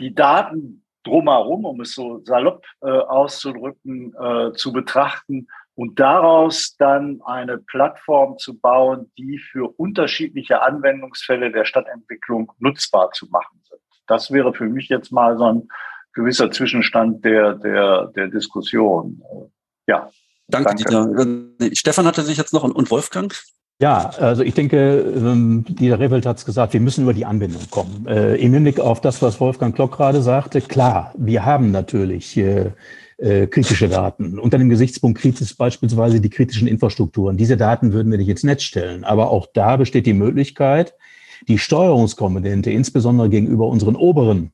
die 0.01 0.15
Daten 0.15 0.85
drumherum, 1.05 1.67
um 1.67 1.81
es 1.83 1.93
so 1.93 2.21
salopp 2.25 2.65
äh, 2.81 2.89
auszudrücken, 2.89 4.15
äh, 4.19 4.53
zu 4.53 4.73
betrachten 4.73 5.49
und 5.79 6.01
daraus 6.01 6.75
dann 6.77 7.21
eine 7.25 7.57
Plattform 7.57 8.37
zu 8.37 8.59
bauen, 8.59 9.13
die 9.17 9.39
für 9.39 9.73
unterschiedliche 9.79 10.61
Anwendungsfälle 10.61 11.53
der 11.53 11.65
Stadtentwicklung 11.65 12.51
nutzbar 12.59 13.13
zu 13.13 13.27
machen 13.29 13.61
sind. 13.63 13.81
das 14.09 14.33
wäre 14.33 14.53
für 14.53 14.65
mich 14.65 14.89
jetzt 14.89 15.13
mal 15.13 15.39
so 15.39 15.45
ein 15.45 15.69
gewisser 16.15 16.51
Zwischenstand 16.51 17.25
der, 17.25 17.55
der, 17.55 18.07
der 18.17 18.27
Diskussion. 18.27 19.23
Ja. 19.87 20.11
Danke, 20.49 20.83
danke. 20.83 21.55
Dieter. 21.61 21.77
Stefan 21.77 22.07
hatte 22.07 22.23
sich 22.23 22.39
jetzt 22.39 22.53
noch 22.53 22.65
und 22.65 22.91
Wolfgang? 22.91 23.33
Ja, 23.81 24.11
also 24.19 24.43
ich 24.43 24.55
denke, 24.55 24.99
ähm, 24.99 25.65
Dieter 25.69 26.01
Revelt 26.01 26.27
hat 26.27 26.39
es 26.39 26.45
gesagt, 26.45 26.73
wir 26.73 26.81
müssen 26.81 27.05
über 27.05 27.15
die 27.15 27.25
Anbindung 27.25 27.71
kommen. 27.71 28.05
Äh, 28.09 28.35
Im 28.35 28.53
Hinblick 28.53 28.81
auf 28.81 29.01
das, 29.01 29.23
was 29.23 29.39
Wolfgang 29.39 29.77
Klock 29.77 29.93
gerade 29.93 30.23
sagte, 30.23 30.61
klar, 30.61 31.15
wir 31.17 31.45
haben 31.45 31.71
natürlich 31.71 32.35
äh, 33.19 33.47
kritische 33.47 33.89
Daten. 33.89 34.39
Unter 34.39 34.59
dem 34.59 34.69
Gesichtspunkt 34.69 35.21
kritisch 35.21 35.57
beispielsweise 35.57 36.21
die 36.21 36.31
kritischen 36.31 36.69
Infrastrukturen. 36.69 37.37
Diese 37.37 37.57
Daten 37.57 37.93
würden 37.93 38.11
wir 38.11 38.19
nicht 38.19 38.29
ins 38.29 38.45
Netz 38.45 38.63
stellen. 38.63 39.05
Aber 39.05 39.31
auch 39.31 39.47
da 39.53 39.77
besteht 39.77 40.07
die 40.07 40.15
Möglichkeit, 40.15 40.95
die 41.47 41.59
Steuerungskomponente, 41.59 42.71
insbesondere 42.71 43.29
gegenüber 43.29 43.67
unseren 43.67 43.97
oberen 43.97 44.53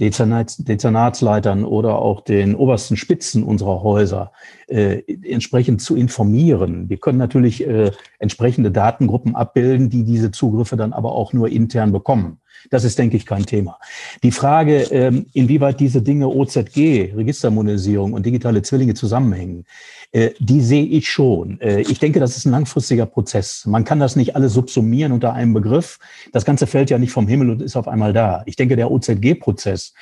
Dezernats, 0.00 0.58
Dezernatsleitern 0.58 1.64
oder 1.64 1.98
auch 1.98 2.20
den 2.20 2.54
obersten 2.54 2.96
Spitzen 2.96 3.42
unserer 3.42 3.82
Häuser 3.82 4.32
äh, 4.68 5.02
entsprechend 5.24 5.82
zu 5.82 5.96
informieren. 5.96 6.88
Wir 6.88 6.98
können 6.98 7.18
natürlich 7.18 7.66
äh, 7.66 7.90
entsprechende 8.20 8.70
Datengruppen 8.70 9.34
abbilden, 9.34 9.90
die 9.90 10.04
diese 10.04 10.30
Zugriffe 10.30 10.76
dann 10.76 10.92
aber 10.92 11.12
auch 11.12 11.32
nur 11.32 11.48
intern 11.48 11.90
bekommen. 11.90 12.38
Das 12.70 12.84
ist, 12.84 12.98
denke 12.98 13.16
ich, 13.16 13.26
kein 13.26 13.46
Thema. 13.46 13.78
Die 14.22 14.30
Frage, 14.30 14.82
ähm, 14.90 15.26
inwieweit 15.32 15.80
diese 15.80 16.02
Dinge 16.02 16.28
OZG, 16.28 17.12
Registermodernisierung 17.14 18.12
und 18.12 18.26
digitale 18.26 18.62
Zwillinge 18.62 18.94
zusammenhängen, 18.94 19.64
äh, 20.12 20.30
die 20.38 20.60
sehe 20.60 20.84
ich 20.84 21.08
schon. 21.08 21.60
Äh, 21.60 21.82
ich 21.82 21.98
denke, 21.98 22.20
das 22.20 22.36
ist 22.36 22.46
ein 22.46 22.52
langfristiger 22.52 23.06
Prozess. 23.06 23.66
Man 23.66 23.84
kann 23.84 24.00
das 24.00 24.16
nicht 24.16 24.36
alles 24.36 24.52
subsumieren 24.54 25.12
unter 25.12 25.34
einem 25.34 25.54
Begriff. 25.54 25.98
Das 26.32 26.44
Ganze 26.44 26.66
fällt 26.66 26.90
ja 26.90 26.98
nicht 26.98 27.12
vom 27.12 27.28
Himmel 27.28 27.50
und 27.50 27.62
ist 27.62 27.76
auf 27.76 27.88
einmal 27.88 28.12
da. 28.12 28.42
Ich 28.46 28.56
denke, 28.56 28.76
der 28.76 28.90
OZG-Prozess 28.90 29.92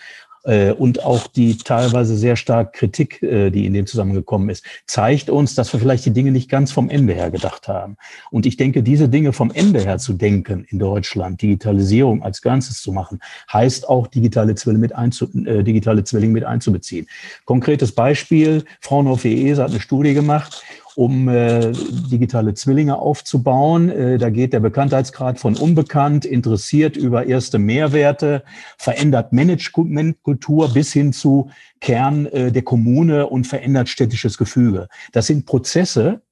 und 0.72 1.04
auch 1.04 1.26
die 1.26 1.58
teilweise 1.58 2.16
sehr 2.16 2.36
stark 2.36 2.72
Kritik, 2.72 3.22
äh, 3.22 3.50
die 3.50 3.66
in 3.66 3.74
dem 3.74 3.86
zusammengekommen 3.86 4.48
ist, 4.48 4.64
zeigt 4.86 5.28
uns, 5.28 5.54
dass 5.54 5.72
wir 5.72 5.80
vielleicht 5.80 6.06
die 6.06 6.12
Dinge 6.12 6.30
nicht 6.30 6.48
ganz 6.48 6.72
vom 6.72 6.88
Ende 6.88 7.14
her 7.14 7.30
gedacht 7.30 7.68
haben. 7.68 7.96
Und 8.30 8.46
ich 8.46 8.56
denke, 8.56 8.82
diese 8.82 9.08
Dinge 9.08 9.32
vom 9.32 9.50
Ende 9.50 9.80
her 9.80 9.98
zu 9.98 10.12
denken 10.12 10.64
in 10.68 10.78
Deutschland, 10.78 11.42
Digitalisierung 11.42 12.22
als 12.22 12.42
Ganzes 12.42 12.80
zu 12.80 12.92
machen, 12.92 13.20
heißt 13.52 13.88
auch 13.88 14.06
digitale 14.06 14.54
Zwillinge 14.54 14.82
mit, 14.82 14.94
einzu, 14.94 15.28
äh, 15.44 15.64
digitale 15.64 16.04
Zwillinge 16.04 16.32
mit 16.32 16.44
einzubeziehen. 16.44 17.08
Konkretes 17.44 17.92
Beispiel, 17.92 18.64
Fraunhofer 18.80 19.28
ESA 19.28 19.64
hat 19.64 19.70
eine 19.70 19.80
Studie 19.80 20.14
gemacht 20.14 20.62
um 20.96 21.28
äh, 21.28 21.72
digitale 22.10 22.54
Zwillinge 22.54 22.96
aufzubauen. 22.96 23.90
Äh, 23.90 24.18
da 24.18 24.30
geht 24.30 24.54
der 24.54 24.60
Bekanntheitsgrad 24.60 25.38
von 25.38 25.54
unbekannt, 25.54 26.24
interessiert 26.24 26.96
über 26.96 27.26
erste 27.26 27.58
Mehrwerte, 27.58 28.42
verändert 28.78 29.32
Managementkultur 29.32 30.72
bis 30.72 30.92
hin 30.94 31.12
zu 31.12 31.50
Kern 31.80 32.24
äh, 32.26 32.50
der 32.50 32.62
Kommune 32.62 33.26
und 33.26 33.46
verändert 33.46 33.90
städtisches 33.90 34.38
Gefüge. 34.38 34.88
Das 35.12 35.26
sind 35.26 35.44
Prozesse, 35.44 36.22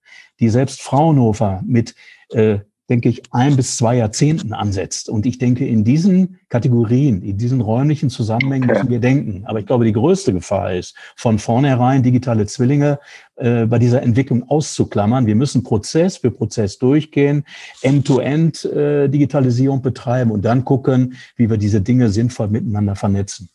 die 0.40 0.48
selbst 0.48 0.80
Fraunhofer 0.80 1.62
mit 1.66 1.94
äh, 2.30 2.60
denke 2.90 3.08
ich, 3.08 3.22
ein 3.32 3.56
bis 3.56 3.76
zwei 3.76 3.96
Jahrzehnten 3.96 4.52
ansetzt. 4.52 5.08
Und 5.08 5.24
ich 5.24 5.38
denke, 5.38 5.66
in 5.66 5.84
diesen 5.84 6.38
Kategorien, 6.50 7.22
in 7.22 7.38
diesen 7.38 7.60
räumlichen 7.60 8.10
Zusammenhängen 8.10 8.68
okay. 8.68 8.78
müssen 8.78 8.90
wir 8.90 9.00
denken. 9.00 9.44
Aber 9.46 9.58
ich 9.58 9.66
glaube, 9.66 9.86
die 9.86 9.92
größte 9.92 10.34
Gefahr 10.34 10.74
ist, 10.74 10.94
von 11.16 11.38
vornherein 11.38 12.02
digitale 12.02 12.46
Zwillinge 12.46 12.98
äh, 13.36 13.66
bei 13.66 13.78
dieser 13.78 14.02
Entwicklung 14.02 14.48
auszuklammern. 14.48 15.26
Wir 15.26 15.34
müssen 15.34 15.62
Prozess 15.64 16.18
für 16.18 16.30
Prozess 16.30 16.78
durchgehen, 16.78 17.44
End-to-End 17.82 18.56
-End, 18.56 18.72
äh, 18.72 19.08
Digitalisierung 19.08 19.82
betreiben 19.82 20.30
und 20.30 20.44
dann 20.44 20.64
gucken, 20.64 21.16
wie 21.36 21.50
wir 21.50 21.56
diese 21.56 21.80
Dinge 21.80 22.08
sinnvoll 22.08 22.48
miteinander 22.48 22.94
vernetzen. 22.94 23.48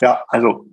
Ja, 0.00 0.22
also 0.28 0.66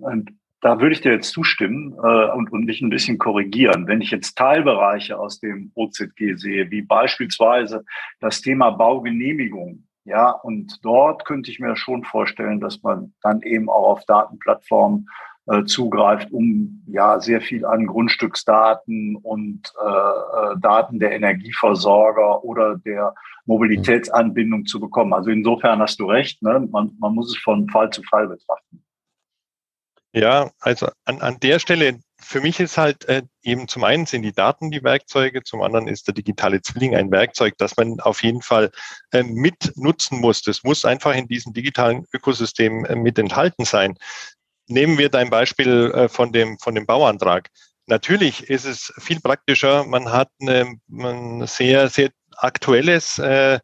da 0.60 0.80
würde 0.80 0.94
ich 0.94 1.00
dir 1.00 1.12
jetzt 1.12 1.32
zustimmen 1.32 1.94
äh, 2.02 2.30
und, 2.32 2.52
und 2.52 2.64
mich 2.64 2.80
ein 2.80 2.90
bisschen 2.90 3.18
korrigieren. 3.18 3.86
Wenn 3.86 4.00
ich 4.00 4.10
jetzt 4.10 4.36
Teilbereiche 4.36 5.18
aus 5.18 5.38
dem 5.40 5.70
OZG 5.74 6.36
sehe, 6.36 6.70
wie 6.70 6.82
beispielsweise 6.82 7.84
das 8.20 8.40
Thema 8.40 8.70
Baugenehmigung, 8.70 9.84
ja, 10.04 10.30
und 10.30 10.78
dort 10.84 11.24
könnte 11.24 11.50
ich 11.50 11.58
mir 11.58 11.76
schon 11.76 12.04
vorstellen, 12.04 12.60
dass 12.60 12.82
man 12.82 13.12
dann 13.22 13.42
eben 13.42 13.68
auch 13.68 13.88
auf 13.90 14.04
Datenplattformen 14.06 15.08
äh, 15.46 15.64
zugreift, 15.64 16.32
um 16.32 16.82
ja 16.86 17.20
sehr 17.20 17.40
viel 17.40 17.64
an 17.64 17.86
Grundstücksdaten 17.86 19.16
und 19.16 19.72
äh, 19.80 19.86
äh 19.86 20.60
Daten 20.60 20.98
der 20.98 21.12
Energieversorger 21.12 22.44
oder 22.44 22.76
der 22.78 23.14
Mobilitätsanbindung 23.44 24.66
zu 24.66 24.80
bekommen. 24.80 25.12
Also 25.12 25.30
insofern 25.30 25.80
hast 25.80 26.00
du 26.00 26.06
recht, 26.06 26.42
ne? 26.42 26.66
man, 26.70 26.92
man 26.98 27.14
muss 27.14 27.30
es 27.30 27.42
von 27.42 27.68
Fall 27.68 27.90
zu 27.90 28.02
Fall 28.02 28.28
betrachten. 28.28 28.82
Ja, 30.12 30.50
also 30.60 30.88
an, 31.04 31.20
an 31.20 31.38
der 31.40 31.58
Stelle, 31.58 32.00
für 32.18 32.40
mich 32.40 32.58
ist 32.58 32.78
halt 32.78 33.06
äh, 33.06 33.22
eben 33.42 33.68
zum 33.68 33.84
einen 33.84 34.06
sind 34.06 34.22
die 34.22 34.32
Daten 34.32 34.70
die 34.70 34.82
Werkzeuge, 34.82 35.42
zum 35.42 35.60
anderen 35.60 35.88
ist 35.88 36.06
der 36.06 36.14
digitale 36.14 36.62
Zwilling 36.62 36.96
ein 36.96 37.10
Werkzeug, 37.10 37.54
das 37.58 37.76
man 37.76 38.00
auf 38.00 38.22
jeden 38.22 38.40
Fall 38.40 38.70
äh, 39.12 39.22
mit 39.22 39.74
nutzen 39.76 40.20
muss. 40.20 40.40
Das 40.40 40.64
muss 40.64 40.86
einfach 40.86 41.14
in 41.14 41.28
diesem 41.28 41.52
digitalen 41.52 42.06
Ökosystem 42.14 42.86
äh, 42.86 42.96
mit 42.96 43.18
enthalten 43.18 43.66
sein. 43.66 43.98
Nehmen 44.68 44.98
wir 44.98 45.08
dein 45.08 45.30
Beispiel 45.30 45.92
äh, 45.94 46.08
von 46.08 46.32
dem, 46.32 46.58
von 46.58 46.74
dem 46.74 46.86
Bauantrag. 46.86 47.50
Natürlich 47.86 48.50
ist 48.50 48.64
es 48.64 48.92
viel 48.98 49.20
praktischer. 49.20 49.84
Man 49.84 50.10
hat 50.10 50.30
ein 50.40 51.46
sehr, 51.46 51.88
sehr 51.88 52.10
aktuelles 52.36 53.18
äh, 53.18 53.60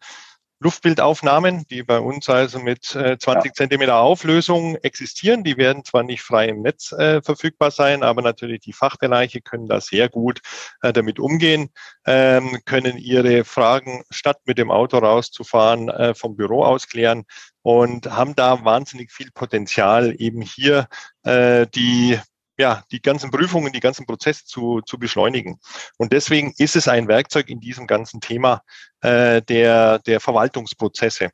Luftbildaufnahmen, 0.62 1.66
die 1.68 1.82
bei 1.82 1.98
uns 1.98 2.28
also 2.28 2.60
mit 2.60 2.94
äh, 2.94 3.18
20 3.18 3.50
ja. 3.50 3.52
Zentimeter 3.52 3.96
Auflösung 3.96 4.76
existieren. 4.76 5.42
Die 5.42 5.56
werden 5.56 5.84
zwar 5.84 6.04
nicht 6.04 6.22
frei 6.22 6.48
im 6.48 6.62
Netz 6.62 6.92
äh, 6.92 7.20
verfügbar 7.20 7.70
sein, 7.70 8.02
aber 8.02 8.22
natürlich 8.22 8.60
die 8.60 8.72
Fachbereiche 8.72 9.40
können 9.40 9.66
da 9.66 9.80
sehr 9.80 10.08
gut 10.08 10.40
äh, 10.82 10.92
damit 10.92 11.18
umgehen, 11.18 11.70
ähm, 12.06 12.58
können 12.64 12.96
ihre 12.96 13.44
Fragen 13.44 14.04
statt 14.10 14.38
mit 14.44 14.56
dem 14.58 14.70
Auto 14.70 14.98
rauszufahren 14.98 15.88
äh, 15.88 16.14
vom 16.14 16.36
Büro 16.36 16.64
aus 16.64 16.86
klären 16.86 17.24
und 17.62 18.10
haben 18.10 18.36
da 18.36 18.64
wahnsinnig 18.64 19.10
viel 19.10 19.30
Potenzial, 19.32 20.14
eben 20.18 20.42
hier 20.42 20.86
äh, 21.24 21.66
die 21.74 22.18
ja, 22.62 22.84
die 22.92 23.02
ganzen 23.02 23.30
Prüfungen, 23.32 23.72
die 23.72 23.80
ganzen 23.80 24.06
Prozesse 24.06 24.44
zu, 24.44 24.80
zu 24.82 24.96
beschleunigen. 24.96 25.58
Und 25.98 26.12
deswegen 26.12 26.54
ist 26.58 26.76
es 26.76 26.86
ein 26.86 27.08
Werkzeug 27.08 27.50
in 27.50 27.60
diesem 27.60 27.88
ganzen 27.88 28.20
Thema 28.20 28.62
äh, 29.00 29.42
der, 29.42 29.98
der 29.98 30.20
Verwaltungsprozesse. 30.20 31.30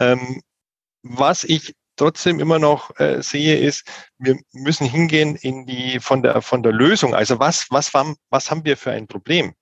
Ähm, 0.00 0.40
was 1.02 1.44
ich 1.44 1.74
trotzdem 1.96 2.40
immer 2.40 2.58
noch 2.58 2.98
äh, 2.98 3.22
sehe, 3.22 3.58
ist, 3.58 3.84
wir 4.18 4.38
müssen 4.52 4.86
hingehen 4.86 5.36
in 5.36 5.66
die 5.66 6.00
von 6.00 6.22
der 6.22 6.40
von 6.40 6.62
der 6.62 6.72
Lösung. 6.72 7.14
Also 7.14 7.38
was 7.38 7.66
was 7.70 7.92
was 8.30 8.50
haben 8.50 8.64
wir 8.64 8.76
für 8.76 8.92
ein 8.92 9.06
Problem? 9.06 9.52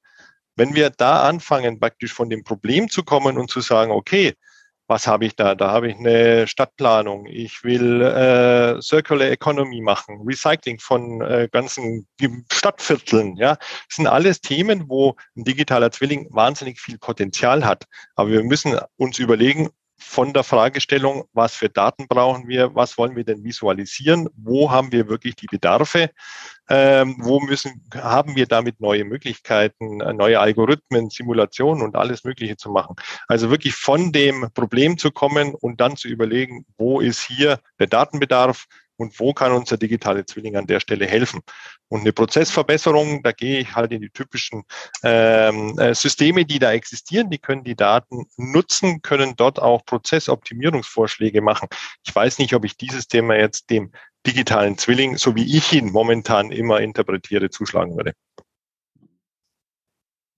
Wenn 0.55 0.75
wir 0.75 0.91
da 0.91 1.29
anfangen, 1.29 1.81
praktisch 1.81 2.13
von 2.13 2.31
dem 2.31 2.45
Problem 2.45 2.89
zu 2.89 3.03
kommen 3.03 3.39
und 3.39 3.51
zu 3.51 3.61
sagen, 3.61 3.91
okay, 3.91 4.35
was 4.89 5.07
habe 5.07 5.27
ich 5.27 5.35
da? 5.37 5.55
Da 5.55 5.71
habe 5.71 5.89
ich 5.89 5.97
eine 5.97 6.47
Stadtplanung. 6.47 7.27
Ich 7.27 7.65
will 7.65 8.03
äh, 8.03 8.81
Circular 8.81 9.29
Economy 9.29 9.81
machen, 9.81 10.21
Recycling 10.25 10.79
von 10.79 11.21
äh, 11.23 11.49
ganzen 11.51 12.07
Stadtvierteln. 12.53 13.37
Ja, 13.37 13.57
das 13.57 13.97
sind 13.97 14.07
alles 14.07 14.41
Themen, 14.41 14.89
wo 14.89 15.17
ein 15.37 15.45
digitaler 15.45 15.91
Zwilling 15.91 16.29
wahnsinnig 16.31 16.81
viel 16.81 16.99
Potenzial 16.99 17.65
hat. 17.65 17.85
Aber 18.15 18.31
wir 18.31 18.45
müssen 18.45 18.79
uns 18.97 19.19
überlegen, 19.19 19.71
von 19.99 20.33
der 20.33 20.45
Fragestellung, 20.45 21.25
was 21.33 21.55
für 21.55 21.69
Daten 21.69 22.07
brauchen 22.07 22.49
wir, 22.49 22.75
was 22.75 22.99
wollen 22.99 23.17
wir 23.17 23.25
denn 23.25 23.45
visualisieren, 23.45 24.29
wo 24.37 24.71
haben 24.71 24.93
wir 24.93 25.09
wirklich 25.09 25.37
die 25.37 25.47
Bedarfe, 25.47 26.11
ähm, 26.69 27.17
wo 27.21 27.41
müssen, 27.41 27.83
haben 27.95 28.37
wir 28.37 28.47
damit 28.47 28.81
neue 28.81 29.05
Möglichkeiten, 29.05 30.01
äh, 30.01 30.13
neue 30.13 30.39
Algorithmen, 30.39 31.11
Simulationen 31.11 31.83
und 31.83 31.97
alles 31.97 32.25
Mögliche 32.25 32.57
zu 32.57 32.71
machen. 32.71 32.97
Also 33.27 33.51
wirklich 33.51 33.75
von 33.75 34.13
dem 34.13 34.51
Problem 34.55 34.99
zu 34.99 35.11
kommen 35.11 35.55
und 35.55 35.81
dann 35.81 35.97
zu 35.97 36.09
überlegen, 36.09 36.67
wo 36.77 37.01
ist 37.01 37.23
hier 37.23 37.61
der 37.79 37.87
Datenbedarf, 37.87 38.67
und 38.97 39.19
wo 39.21 39.33
kann 39.33 39.53
unser 39.53 39.77
digitale 39.77 40.25
Zwilling 40.27 40.57
an 40.57 40.67
der 40.67 40.81
Stelle 40.81 41.07
helfen. 41.07 41.43
Und 41.89 42.01
eine 42.01 42.13
Prozessverbesserung, 42.13 43.23
da 43.23 43.33
gehe 43.33 43.61
ich 43.61 43.75
halt 43.75 43.93
in 43.93 44.01
die 44.01 44.11
typischen 44.11 44.65
ähm, 45.05 45.79
äh, 45.79 45.95
Systeme, 45.95 46.45
die 46.45 46.59
da 46.59 46.73
existieren, 46.73 47.31
die 47.31 47.39
können 47.39 47.65
die 47.65 47.77
Daten 47.77 48.27
nutzen, 48.37 49.03
können 49.03 49.35
dort 49.37 49.61
auch 49.61 49.85
Prozessoptimierungsvorschläge 49.85 51.43
machen. 51.43 51.69
Ich 52.05 52.15
weiß 52.15 52.39
nicht, 52.39 52.55
ob 52.55 52.65
ich 52.65 52.77
dieses 52.77 53.07
Thema 53.07 53.37
jetzt 53.37 53.71
dem 53.71 53.93
digitalen 54.27 54.77
Zwilling, 54.77 55.17
so 55.17 55.37
wie 55.37 55.57
ich 55.57 55.73
ihn 55.73 55.93
momentan 55.93 56.51
immer 56.51 56.81
interpretiere, 56.81 57.51
zuschlagen 57.51 57.97
würde. 57.97 58.15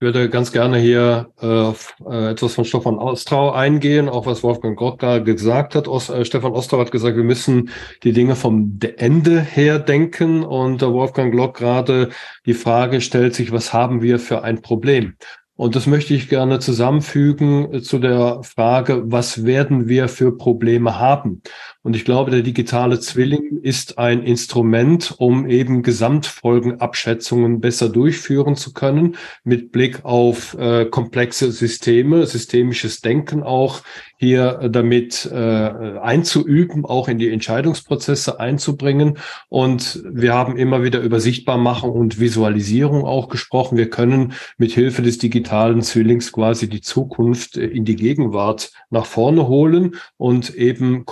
Ich 0.01 0.05
würde 0.05 0.29
ganz 0.29 0.53
gerne 0.53 0.77
hier 0.77 1.33
äh, 1.41 1.71
äh, 2.09 2.31
etwas 2.31 2.53
von 2.53 2.63
Stefan 2.63 2.97
Ostrau 2.97 3.51
eingehen, 3.51 4.07
auch 4.07 4.25
was 4.25 4.43
Wolfgang 4.43 4.77
Gott 4.77 4.99
gerade 4.99 5.25
gesagt 5.25 5.75
hat. 5.75 5.89
Äh, 5.89 6.23
Stefan 6.23 6.53
Ostrau 6.53 6.79
hat 6.79 6.91
gesagt, 6.91 7.17
wir 7.17 7.25
müssen 7.25 7.69
die 8.03 8.13
Dinge 8.13 8.37
vom 8.37 8.79
Ende 8.95 9.41
her 9.41 9.77
denken 9.77 10.43
und 10.43 10.81
äh, 10.81 10.89
Wolfgang 10.89 11.33
Glock 11.33 11.57
gerade 11.57 12.11
die 12.45 12.53
Frage 12.53 13.01
stellt 13.01 13.35
sich, 13.35 13.51
was 13.51 13.73
haben 13.73 14.01
wir 14.01 14.19
für 14.19 14.41
ein 14.41 14.61
Problem? 14.61 15.15
Und 15.57 15.75
das 15.75 15.85
möchte 15.85 16.13
ich 16.13 16.29
gerne 16.29 16.59
zusammenfügen 16.59 17.83
zu 17.83 17.99
der 17.99 18.41
Frage, 18.43 19.11
was 19.11 19.43
werden 19.43 19.89
wir 19.89 20.07
für 20.07 20.37
Probleme 20.37 20.97
haben? 20.97 21.41
Und 21.81 21.95
ich 21.95 22.03
glaube, 22.03 22.29
der 22.29 22.41
digitale 22.41 22.99
Zwilling 22.99 23.61
ist 23.61 23.97
ein 23.97 24.23
Instrument, 24.23 25.15
um 25.17 25.47
eben 25.47 25.81
Gesamtfolgenabschätzungen 25.81 27.61
besser 27.61 27.87
durchführen 27.87 28.57
zu 28.57 28.73
können, 28.73 29.15
mit 29.45 29.71
Blick 29.71 30.03
auf 30.03 30.57
äh, 30.59 30.85
komplexe 30.85 31.53
Systeme, 31.53 32.25
systemisches 32.25 32.99
Denken 32.99 33.43
auch 33.43 33.81
hier 34.17 34.59
äh, 34.61 34.69
damit 34.69 35.29
äh, 35.31 35.35
einzuüben, 35.35 36.83
auch 36.85 37.07
in 37.07 37.17
die 37.17 37.29
Entscheidungsprozesse 37.29 38.39
einzubringen. 38.39 39.17
Und 39.47 40.03
wir 40.05 40.33
haben 40.33 40.57
immer 40.57 40.83
wieder 40.83 40.99
über 40.99 41.21
Sichtbarmachung 41.21 41.91
und 41.91 42.19
Visualisierung 42.19 43.05
auch 43.05 43.29
gesprochen. 43.29 43.77
Wir 43.77 43.89
können 43.89 44.33
mit 44.57 44.73
Hilfe 44.73 45.01
des 45.01 45.17
digitalen 45.19 45.81
Zwillings 45.81 46.33
quasi 46.33 46.67
die 46.67 46.81
Zukunft 46.81 47.55
äh, 47.55 47.65
in 47.65 47.85
die 47.85 47.95
Gegenwart 47.95 48.73
nach 48.89 49.05
vorne 49.05 49.47
holen 49.47 49.95
und 50.17 50.53
eben 50.53 51.05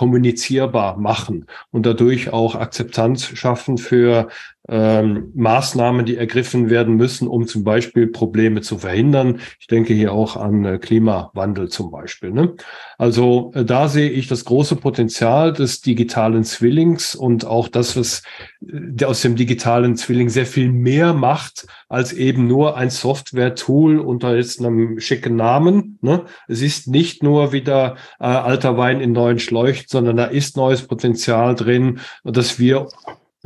kommunizierbar 0.58 0.98
machen 0.98 1.46
und 1.72 1.86
dadurch 1.86 2.34
auch 2.34 2.56
Akzeptanz 2.56 3.26
schaffen 3.26 3.78
für 3.78 4.30
ähm, 4.68 5.32
Maßnahmen, 5.36 6.06
die 6.06 6.18
ergriffen 6.18 6.70
werden 6.70 6.96
müssen, 6.96 7.28
um 7.28 7.48
zum 7.48 7.64
Beispiel 7.64 8.08
Probleme 8.08 8.62
zu 8.62 8.78
verhindern. 8.78 9.40
Ich 9.60 9.68
denke 9.68 9.94
hier 9.94 10.14
auch 10.14 10.36
an 10.36 10.66
äh, 10.66 10.78
Klimawandel 10.78 11.70
zum 11.70 11.92
Beispiel. 11.92 12.32
Ne? 12.32 12.56
Also 12.98 13.52
äh, 13.56 13.64
da 13.64 13.88
sehe 13.88 14.10
ich 14.10 14.28
das 14.28 14.46
große 14.46 14.76
Potenzial 14.76 15.54
des 15.54 15.82
digitalen 15.82 16.44
Zwillings 16.44 17.16
und 17.16 17.46
auch 17.46 17.68
das, 17.68 17.96
was 17.96 18.24
äh, 18.62 19.06
aus 19.06 19.22
dem 19.22 19.36
digitalen 19.36 19.96
Zwilling 19.96 20.30
sehr 20.30 20.46
viel 20.46 20.72
mehr 20.72 21.14
macht, 21.14 21.68
als 21.88 22.12
eben 22.12 22.48
nur 22.48 22.76
ein 22.76 22.90
Software-Tool 22.90 24.00
unter 24.00 24.36
jetzt 24.36 24.60
einem 24.60 25.00
schicken 25.00 25.36
Namen. 25.36 25.98
Ne? 26.02 26.26
Es 26.48 26.62
ist 26.62 26.88
nicht 26.88 27.24
nur 27.24 27.54
wieder 27.54 27.96
äh, 28.20 28.26
alter 28.26 28.78
Wein 28.78 29.00
in 29.00 29.14
neuen 29.14 29.40
Schläuchen, 29.40 29.86
sondern 29.88 30.18
da 30.18 30.26
ist 30.26 30.58
neues 30.58 30.86
Potenzial 30.86 31.56
drin, 31.56 32.00
dass 32.24 32.60
wir 32.60 32.88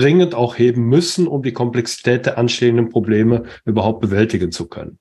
dringend 0.01 0.35
auch 0.35 0.57
heben 0.57 0.83
müssen, 0.83 1.27
um 1.27 1.43
die 1.43 1.53
Komplexität 1.53 2.25
der 2.25 2.37
anstehenden 2.37 2.89
Probleme 2.89 3.43
überhaupt 3.65 4.01
bewältigen 4.01 4.51
zu 4.51 4.67
können. 4.67 4.99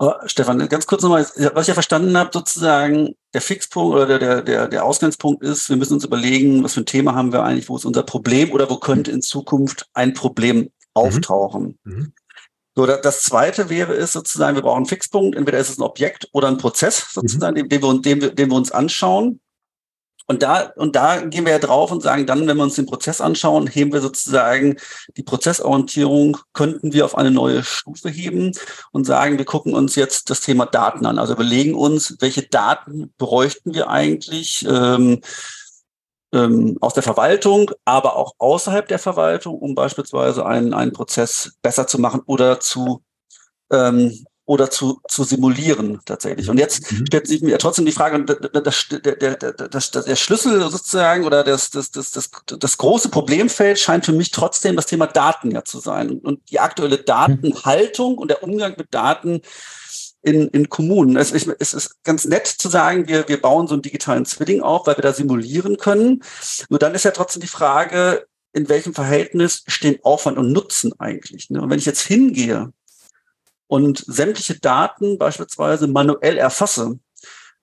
Oh, 0.00 0.12
Stefan, 0.26 0.68
ganz 0.68 0.86
kurz 0.86 1.02
nochmal, 1.02 1.22
was 1.24 1.62
ich 1.62 1.68
ja 1.68 1.74
verstanden 1.74 2.16
habe, 2.16 2.30
sozusagen 2.32 3.16
der 3.34 3.40
Fixpunkt 3.40 3.96
oder 3.96 4.18
der, 4.18 4.42
der, 4.42 4.68
der 4.68 4.84
Ausgangspunkt 4.84 5.42
ist, 5.42 5.68
wir 5.68 5.76
müssen 5.76 5.94
uns 5.94 6.04
überlegen, 6.04 6.62
was 6.62 6.74
für 6.74 6.82
ein 6.82 6.86
Thema 6.86 7.16
haben 7.16 7.32
wir 7.32 7.42
eigentlich, 7.42 7.68
wo 7.68 7.76
ist 7.76 7.84
unser 7.84 8.04
Problem 8.04 8.52
oder 8.52 8.70
wo 8.70 8.76
könnte 8.76 9.10
in 9.10 9.22
Zukunft 9.22 9.86
ein 9.94 10.14
Problem 10.14 10.56
mhm. 10.58 10.70
auftauchen. 10.94 11.78
Mhm. 11.82 12.12
So, 12.76 12.86
das 12.86 13.24
zweite 13.24 13.70
wäre 13.70 13.94
es 13.94 14.12
sozusagen, 14.12 14.54
wir 14.54 14.62
brauchen 14.62 14.76
einen 14.76 14.86
Fixpunkt, 14.86 15.36
entweder 15.36 15.58
ist 15.58 15.70
es 15.70 15.78
ein 15.78 15.82
Objekt 15.82 16.28
oder 16.32 16.46
ein 16.46 16.58
Prozess 16.58 17.12
sozusagen, 17.12 17.54
mhm. 17.54 17.68
den, 17.68 17.80
den, 17.80 17.82
wir, 17.82 18.00
den, 18.00 18.20
wir, 18.20 18.30
den 18.32 18.50
wir 18.50 18.56
uns 18.56 18.70
anschauen. 18.70 19.40
Und 20.30 20.42
da, 20.42 20.72
und 20.76 20.94
da 20.94 21.22
gehen 21.22 21.46
wir 21.46 21.52
ja 21.52 21.58
drauf 21.58 21.90
und 21.90 22.02
sagen 22.02 22.26
dann, 22.26 22.46
wenn 22.46 22.58
wir 22.58 22.62
uns 22.62 22.74
den 22.74 22.84
Prozess 22.84 23.22
anschauen, 23.22 23.66
heben 23.66 23.94
wir 23.94 24.02
sozusagen 24.02 24.76
die 25.16 25.22
Prozessorientierung, 25.22 26.36
könnten 26.52 26.92
wir 26.92 27.06
auf 27.06 27.16
eine 27.16 27.30
neue 27.30 27.64
Stufe 27.64 28.10
heben 28.10 28.52
und 28.92 29.06
sagen, 29.06 29.38
wir 29.38 29.46
gucken 29.46 29.72
uns 29.72 29.94
jetzt 29.94 30.28
das 30.28 30.42
Thema 30.42 30.66
Daten 30.66 31.06
an. 31.06 31.18
Also 31.18 31.32
überlegen 31.32 31.74
uns, 31.74 32.14
welche 32.20 32.42
Daten 32.42 33.10
bräuchten 33.16 33.72
wir 33.72 33.88
eigentlich 33.88 34.66
ähm, 34.68 35.22
ähm, 36.34 36.76
aus 36.82 36.92
der 36.92 37.02
Verwaltung, 37.02 37.70
aber 37.86 38.16
auch 38.16 38.34
außerhalb 38.36 38.86
der 38.86 38.98
Verwaltung, 38.98 39.58
um 39.58 39.74
beispielsweise 39.74 40.44
einen, 40.44 40.74
einen 40.74 40.92
Prozess 40.92 41.52
besser 41.62 41.86
zu 41.86 41.98
machen 41.98 42.20
oder 42.26 42.60
zu 42.60 43.02
ähm, 43.72 44.26
oder 44.48 44.70
zu, 44.70 44.98
zu 45.06 45.24
simulieren 45.24 46.00
tatsächlich. 46.06 46.48
Und 46.48 46.56
jetzt 46.56 46.90
mhm. 46.90 47.04
stellt 47.04 47.26
sich 47.26 47.42
mir 47.42 47.58
trotzdem 47.58 47.84
die 47.84 47.92
Frage, 47.92 48.24
das, 48.24 48.86
der, 48.88 49.14
der, 49.14 49.36
der, 49.36 49.52
der 49.52 50.16
Schlüssel 50.16 50.58
sozusagen 50.70 51.26
oder 51.26 51.44
das, 51.44 51.68
das, 51.68 51.90
das, 51.90 52.12
das, 52.12 52.30
das 52.58 52.78
große 52.78 53.10
Problemfeld 53.10 53.78
scheint 53.78 54.06
für 54.06 54.14
mich 54.14 54.30
trotzdem 54.30 54.74
das 54.74 54.86
Thema 54.86 55.06
Daten 55.06 55.50
ja 55.50 55.64
zu 55.64 55.80
sein 55.80 56.18
und 56.20 56.40
die 56.50 56.60
aktuelle 56.60 56.96
Datenhaltung 56.96 58.16
und 58.16 58.28
der 58.28 58.42
Umgang 58.42 58.74
mit 58.78 58.86
Daten 58.94 59.42
in, 60.22 60.48
in 60.48 60.70
Kommunen. 60.70 61.18
Es, 61.18 61.30
es 61.30 61.74
ist 61.74 62.02
ganz 62.02 62.24
nett 62.24 62.46
zu 62.46 62.70
sagen, 62.70 63.06
wir, 63.06 63.28
wir 63.28 63.42
bauen 63.42 63.66
so 63.66 63.74
einen 63.74 63.82
digitalen 63.82 64.24
Zwilling 64.24 64.62
auf, 64.62 64.86
weil 64.86 64.96
wir 64.96 65.02
da 65.02 65.12
simulieren 65.12 65.76
können. 65.76 66.22
Nur 66.70 66.78
dann 66.78 66.94
ist 66.94 67.04
ja 67.04 67.10
trotzdem 67.10 67.42
die 67.42 67.48
Frage, 67.48 68.26
in 68.54 68.70
welchem 68.70 68.94
Verhältnis 68.94 69.62
stehen 69.66 69.98
Aufwand 70.04 70.38
und 70.38 70.52
Nutzen 70.52 70.98
eigentlich? 70.98 71.50
Ne? 71.50 71.60
Und 71.60 71.68
wenn 71.68 71.78
ich 71.78 71.84
jetzt 71.84 72.00
hingehe 72.00 72.72
und 73.68 73.98
sämtliche 74.06 74.58
Daten 74.58 75.18
beispielsweise 75.18 75.86
manuell 75.86 76.38
erfasse, 76.38 76.98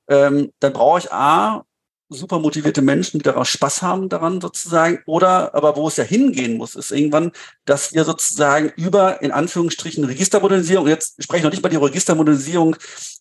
ähm, 0.08 0.52
dann 0.60 0.74
brauche 0.74 1.00
ich 1.00 1.12
A, 1.12 1.66
super 2.10 2.40
motivierte 2.40 2.82
Menschen, 2.82 3.20
die 3.20 3.24
daraus 3.24 3.50
Spaß 3.50 3.82
haben 3.82 4.10
daran 4.10 4.40
sozusagen. 4.40 5.00
Oder 5.06 5.54
aber 5.56 5.76
wo 5.76 5.88
es 5.88 5.98
ja 5.98 6.04
hingehen 6.04 6.58
muss, 6.58 6.76
ist 6.76 6.92
irgendwann, 6.92 7.32
dass 7.66 7.94
wir 7.94 8.06
sozusagen 8.06 8.72
über 8.78 9.22
in 9.22 9.32
Anführungsstrichen 9.32 10.06
Registermodernisierung, 10.06 10.88
jetzt 10.88 11.22
spreche 11.22 11.40
ich 11.40 11.44
noch 11.44 11.52
nicht 11.52 11.64
mal 11.64 11.70
die 11.70 11.76
Registermodernisierung, 11.78 12.76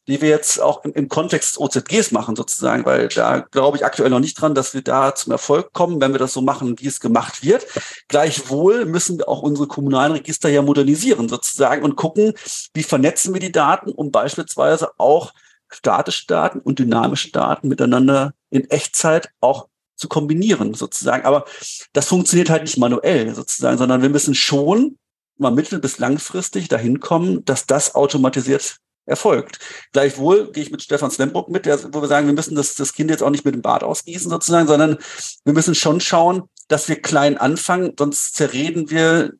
die 0.06 0.20
wir 0.20 0.28
jetzt 0.28 0.60
auch 0.60 0.84
im, 0.84 1.08
Kontext 1.08 1.58
OZGs 1.58 2.12
machen 2.12 2.36
sozusagen, 2.36 2.84
weil 2.84 3.08
da 3.08 3.40
glaube 3.40 3.78
ich 3.78 3.84
aktuell 3.84 4.10
noch 4.10 4.20
nicht 4.20 4.40
dran, 4.40 4.54
dass 4.54 4.74
wir 4.74 4.82
da 4.82 5.14
zum 5.14 5.32
Erfolg 5.32 5.72
kommen, 5.72 6.00
wenn 6.00 6.12
wir 6.12 6.18
das 6.18 6.34
so 6.34 6.42
machen, 6.42 6.78
wie 6.78 6.86
es 6.86 7.00
gemacht 7.00 7.42
wird. 7.42 7.66
Gleichwohl 8.08 8.84
müssen 8.84 9.18
wir 9.18 9.28
auch 9.28 9.42
unsere 9.42 9.66
kommunalen 9.66 10.12
Register 10.12 10.48
ja 10.48 10.62
modernisieren 10.62 11.28
sozusagen 11.28 11.82
und 11.82 11.96
gucken, 11.96 12.34
wie 12.74 12.82
vernetzen 12.82 13.32
wir 13.32 13.40
die 13.40 13.52
Daten, 13.52 13.90
um 13.92 14.10
beispielsweise 14.10 14.90
auch 14.98 15.32
statische 15.70 16.26
Daten 16.26 16.60
und 16.60 16.78
dynamische 16.78 17.32
Daten 17.32 17.68
miteinander 17.68 18.34
in 18.50 18.68
Echtzeit 18.70 19.30
auch 19.40 19.68
zu 19.96 20.08
kombinieren 20.08 20.74
sozusagen. 20.74 21.24
Aber 21.24 21.44
das 21.92 22.08
funktioniert 22.08 22.50
halt 22.50 22.62
nicht 22.62 22.78
manuell 22.78 23.34
sozusagen, 23.34 23.78
sondern 23.78 24.02
wir 24.02 24.10
müssen 24.10 24.34
schon 24.34 24.98
mal 25.36 25.50
mittel- 25.50 25.80
bis 25.80 25.98
langfristig 25.98 26.68
dahin 26.68 27.00
kommen, 27.00 27.44
dass 27.44 27.66
das 27.66 27.94
automatisiert 27.94 28.78
erfolgt. 29.06 29.58
Gleichwohl 29.92 30.50
gehe 30.52 30.62
ich 30.62 30.70
mit 30.70 30.82
Stefan 30.82 31.10
Slembruck 31.10 31.48
mit, 31.48 31.66
der, 31.66 31.92
wo 31.92 32.00
wir 32.00 32.08
sagen, 32.08 32.26
wir 32.26 32.34
müssen 32.34 32.54
das, 32.54 32.74
das 32.74 32.92
Kind 32.92 33.10
jetzt 33.10 33.22
auch 33.22 33.30
nicht 33.30 33.44
mit 33.44 33.54
dem 33.54 33.62
Bad 33.62 33.82
ausgießen 33.82 34.30
sozusagen, 34.30 34.66
sondern 34.66 34.98
wir 35.44 35.52
müssen 35.52 35.74
schon 35.74 36.00
schauen, 36.00 36.44
dass 36.68 36.88
wir 36.88 37.00
klein 37.00 37.36
anfangen, 37.36 37.92
sonst 37.98 38.34
zerreden 38.34 38.90
wir 38.90 39.34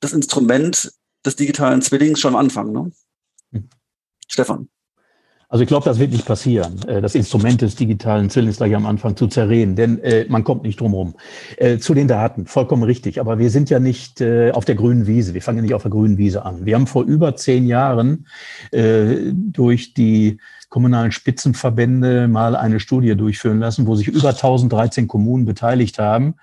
das 0.00 0.12
Instrument 0.12 0.92
des 1.24 1.36
digitalen 1.36 1.82
Zwillings 1.82 2.20
schon 2.20 2.34
am 2.34 2.40
Anfang. 2.40 2.72
Ne? 2.72 2.92
Hm. 3.52 3.68
Stefan. 4.26 4.68
Also 5.50 5.62
ich 5.62 5.68
glaube, 5.68 5.86
das 5.86 5.98
wird 5.98 6.12
nicht 6.12 6.26
passieren, 6.26 6.78
äh, 6.86 7.00
das 7.00 7.14
Instrument 7.14 7.62
des 7.62 7.74
digitalen 7.74 8.28
Zwillings 8.28 8.58
gleich 8.58 8.74
am 8.74 8.84
Anfang 8.84 9.16
zu 9.16 9.28
zerrehen, 9.28 9.76
denn 9.76 9.98
äh, 10.02 10.26
man 10.28 10.44
kommt 10.44 10.62
nicht 10.62 10.78
drum. 10.78 11.14
Äh, 11.56 11.78
zu 11.78 11.94
den 11.94 12.06
Daten, 12.06 12.44
vollkommen 12.44 12.82
richtig, 12.82 13.18
aber 13.18 13.38
wir 13.38 13.48
sind 13.48 13.70
ja 13.70 13.80
nicht 13.80 14.20
äh, 14.20 14.50
auf 14.50 14.66
der 14.66 14.74
grünen 14.74 15.06
Wiese, 15.06 15.32
wir 15.32 15.40
fangen 15.40 15.58
ja 15.58 15.62
nicht 15.62 15.74
auf 15.74 15.82
der 15.82 15.90
grünen 15.90 16.18
Wiese 16.18 16.44
an. 16.44 16.66
Wir 16.66 16.74
haben 16.74 16.86
vor 16.86 17.04
über 17.04 17.34
zehn 17.34 17.66
Jahren 17.66 18.26
äh, 18.72 19.32
durch 19.32 19.94
die 19.94 20.38
kommunalen 20.68 21.12
Spitzenverbände 21.12 22.28
mal 22.28 22.54
eine 22.54 22.78
Studie 22.78 23.16
durchführen 23.16 23.58
lassen, 23.58 23.86
wo 23.86 23.96
sich 23.96 24.08
über 24.08 24.28
1013 24.28 25.08
Kommunen 25.08 25.46
beteiligt 25.46 25.98
haben. 25.98 26.34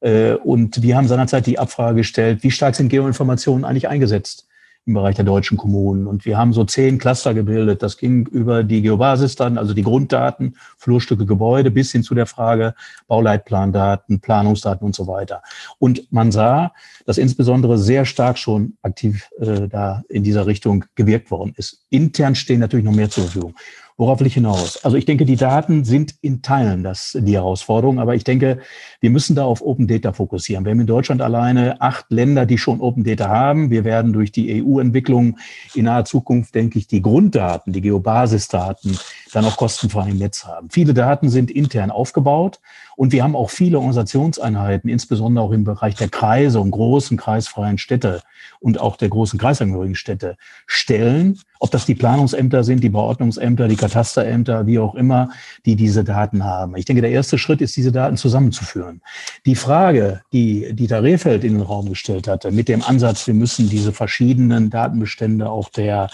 Äh, 0.00 0.34
und 0.34 0.82
wir 0.82 0.98
haben 0.98 1.08
seinerzeit 1.08 1.46
die 1.46 1.58
Abfrage 1.58 1.96
gestellt, 1.96 2.42
wie 2.42 2.50
stark 2.50 2.74
sind 2.74 2.90
Geoinformationen 2.90 3.64
eigentlich 3.64 3.88
eingesetzt? 3.88 4.49
Im 4.90 4.94
Bereich 4.94 5.16
der 5.16 5.24
deutschen 5.24 5.56
Kommunen. 5.56 6.06
Und 6.06 6.24
wir 6.24 6.36
haben 6.36 6.52
so 6.52 6.64
zehn 6.64 6.98
Cluster 6.98 7.32
gebildet. 7.32 7.82
Das 7.82 7.96
ging 7.96 8.26
über 8.26 8.62
die 8.64 8.82
Geobasis 8.82 9.36
dann, 9.36 9.56
also 9.56 9.72
die 9.72 9.82
Grunddaten, 9.82 10.56
Flurstücke, 10.76 11.26
Gebäude, 11.26 11.70
bis 11.70 11.92
hin 11.92 12.02
zu 12.02 12.14
der 12.14 12.26
Frage 12.26 12.74
Bauleitplandaten, 13.06 14.20
Planungsdaten 14.20 14.84
und 14.84 14.94
so 14.94 15.06
weiter. 15.06 15.42
Und 15.78 16.12
man 16.12 16.32
sah, 16.32 16.72
dass 17.06 17.18
insbesondere 17.18 17.78
sehr 17.78 18.04
stark 18.04 18.36
schon 18.36 18.74
aktiv 18.82 19.28
äh, 19.38 19.68
da 19.68 20.02
in 20.08 20.24
dieser 20.24 20.46
Richtung 20.46 20.84
gewirkt 20.96 21.30
worden 21.30 21.54
ist. 21.56 21.84
Intern 21.90 22.34
stehen 22.34 22.60
natürlich 22.60 22.84
noch 22.84 22.94
mehr 22.94 23.10
zur 23.10 23.24
Verfügung. 23.24 23.54
Worauf 24.00 24.18
will 24.20 24.28
ich 24.28 24.32
hinaus? 24.32 24.82
Also 24.82 24.96
ich 24.96 25.04
denke, 25.04 25.26
die 25.26 25.36
Daten 25.36 25.84
sind 25.84 26.14
in 26.22 26.40
Teilen 26.40 26.82
das 26.82 27.18
die 27.20 27.34
Herausforderung, 27.34 27.98
aber 27.98 28.14
ich 28.14 28.24
denke, 28.24 28.60
wir 29.02 29.10
müssen 29.10 29.36
da 29.36 29.44
auf 29.44 29.60
Open 29.60 29.88
Data 29.88 30.14
fokussieren. 30.14 30.64
Wir 30.64 30.72
haben 30.72 30.80
in 30.80 30.86
Deutschland 30.86 31.20
alleine 31.20 31.82
acht 31.82 32.06
Länder, 32.08 32.46
die 32.46 32.56
schon 32.56 32.80
Open 32.80 33.04
Data 33.04 33.28
haben. 33.28 33.68
Wir 33.68 33.84
werden 33.84 34.14
durch 34.14 34.32
die 34.32 34.64
EU-Entwicklung 34.64 35.36
in 35.74 35.84
naher 35.84 36.06
Zukunft, 36.06 36.54
denke 36.54 36.78
ich, 36.78 36.86
die 36.86 37.02
Grunddaten, 37.02 37.74
die 37.74 37.82
Geobasisdaten 37.82 38.98
dann 39.30 39.44
auch 39.44 39.56
kostenfrei 39.56 40.10
im 40.10 40.18
Netz 40.18 40.44
haben. 40.44 40.70
Viele 40.70 40.94
Daten 40.94 41.28
sind 41.28 41.50
intern 41.50 41.90
aufgebaut 41.90 42.60
und 42.96 43.12
wir 43.12 43.22
haben 43.22 43.36
auch 43.36 43.50
viele 43.50 43.78
Organisationseinheiten, 43.78 44.90
insbesondere 44.90 45.44
auch 45.44 45.52
im 45.52 45.64
Bereich 45.64 45.94
der 45.94 46.08
Kreise 46.08 46.60
und 46.60 46.70
großen 46.70 47.16
kreisfreien 47.16 47.78
Städte 47.78 48.22
und 48.60 48.78
auch 48.78 48.96
der 48.96 49.08
großen 49.08 49.38
kreisangehörigen 49.38 49.94
Städte 49.94 50.36
stellen, 50.66 51.38
ob 51.58 51.70
das 51.70 51.86
die 51.86 51.94
Planungsämter 51.94 52.64
sind, 52.64 52.82
die 52.82 52.88
Beordnungsämter, 52.90 53.68
die 53.68 53.76
Katasterämter, 53.76 54.66
wie 54.66 54.78
auch 54.78 54.94
immer, 54.94 55.30
die 55.64 55.76
diese 55.76 56.04
Daten 56.04 56.44
haben. 56.44 56.76
Ich 56.76 56.84
denke, 56.84 57.02
der 57.02 57.10
erste 57.10 57.38
Schritt 57.38 57.60
ist, 57.60 57.76
diese 57.76 57.92
Daten 57.92 58.16
zusammenzuführen. 58.16 59.00
Die 59.46 59.54
Frage, 59.54 60.22
die 60.32 60.74
Dieter 60.74 61.02
Rehfeld 61.02 61.44
in 61.44 61.54
den 61.54 61.62
Raum 61.62 61.88
gestellt 61.88 62.28
hatte, 62.28 62.50
mit 62.50 62.68
dem 62.68 62.82
Ansatz, 62.82 63.26
wir 63.26 63.34
müssen 63.34 63.68
diese 63.68 63.92
verschiedenen 63.92 64.70
Datenbestände 64.70 65.48
auch 65.48 65.68
der 65.68 66.10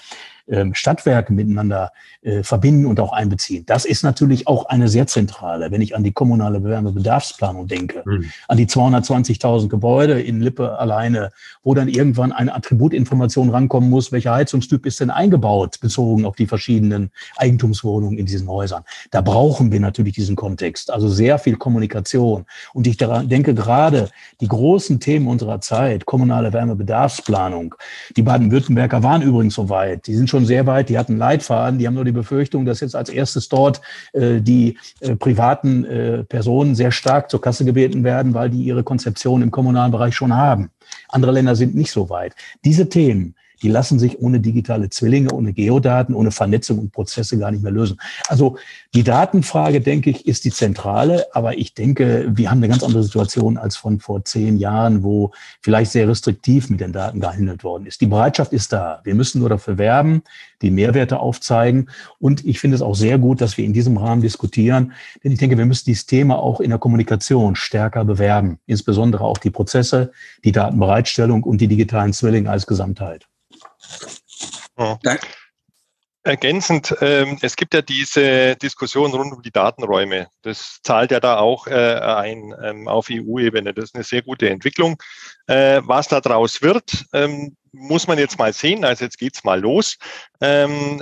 ähm, 0.48 0.74
Stadtwerke 0.74 1.32
miteinander 1.32 1.92
äh, 2.22 2.42
verbinden 2.42 2.86
und 2.86 3.00
auch 3.00 3.12
einbeziehen. 3.12 3.64
Das 3.66 3.84
ist 3.84 4.02
natürlich 4.02 4.46
auch 4.46 4.66
eine 4.66 4.88
sehr 4.88 5.06
zentrale, 5.06 5.70
wenn 5.70 5.80
ich 5.80 5.96
an 5.96 6.04
die 6.04 6.12
kommunale 6.12 6.62
Wärmebedarfsplanung 6.62 7.66
denke, 7.66 8.02
mhm. 8.04 8.30
an 8.48 8.56
die 8.56 8.66
220.000 8.66 9.68
Gebäude 9.68 10.20
in 10.20 10.40
Lippe 10.40 10.78
alleine, 10.78 11.30
wo 11.62 11.74
dann 11.74 11.88
irgendwann 11.88 12.32
eine 12.32 12.54
Attributinformation 12.54 13.50
rankommen 13.50 13.90
muss, 13.90 14.12
welcher 14.12 14.34
Heizungstyp 14.34 14.86
ist 14.86 15.00
denn 15.00 15.10
eingebaut, 15.10 15.80
bezogen 15.80 16.24
auf 16.24 16.36
die 16.36 16.46
verschiedenen 16.46 17.10
Eigentumswohnungen 17.36 18.18
in 18.18 18.26
diesen 18.26 18.48
Häusern. 18.48 18.84
Da 19.10 19.20
brauchen 19.20 19.72
wir 19.72 19.80
natürlich 19.80 20.14
diesen 20.14 20.36
Kontext, 20.36 20.90
also 20.90 21.08
sehr 21.08 21.38
viel 21.38 21.56
Kommunikation. 21.56 22.44
Und 22.72 22.86
ich 22.86 22.96
denke 22.96 23.54
gerade, 23.54 24.10
die 24.40 24.48
großen 24.48 25.00
Themen 25.00 25.26
unserer 25.26 25.60
Zeit, 25.60 26.06
kommunale 26.06 26.52
Wärmebedarfsplanung, 26.52 27.74
die 28.16 28.22
Baden-Württemberger 28.22 29.02
waren 29.02 29.22
übrigens 29.22 29.54
so 29.54 29.68
weit, 29.68 30.06
die 30.06 30.14
sind 30.14 30.30
schon 30.30 30.35
sehr 30.44 30.66
weit, 30.66 30.88
die 30.88 30.98
hatten 30.98 31.16
Leitfaden, 31.16 31.78
die 31.78 31.86
haben 31.86 31.94
nur 31.94 32.04
die 32.04 32.12
Befürchtung, 32.12 32.66
dass 32.66 32.80
jetzt 32.80 32.94
als 32.94 33.08
erstes 33.08 33.48
dort 33.48 33.80
äh, 34.12 34.40
die 34.40 34.78
äh, 35.00 35.16
privaten 35.16 35.84
äh, 35.84 36.24
Personen 36.24 36.74
sehr 36.74 36.92
stark 36.92 37.30
zur 37.30 37.40
Kasse 37.40 37.64
gebeten 37.64 38.04
werden, 38.04 38.34
weil 38.34 38.50
die 38.50 38.62
ihre 38.62 38.82
Konzeption 38.82 39.42
im 39.42 39.50
kommunalen 39.50 39.92
Bereich 39.92 40.14
schon 40.14 40.34
haben. 40.34 40.70
Andere 41.08 41.32
Länder 41.32 41.56
sind 41.56 41.74
nicht 41.74 41.90
so 41.90 42.10
weit. 42.10 42.34
Diese 42.64 42.88
Themen, 42.88 43.34
die 43.62 43.68
lassen 43.68 43.98
sich 43.98 44.18
ohne 44.20 44.40
digitale 44.40 44.90
Zwillinge, 44.90 45.32
ohne 45.32 45.52
Geodaten, 45.52 46.14
ohne 46.14 46.30
Vernetzung 46.30 46.78
und 46.78 46.92
Prozesse 46.92 47.38
gar 47.38 47.50
nicht 47.50 47.62
mehr 47.62 47.72
lösen. 47.72 47.98
Also 48.28 48.56
die 48.94 49.02
Datenfrage, 49.02 49.80
denke 49.80 50.10
ich, 50.10 50.26
ist 50.26 50.44
die 50.44 50.50
zentrale, 50.50 51.26
aber 51.32 51.58
ich 51.58 51.74
denke, 51.74 52.30
wir 52.34 52.50
haben 52.50 52.58
eine 52.58 52.68
ganz 52.68 52.82
andere 52.82 53.02
Situation 53.02 53.56
als 53.56 53.76
von 53.76 54.00
vor 54.00 54.24
zehn 54.24 54.58
Jahren, 54.58 55.02
wo 55.02 55.32
vielleicht 55.60 55.92
sehr 55.92 56.08
restriktiv 56.08 56.70
mit 56.70 56.80
den 56.80 56.92
Daten 56.92 57.20
gehandelt 57.20 57.64
worden 57.64 57.86
ist. 57.86 58.00
Die 58.00 58.06
Bereitschaft 58.06 58.52
ist 58.52 58.72
da. 58.72 59.00
Wir 59.04 59.14
müssen 59.14 59.40
nur 59.40 59.48
dafür 59.48 59.78
werben, 59.78 60.22
die 60.62 60.70
Mehrwerte 60.70 61.18
aufzeigen. 61.18 61.90
Und 62.18 62.44
ich 62.44 62.60
finde 62.60 62.76
es 62.76 62.82
auch 62.82 62.94
sehr 62.94 63.18
gut, 63.18 63.40
dass 63.40 63.56
wir 63.56 63.64
in 63.64 63.72
diesem 63.72 63.96
Rahmen 63.96 64.22
diskutieren, 64.22 64.92
denn 65.22 65.32
ich 65.32 65.38
denke, 65.38 65.58
wir 65.58 65.66
müssen 65.66 65.84
dieses 65.86 66.06
Thema 66.06 66.38
auch 66.38 66.60
in 66.60 66.70
der 66.70 66.78
Kommunikation 66.78 67.56
stärker 67.56 68.04
bewerben, 68.04 68.58
insbesondere 68.66 69.24
auch 69.24 69.38
die 69.38 69.50
Prozesse, 69.50 70.12
die 70.44 70.52
Datenbereitstellung 70.52 71.42
und 71.42 71.60
die 71.60 71.68
digitalen 71.68 72.12
Zwillinge 72.12 72.50
als 72.50 72.66
Gesamtheit. 72.66 73.26
Ja. 74.78 74.98
Ergänzend, 76.22 76.92
ähm, 77.02 77.38
es 77.40 77.54
gibt 77.54 77.72
ja 77.72 77.82
diese 77.82 78.56
Diskussion 78.56 79.12
rund 79.12 79.32
um 79.32 79.42
die 79.42 79.52
Datenräume. 79.52 80.26
Das 80.42 80.80
zahlt 80.82 81.12
ja 81.12 81.20
da 81.20 81.38
auch 81.38 81.68
äh, 81.68 81.72
ein 81.72 82.52
ähm, 82.60 82.88
auf 82.88 83.06
EU-Ebene. 83.10 83.72
Das 83.72 83.84
ist 83.84 83.94
eine 83.94 84.02
sehr 84.02 84.22
gute 84.22 84.50
Entwicklung. 84.50 85.00
Äh, 85.46 85.82
was 85.84 86.08
da 86.08 86.20
draus 86.20 86.62
wird, 86.62 87.04
ähm, 87.12 87.56
muss 87.70 88.08
man 88.08 88.18
jetzt 88.18 88.40
mal 88.40 88.52
sehen. 88.52 88.84
Also 88.84 89.04
jetzt 89.04 89.18
geht's 89.18 89.44
mal 89.44 89.60
los. 89.60 89.98
Ähm, 90.40 91.00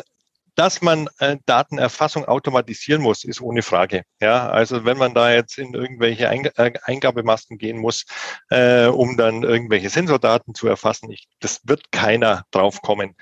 dass 0.54 0.82
man 0.82 1.08
äh, 1.18 1.36
Datenerfassung 1.46 2.24
automatisieren 2.24 3.02
muss, 3.02 3.24
ist 3.24 3.40
ohne 3.40 3.62
Frage. 3.62 4.02
Ja, 4.20 4.48
also 4.48 4.84
wenn 4.84 4.98
man 4.98 5.14
da 5.14 5.32
jetzt 5.32 5.58
in 5.58 5.74
irgendwelche 5.74 6.28
Eing 6.28 6.46
äh, 6.56 6.72
Eingabemasken 6.82 7.58
gehen 7.58 7.78
muss, 7.78 8.04
äh, 8.50 8.86
um 8.86 9.16
dann 9.16 9.42
irgendwelche 9.42 9.90
Sensordaten 9.90 10.54
zu 10.54 10.68
erfassen, 10.68 11.10
ich, 11.10 11.28
das 11.40 11.60
wird 11.64 11.90
keiner 11.90 12.44
drauf 12.50 12.82
kommen. 12.82 13.16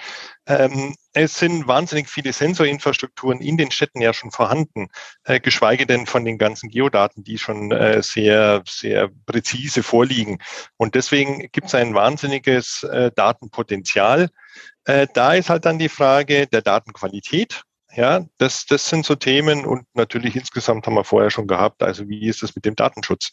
Ähm, 0.47 0.95
es 1.13 1.39
sind 1.39 1.69
wahnsinnig 1.69 2.09
viele 2.09 2.33
Sensorinfrastrukturen 2.33 3.41
in 3.41 3.57
den 3.57 3.71
Städten 3.71 4.01
ja 4.01 4.13
schon 4.13 4.33
vorhanden, 4.33 4.89
äh, 5.25 5.39
geschweige 5.39 5.87
denn 5.87 6.07
von 6.07 6.25
den 6.25 6.37
ganzen 6.39 6.69
Geodaten, 6.69 7.23
die 7.23 7.39
schon 7.39 7.71
äh, 7.71 8.03
sehr, 8.03 8.63
sehr 8.67 9.11
präzise 9.27 9.83
vorliegen. 9.83 10.39
Und 10.77 10.95
deswegen 10.97 11.49
gibt 11.53 11.69
es 11.69 11.75
ein 11.75 11.95
wahnsinniges 11.95 12.83
äh, 12.83 13.13
Datenpotenzial. 13.15 14.31
Äh, 14.85 15.07
da 15.15 15.35
ist 15.35 15.49
halt 15.49 15.65
dann 15.65 15.79
die 15.79 15.89
Frage 15.89 16.47
der 16.49 16.63
Datenqualität. 16.63 17.63
Ja, 17.95 18.25
das, 18.39 18.65
das 18.65 18.89
sind 18.89 19.05
so 19.05 19.15
Themen 19.15 19.67
und 19.67 19.85
natürlich 19.93 20.35
insgesamt 20.35 20.87
haben 20.87 20.95
wir 20.95 21.05
vorher 21.05 21.31
schon 21.31 21.47
gehabt, 21.47 21.83
also 21.83 22.09
wie 22.09 22.27
ist 22.27 22.43
es 22.43 22.55
mit 22.55 22.65
dem 22.65 22.75
Datenschutz? 22.75 23.31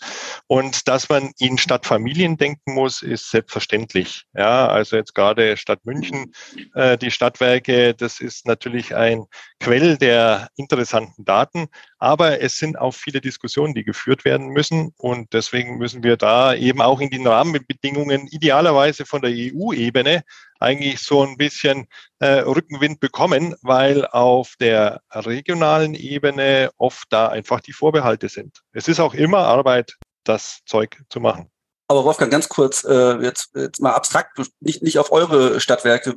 Und 0.47 0.89
dass 0.89 1.07
man 1.07 1.31
in 1.39 1.57
Stadtfamilien 1.57 2.35
denken 2.35 2.73
muss, 2.73 3.01
ist 3.01 3.29
selbstverständlich. 3.29 4.25
Ja, 4.33 4.67
also 4.67 4.97
jetzt 4.97 5.15
gerade 5.15 5.55
Stadt 5.55 5.85
München, 5.85 6.33
äh, 6.73 6.97
die 6.97 7.11
Stadtwerke, 7.11 7.93
das 7.93 8.19
ist 8.19 8.45
natürlich 8.45 8.93
ein 8.95 9.25
Quell 9.61 9.97
der 9.97 10.49
interessanten 10.57 11.23
Daten, 11.23 11.67
aber 11.99 12.41
es 12.41 12.57
sind 12.57 12.79
auch 12.79 12.93
viele 12.93 13.21
Diskussionen, 13.21 13.73
die 13.73 13.83
geführt 13.83 14.25
werden 14.25 14.47
müssen 14.47 14.93
und 14.97 15.33
deswegen 15.33 15.77
müssen 15.77 16.03
wir 16.03 16.17
da 16.17 16.55
eben 16.55 16.81
auch 16.81 17.01
in 17.01 17.09
den 17.09 17.27
Rahmenbedingungen 17.27 18.27
idealerweise 18.27 19.05
von 19.05 19.21
der 19.21 19.31
EU-Ebene 19.31 20.23
eigentlich 20.59 21.01
so 21.01 21.23
ein 21.23 21.37
bisschen 21.37 21.87
äh, 22.19 22.39
Rückenwind 22.39 22.99
bekommen, 22.99 23.55
weil 23.61 24.05
auf 24.07 24.55
der 24.59 25.01
regionalen 25.13 25.93
Ebene 25.93 26.71
oft 26.77 27.05
da 27.09 27.27
einfach 27.27 27.59
die 27.61 27.73
Vorbehalte 27.73 28.29
sind. 28.29 28.61
Es 28.71 28.87
ist 28.87 28.99
auch 28.99 29.13
immer 29.13 29.39
Arbeit, 29.39 29.95
das 30.23 30.61
Zeug 30.65 30.97
zu 31.09 31.19
machen. 31.19 31.49
Aber 31.91 32.05
Wolfgang, 32.05 32.31
ganz 32.31 32.47
kurz, 32.47 32.83
äh, 32.83 33.17
jetzt, 33.23 33.49
jetzt 33.55 33.81
mal 33.81 33.93
abstrakt, 33.93 34.39
nicht, 34.59 34.83
nicht 34.83 34.99
auf 34.99 35.11
eure 35.11 35.59
Stadtwerke 35.59 36.15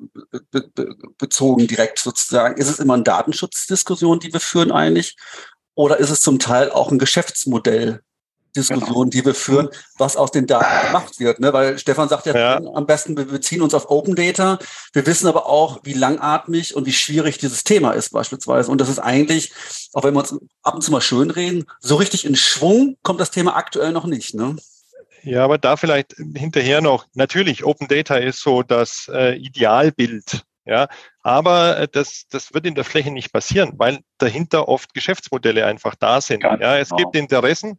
be 0.51 0.68
be 0.74 0.95
bezogen 1.16 1.66
direkt 1.66 1.99
sozusagen. 1.99 2.59
Ist 2.59 2.68
es 2.68 2.78
immer 2.78 2.93
eine 2.93 3.05
Datenschutzdiskussion, 3.05 4.20
die 4.20 4.35
wir 4.35 4.41
führen 4.41 4.70
eigentlich? 4.70 5.16
Oder 5.75 5.99
ist 5.99 6.11
es 6.11 6.20
zum 6.20 6.39
Teil 6.39 6.70
auch 6.70 6.91
ein 6.91 6.99
Geschäftsmodell, 6.99 8.03
Diskussion, 8.55 8.89
genau. 8.89 9.05
die 9.05 9.25
wir 9.25 9.35
führen, 9.35 9.68
was 9.97 10.16
aus 10.16 10.31
den 10.31 10.47
Daten 10.47 10.87
gemacht 10.87 11.18
wird. 11.18 11.41
Ne? 11.41 11.53
Weil 11.53 11.79
Stefan 11.79 12.09
sagt 12.09 12.27
ja, 12.27 12.37
ja, 12.37 12.61
am 12.75 12.87
besten, 12.87 13.16
wir 13.16 13.25
beziehen 13.25 13.62
uns 13.62 13.75
auf 13.75 13.91
Open 13.91 14.14
Data. 14.14 14.59
Wir 14.93 15.07
wissen 15.07 15.27
aber 15.27 15.47
auch, 15.47 15.81
wie 15.85 15.95
langatmig 15.95 16.77
und 16.77 16.87
wie 16.87 16.93
schwierig 16.93 17.39
dieses 17.39 17.64
Thema 17.64 17.93
ist 17.93 18.11
beispielsweise. 18.11 18.70
Und 18.70 18.81
das 18.81 18.89
ist 18.89 18.99
eigentlich, 18.99 19.53
auch 19.95 20.05
wenn 20.05 20.14
wir 20.14 20.20
uns 20.20 20.35
ab 20.62 20.75
und 20.75 20.83
zu 20.83 20.93
mal 20.93 21.01
schön 21.01 21.31
reden, 21.31 21.64
so 21.81 21.97
richtig 21.97 22.25
in 22.27 22.37
Schwung 22.37 22.97
kommt 23.03 23.20
das 23.20 23.31
Thema 23.31 23.57
aktuell 23.57 23.93
noch 23.93 24.05
nicht. 24.05 24.35
Ne? 24.35 24.57
Ja, 25.23 25.45
aber 25.45 25.57
da 25.57 25.77
vielleicht 25.77 26.16
hinterher 26.35 26.81
noch, 26.81 27.07
natürlich, 27.14 27.64
Open 27.64 27.89
Data 27.89 28.16
ist 28.16 28.41
so 28.41 28.62
das 28.62 29.09
äh, 29.12 29.37
Idealbild. 29.37 30.43
Ja, 30.64 30.88
aber 31.22 31.78
äh, 31.78 31.88
das, 31.90 32.26
das 32.30 32.54
wird 32.54 32.66
in 32.66 32.74
der 32.74 32.84
Fläche 32.84 33.10
nicht 33.10 33.32
passieren, 33.32 33.72
weil 33.78 33.98
dahinter 34.18 34.68
oft 34.68 34.94
Geschäftsmodelle 34.94 35.66
einfach 35.66 35.96
da 35.96 36.20
sind. 36.20 36.44
ja, 36.44 36.78
es 36.78 36.90
genau. 36.90 36.98
gibt 36.98 37.16
Interessen, 37.16 37.78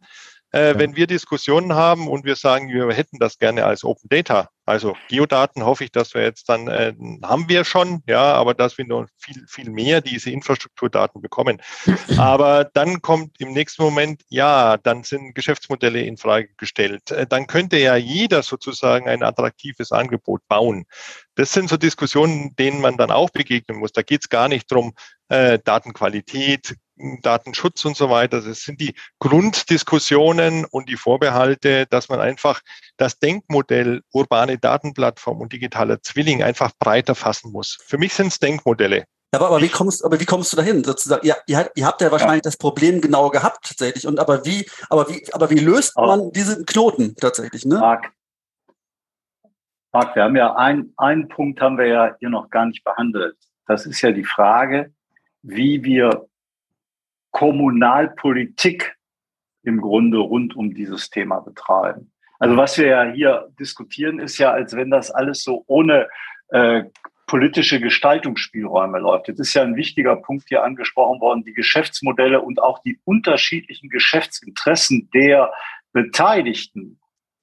äh, 0.54 0.78
wenn 0.78 0.94
wir 0.94 1.06
Diskussionen 1.06 1.74
haben 1.74 2.06
und 2.08 2.24
wir 2.24 2.36
sagen, 2.36 2.68
wir 2.68 2.88
hätten 2.94 3.18
das 3.18 3.38
gerne 3.38 3.64
als 3.64 3.84
Open 3.84 4.08
Data, 4.08 4.48
also 4.66 4.96
Geodaten 5.08 5.64
hoffe 5.64 5.84
ich, 5.84 5.92
dass 5.92 6.14
wir 6.14 6.22
jetzt 6.22 6.48
dann, 6.48 6.68
äh, 6.68 6.94
haben 7.22 7.48
wir 7.48 7.64
schon, 7.64 8.02
ja, 8.06 8.32
aber 8.32 8.54
dass 8.54 8.78
wir 8.78 8.86
noch 8.86 9.06
viel, 9.18 9.44
viel 9.46 9.68
mehr 9.68 10.00
diese 10.00 10.30
Infrastrukturdaten 10.30 11.20
bekommen. 11.20 11.60
Aber 12.16 12.64
dann 12.72 13.02
kommt 13.02 13.40
im 13.40 13.52
nächsten 13.52 13.82
Moment, 13.82 14.22
ja, 14.28 14.78
dann 14.78 15.02
sind 15.02 15.34
Geschäftsmodelle 15.34 16.00
in 16.02 16.16
Frage 16.16 16.48
gestellt. 16.56 17.10
Äh, 17.10 17.26
dann 17.26 17.46
könnte 17.46 17.76
ja 17.76 17.96
jeder 17.96 18.42
sozusagen 18.42 19.06
ein 19.06 19.22
attraktives 19.22 19.92
Angebot 19.92 20.40
bauen. 20.48 20.86
Das 21.34 21.52
sind 21.52 21.68
so 21.68 21.76
Diskussionen, 21.76 22.56
denen 22.56 22.80
man 22.80 22.96
dann 22.96 23.10
auch 23.10 23.30
begegnen 23.30 23.78
muss. 23.78 23.92
Da 23.92 24.02
geht 24.02 24.22
es 24.22 24.28
gar 24.30 24.48
nicht 24.48 24.70
drum, 24.70 24.94
äh, 25.28 25.58
Datenqualität, 25.62 26.76
Datenschutz 26.96 27.84
und 27.84 27.96
so 27.96 28.10
weiter. 28.10 28.40
Das 28.40 28.62
sind 28.62 28.80
die 28.80 28.94
Grunddiskussionen 29.18 30.64
und 30.64 30.88
die 30.88 30.96
Vorbehalte, 30.96 31.86
dass 31.86 32.08
man 32.08 32.20
einfach 32.20 32.60
das 32.96 33.18
Denkmodell 33.18 34.02
urbane 34.12 34.58
Datenplattform 34.58 35.40
und 35.40 35.52
digitaler 35.52 36.02
Zwilling 36.02 36.42
einfach 36.42 36.72
breiter 36.78 37.14
fassen 37.14 37.52
muss. 37.52 37.78
Für 37.86 37.98
mich 37.98 38.14
sind 38.14 38.28
es 38.28 38.38
Denkmodelle. 38.38 39.04
Aber, 39.32 39.48
aber, 39.48 39.60
wie 39.60 39.68
kommst, 39.68 40.04
aber 40.04 40.20
wie 40.20 40.26
kommst 40.26 40.52
du 40.52 40.56
dahin? 40.56 40.84
Sozusagen, 40.84 41.26
ihr, 41.26 41.36
ihr, 41.46 41.68
ihr 41.74 41.86
habt 41.86 42.00
ja 42.00 42.12
wahrscheinlich 42.12 42.44
ja. 42.44 42.50
das 42.50 42.56
Problem 42.56 43.00
genau 43.00 43.30
gehabt 43.30 43.66
tatsächlich. 43.66 44.06
Und 44.06 44.20
aber 44.20 44.44
wie, 44.44 44.68
aber 44.88 45.08
wie, 45.08 45.26
aber 45.32 45.50
wie 45.50 45.58
löst 45.58 45.96
aber 45.96 46.16
man 46.16 46.30
diesen 46.30 46.64
Knoten 46.66 47.16
tatsächlich? 47.16 47.64
Ne? 47.64 47.78
Marc, 47.78 48.12
Marc, 49.92 50.14
wir 50.14 50.22
haben 50.22 50.36
ja 50.36 50.54
ein, 50.54 50.92
einen 50.96 51.28
Punkt 51.28 51.60
haben 51.60 51.78
wir 51.78 51.86
ja 51.86 52.16
hier 52.20 52.30
noch 52.30 52.48
gar 52.50 52.66
nicht 52.66 52.84
behandelt. 52.84 53.36
Das 53.66 53.86
ist 53.86 54.00
ja 54.02 54.12
die 54.12 54.24
Frage, 54.24 54.92
wie 55.42 55.82
wir 55.82 56.28
Kommunalpolitik 57.34 58.96
im 59.64 59.80
Grunde 59.80 60.18
rund 60.18 60.54
um 60.54 60.72
dieses 60.72 61.10
Thema 61.10 61.40
betreiben. 61.40 62.12
Also 62.38 62.56
was 62.56 62.78
wir 62.78 62.86
ja 62.86 63.02
hier 63.12 63.48
diskutieren, 63.58 64.20
ist 64.20 64.38
ja, 64.38 64.52
als 64.52 64.76
wenn 64.76 64.88
das 64.88 65.10
alles 65.10 65.42
so 65.42 65.64
ohne 65.66 66.08
äh, 66.50 66.84
politische 67.26 67.80
Gestaltungsspielräume 67.80 69.00
läuft. 69.00 69.26
Jetzt 69.26 69.40
ist 69.40 69.54
ja 69.54 69.62
ein 69.62 69.74
wichtiger 69.74 70.14
Punkt 70.14 70.44
hier 70.48 70.62
angesprochen 70.62 71.20
worden, 71.20 71.42
die 71.42 71.54
Geschäftsmodelle 71.54 72.40
und 72.40 72.62
auch 72.62 72.78
die 72.82 73.00
unterschiedlichen 73.04 73.88
Geschäftsinteressen 73.88 75.10
der 75.12 75.52
Beteiligten 75.92 77.00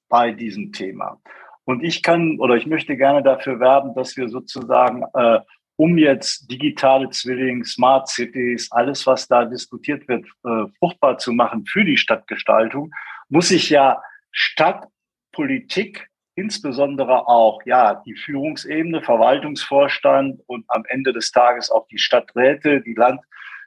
bei 0.08 0.32
diesem 0.32 0.72
Thema. 0.72 1.20
Und 1.64 1.84
ich 1.84 2.02
kann 2.02 2.38
oder 2.40 2.54
ich 2.54 2.66
möchte 2.66 2.96
gerne 2.96 3.22
dafür 3.22 3.60
werben, 3.60 3.94
dass 3.94 4.16
wir 4.16 4.30
sozusagen 4.30 5.04
äh, 5.12 5.40
um 5.76 5.98
jetzt 5.98 6.50
digitale 6.50 7.08
Zwilling, 7.10 7.64
Smart 7.64 8.08
Cities, 8.08 8.70
alles, 8.72 9.06
was 9.06 9.26
da 9.26 9.44
diskutiert 9.44 10.06
wird, 10.08 10.26
äh, 10.44 10.70
fruchtbar 10.78 11.18
zu 11.18 11.32
machen 11.32 11.64
für 11.66 11.84
die 11.84 11.96
Stadtgestaltung, 11.96 12.92
muss 13.28 13.48
sich 13.48 13.70
ja 13.70 14.00
Stadtpolitik 14.30 16.08
insbesondere 16.34 17.28
auch 17.28 17.60
ja 17.66 18.02
die 18.06 18.14
Führungsebene, 18.14 19.02
Verwaltungsvorstand 19.02 20.40
und 20.46 20.64
am 20.68 20.84
Ende 20.88 21.12
des 21.12 21.30
Tages 21.30 21.70
auch 21.70 21.86
die 21.88 21.98
Stadträte, 21.98 22.80
die 22.80 22.94
Land, 22.94 23.20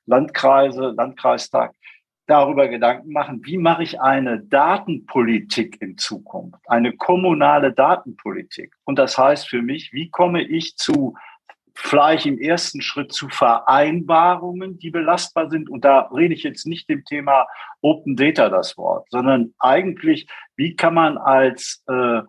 Landkreise, 0.06 0.94
Landkreistag 0.96 1.74
darüber 2.28 2.68
Gedanken 2.68 3.12
machen, 3.12 3.42
wie 3.44 3.58
mache 3.58 3.84
ich 3.84 4.02
eine 4.02 4.40
Datenpolitik 4.40 5.80
in 5.82 5.98
Zukunft, 5.98 6.60
eine 6.68 6.94
kommunale 6.94 7.72
Datenpolitik. 7.72 8.74
Und 8.84 8.98
das 8.98 9.18
heißt 9.18 9.48
für 9.48 9.62
mich, 9.62 9.94
wie 9.94 10.10
komme 10.10 10.42
ich 10.42 10.76
zu 10.76 11.16
vielleicht 11.76 12.26
im 12.26 12.40
ersten 12.40 12.82
Schritt 12.82 13.12
zu 13.12 13.28
Vereinbarungen, 13.30 14.80
die 14.80 14.90
belastbar 14.90 15.50
sind. 15.50 15.70
Und 15.70 15.86
da 15.86 16.10
rede 16.14 16.34
ich 16.34 16.44
jetzt 16.44 16.66
nicht 16.66 16.90
dem 16.90 17.04
Thema 17.04 17.46
Open 17.82 18.16
Data 18.16 18.50
das 18.50 18.78
Wort, 18.78 19.08
sondern 19.12 19.54
eigentlich, 19.60 20.28
wie 20.56 20.76
kann 20.76 20.94
man 20.94 21.18
als 21.18 21.84
äh, 21.88 22.22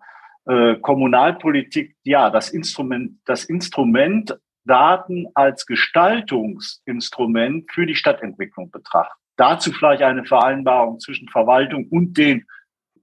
äh, 0.47 0.77
Kommunalpolitik 0.81 1.95
ja 2.03 2.31
das 2.31 2.51
Instrument, 2.51 3.21
das 3.25 3.45
Instrument 3.45 4.37
Daten 4.65 5.29
als 5.35 5.67
Gestaltungsinstrument 5.67 7.71
für 7.73 7.87
die 7.87 7.95
Stadtentwicklung 7.95 8.73
betrachten. 8.73 9.15
Dazu 9.37 9.71
vielleicht 9.73 10.03
eine 10.03 10.25
Vereinbarung 10.25 10.99
zwischen 10.99 11.29
Verwaltung 11.29 11.87
und 11.89 12.19
den 12.19 12.45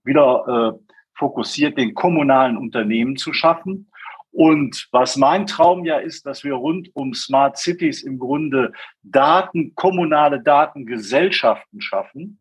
wieder 0.03 0.43
äh, 0.47 0.73
fokussiert 1.15 1.77
den 1.77 1.93
kommunalen 1.93 2.57
Unternehmen 2.57 3.15
zu 3.15 3.31
schaffen 3.31 3.89
und 4.33 4.87
was 4.91 5.15
mein 5.15 5.45
Traum 5.45 5.85
ja 5.85 5.97
ist, 5.97 6.25
dass 6.25 6.43
wir 6.43 6.55
rund 6.55 6.89
um 6.95 7.13
Smart 7.13 7.57
Cities 7.57 8.01
im 8.01 8.17
Grunde 8.17 8.73
Daten, 9.03 9.75
kommunale 9.75 10.41
Datengesellschaften 10.41 11.81
schaffen, 11.81 12.39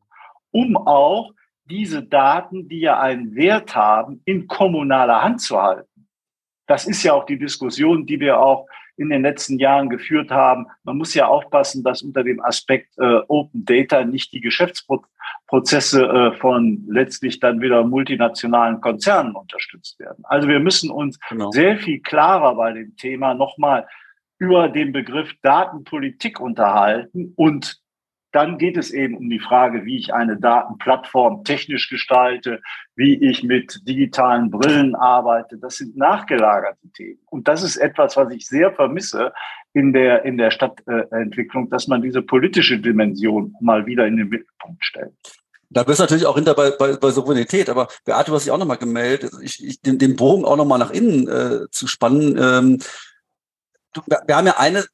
um 0.51 0.77
auch 0.79 1.33
diese 1.67 2.03
Daten, 2.03 2.67
die 2.67 2.81
ja 2.81 2.99
einen 2.99 3.35
Wert 3.35 3.77
haben, 3.77 4.23
in 4.25 4.47
kommunaler 4.47 5.23
Hand 5.23 5.43
zu 5.43 5.61
halten. 5.61 6.09
Das 6.67 6.87
ist 6.87 7.03
ja 7.03 7.13
auch 7.13 7.27
die 7.27 7.39
Diskussion, 7.39 8.07
die 8.07 8.21
wir 8.21 8.41
auch 8.41 8.67
in 8.97 9.11
den 9.11 9.21
letzten 9.21 9.59
Jahren 9.59 9.91
geführt 9.91 10.31
haben. 10.31 10.67
Man 10.85 10.97
muss 10.97 11.13
ja 11.13 11.27
aufpassen, 11.27 11.85
dass 11.85 12.01
unter 12.01 12.25
dem 12.25 12.43
Aspekt 12.43 12.97
äh, 12.99 13.21
Open 13.29 13.67
Data 13.67 14.05
nicht 14.05 14.33
die 14.33 14.41
Geschäftsprozesse 14.41 15.13
äh, 15.53 16.33
von 16.39 16.85
letztlich 16.89 17.39
dann 17.39 17.61
wieder 17.61 17.85
multinationalen 17.85 18.81
Konzernen 18.81 19.35
unterstützt 19.35 20.01
werden. 20.01 20.25
Also 20.25 20.49
wir 20.49 20.61
müssen 20.61 20.91
uns 20.91 21.19
genau. 21.29 21.51
sehr 21.51 21.77
viel 21.79 22.01
klarer 22.01 22.55
bei 22.55 22.73
dem 22.73 22.97
Thema 22.97 23.35
nochmal 23.35 23.87
über 24.39 24.69
den 24.69 24.93
Begriff 24.93 25.31
Datenpolitik 25.43 26.41
unterhalten 26.41 27.35
und 27.37 27.83
dann 28.33 28.57
geht 28.57 28.79
es 28.79 28.91
eben 28.91 29.15
um 29.15 29.29
die 29.29 29.39
Frage, 29.39 29.85
wie 29.85 29.99
ich 29.99 30.15
eine 30.15 30.39
Datenplattform 30.39 31.45
technisch 31.45 31.91
gestalte, 31.91 32.63
wie 32.97 33.23
ich 33.23 33.43
mit 33.43 33.87
digitalen 33.87 34.51
Brillen 34.51 34.95
arbeite. 34.95 35.59
Das 35.59 35.77
sind 35.77 35.99
nachgelagerte 35.99 36.91
Themen. 36.97 37.21
Und 37.27 37.47
das 37.47 37.63
ist 37.63 37.77
etwas, 37.77 38.17
was 38.17 38.33
ich 38.33 38.47
sehr 38.47 38.73
vermisse 38.73 39.35
in 39.75 39.93
der, 39.93 40.25
in 40.25 40.39
der 40.39 40.51
Stadtentwicklung, 40.51 41.69
dass 41.69 41.89
man 41.89 42.01
diese 42.01 42.23
politische 42.23 42.79
Dimension 42.79 43.55
mal 43.61 43.85
wieder 43.85 44.07
in 44.07 44.17
den 44.17 44.31
Mittelpunkt 44.31 44.83
stellt. 44.83 45.13
Da 45.73 45.85
bist 45.85 45.99
du 45.99 46.05
natürlich 46.05 46.27
auch 46.27 46.35
hinter 46.35 46.55
bei, 46.55 46.71
bei, 46.71 46.97
bei 46.97 47.11
Souveränität, 47.11 47.71
aber 47.71 47.89
Beate, 48.05 48.31
du 48.31 48.37
hast 48.37 48.45
dich 48.45 48.53
auch 48.53 48.59
nochmal 48.59 48.79
gemeldet, 48.79 49.33
ich, 49.43 49.65
ich, 49.65 49.81
den, 49.81 49.99
den 49.99 50.17
Bogen 50.17 50.45
auch 50.45 50.57
nochmal 50.57 50.79
nach 50.79 50.91
innen 50.91 51.29
äh, 51.29 51.71
zu 51.71 51.87
spannen. 51.87 52.37
Ähm, 52.39 52.83
du, 53.93 54.03
wir 54.07 54.37
haben 54.37 54.47
ja 54.47 54.59
eine 54.59 54.85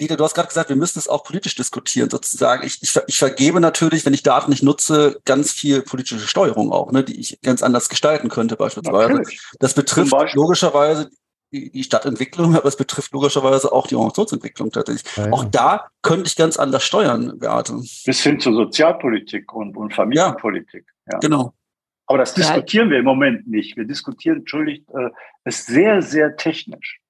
Dieter, 0.00 0.16
du 0.16 0.24
hast 0.24 0.34
gerade 0.34 0.48
gesagt, 0.48 0.68
wir 0.68 0.76
müssen 0.76 0.98
es 0.98 1.08
auch 1.08 1.24
politisch 1.24 1.54
diskutieren, 1.54 2.10
sozusagen. 2.10 2.66
Ich, 2.66 2.82
ich, 2.82 2.94
ich 3.06 3.18
vergebe 3.18 3.60
natürlich, 3.60 4.04
wenn 4.04 4.12
ich 4.12 4.22
Daten 4.22 4.50
nicht 4.50 4.62
nutze, 4.62 5.20
ganz 5.24 5.52
viel 5.52 5.80
politische 5.82 6.26
Steuerung 6.26 6.70
auch, 6.70 6.92
ne, 6.92 7.02
die 7.02 7.18
ich 7.18 7.40
ganz 7.40 7.62
anders 7.62 7.88
gestalten 7.88 8.28
könnte, 8.28 8.56
beispielsweise. 8.56 9.14
Natürlich. 9.14 9.40
Das 9.58 9.72
betrifft 9.72 10.12
logischerweise 10.34 11.10
die, 11.52 11.84
Stadtentwicklung, 11.84 12.56
aber 12.56 12.66
es 12.66 12.76
betrifft 12.76 13.12
logischerweise 13.12 13.72
auch 13.72 13.86
die 13.86 13.94
Organisationsentwicklung 13.94 14.70
tatsächlich. 14.70 15.16
Ja, 15.16 15.26
ja. 15.26 15.32
Auch 15.32 15.44
da 15.44 15.88
könnte 16.02 16.26
ich 16.26 16.36
ganz 16.36 16.56
anders 16.56 16.84
steuern, 16.84 17.38
Beate. 17.38 17.74
Bis 18.04 18.22
hin 18.22 18.40
zur 18.40 18.54
Sozialpolitik 18.54 19.52
und, 19.52 19.76
und 19.76 19.94
Familienpolitik. 19.94 20.86
Ja, 21.10 21.18
genau. 21.18 21.54
Aber 22.06 22.18
das 22.18 22.34
diskutieren 22.34 22.90
wir 22.90 22.98
im 22.98 23.04
Moment 23.04 23.48
nicht. 23.48 23.76
Wir 23.76 23.84
diskutieren, 23.84 24.38
entschuldigt, 24.38 24.88
äh, 24.90 25.10
es 25.44 25.66
sehr, 25.66 26.02
sehr 26.02 26.36
technisch. 26.36 27.00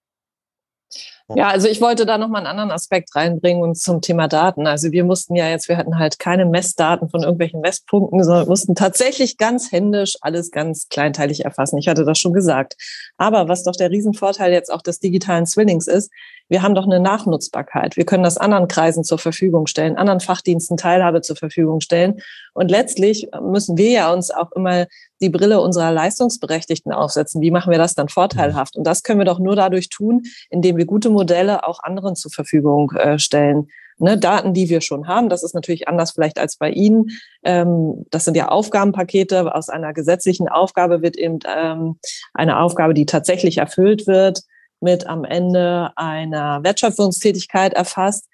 Ja, 1.34 1.48
also 1.48 1.66
ich 1.66 1.80
wollte 1.80 2.06
da 2.06 2.18
nochmal 2.18 2.42
einen 2.42 2.46
anderen 2.46 2.70
Aspekt 2.70 3.14
reinbringen 3.16 3.60
und 3.60 3.76
zum 3.76 4.00
Thema 4.00 4.28
Daten. 4.28 4.68
Also 4.68 4.92
wir 4.92 5.02
mussten 5.02 5.34
ja 5.34 5.48
jetzt, 5.48 5.68
wir 5.68 5.76
hatten 5.76 5.98
halt 5.98 6.20
keine 6.20 6.46
Messdaten 6.46 7.08
von 7.08 7.22
irgendwelchen 7.22 7.60
Messpunkten, 7.60 8.22
sondern 8.22 8.46
mussten 8.46 8.76
tatsächlich 8.76 9.36
ganz 9.36 9.72
händisch 9.72 10.16
alles 10.20 10.52
ganz 10.52 10.88
kleinteilig 10.88 11.44
erfassen. 11.44 11.78
Ich 11.78 11.88
hatte 11.88 12.04
das 12.04 12.18
schon 12.18 12.32
gesagt. 12.32 12.76
Aber 13.16 13.48
was 13.48 13.64
doch 13.64 13.74
der 13.74 13.90
Riesenvorteil 13.90 14.52
jetzt 14.52 14.72
auch 14.72 14.82
des 14.82 15.00
digitalen 15.00 15.46
Zwillings 15.46 15.88
ist, 15.88 16.12
wir 16.48 16.62
haben 16.62 16.74
doch 16.74 16.84
eine 16.84 17.00
Nachnutzbarkeit. 17.00 17.96
Wir 17.96 18.04
können 18.04 18.22
das 18.22 18.38
anderen 18.38 18.68
Kreisen 18.68 19.04
zur 19.04 19.18
Verfügung 19.18 19.66
stellen, 19.66 19.96
anderen 19.96 20.20
Fachdiensten 20.20 20.76
Teilhabe 20.76 21.20
zur 21.20 21.36
Verfügung 21.36 21.80
stellen. 21.80 22.20
Und 22.54 22.70
letztlich 22.70 23.28
müssen 23.42 23.76
wir 23.76 23.90
ja 23.90 24.12
uns 24.12 24.30
auch 24.30 24.52
immer 24.52 24.86
die 25.20 25.30
Brille 25.30 25.60
unserer 25.60 25.92
Leistungsberechtigten 25.92 26.92
aufsetzen. 26.92 27.40
Wie 27.40 27.50
machen 27.50 27.70
wir 27.72 27.78
das 27.78 27.94
dann 27.94 28.08
vorteilhaft? 28.08 28.76
Und 28.76 28.86
das 28.86 29.02
können 29.02 29.18
wir 29.18 29.24
doch 29.24 29.38
nur 29.38 29.56
dadurch 29.56 29.88
tun, 29.88 30.22
indem 30.50 30.76
wir 30.76 30.86
gute 30.86 31.10
Modelle 31.10 31.66
auch 31.66 31.82
anderen 31.82 32.14
zur 32.14 32.30
Verfügung 32.30 32.92
äh, 32.92 33.18
stellen. 33.18 33.68
Ne, 33.98 34.18
Daten, 34.18 34.52
die 34.52 34.68
wir 34.68 34.82
schon 34.82 35.08
haben, 35.08 35.30
das 35.30 35.42
ist 35.42 35.54
natürlich 35.54 35.88
anders 35.88 36.10
vielleicht 36.10 36.38
als 36.38 36.58
bei 36.58 36.70
Ihnen. 36.70 37.06
Ähm, 37.44 38.04
das 38.10 38.26
sind 38.26 38.36
ja 38.36 38.48
Aufgabenpakete. 38.48 39.54
Aus 39.54 39.70
einer 39.70 39.94
gesetzlichen 39.94 40.48
Aufgabe 40.48 41.00
wird 41.00 41.16
eben 41.16 41.38
ähm, 41.48 41.98
eine 42.34 42.60
Aufgabe, 42.60 42.92
die 42.92 43.06
tatsächlich 43.06 43.56
erfüllt 43.56 44.06
wird 44.06 44.42
mit 44.80 45.06
am 45.06 45.24
Ende 45.24 45.90
einer 45.96 46.62
Wertschöpfungstätigkeit 46.62 47.74
erfasst. 47.74 48.26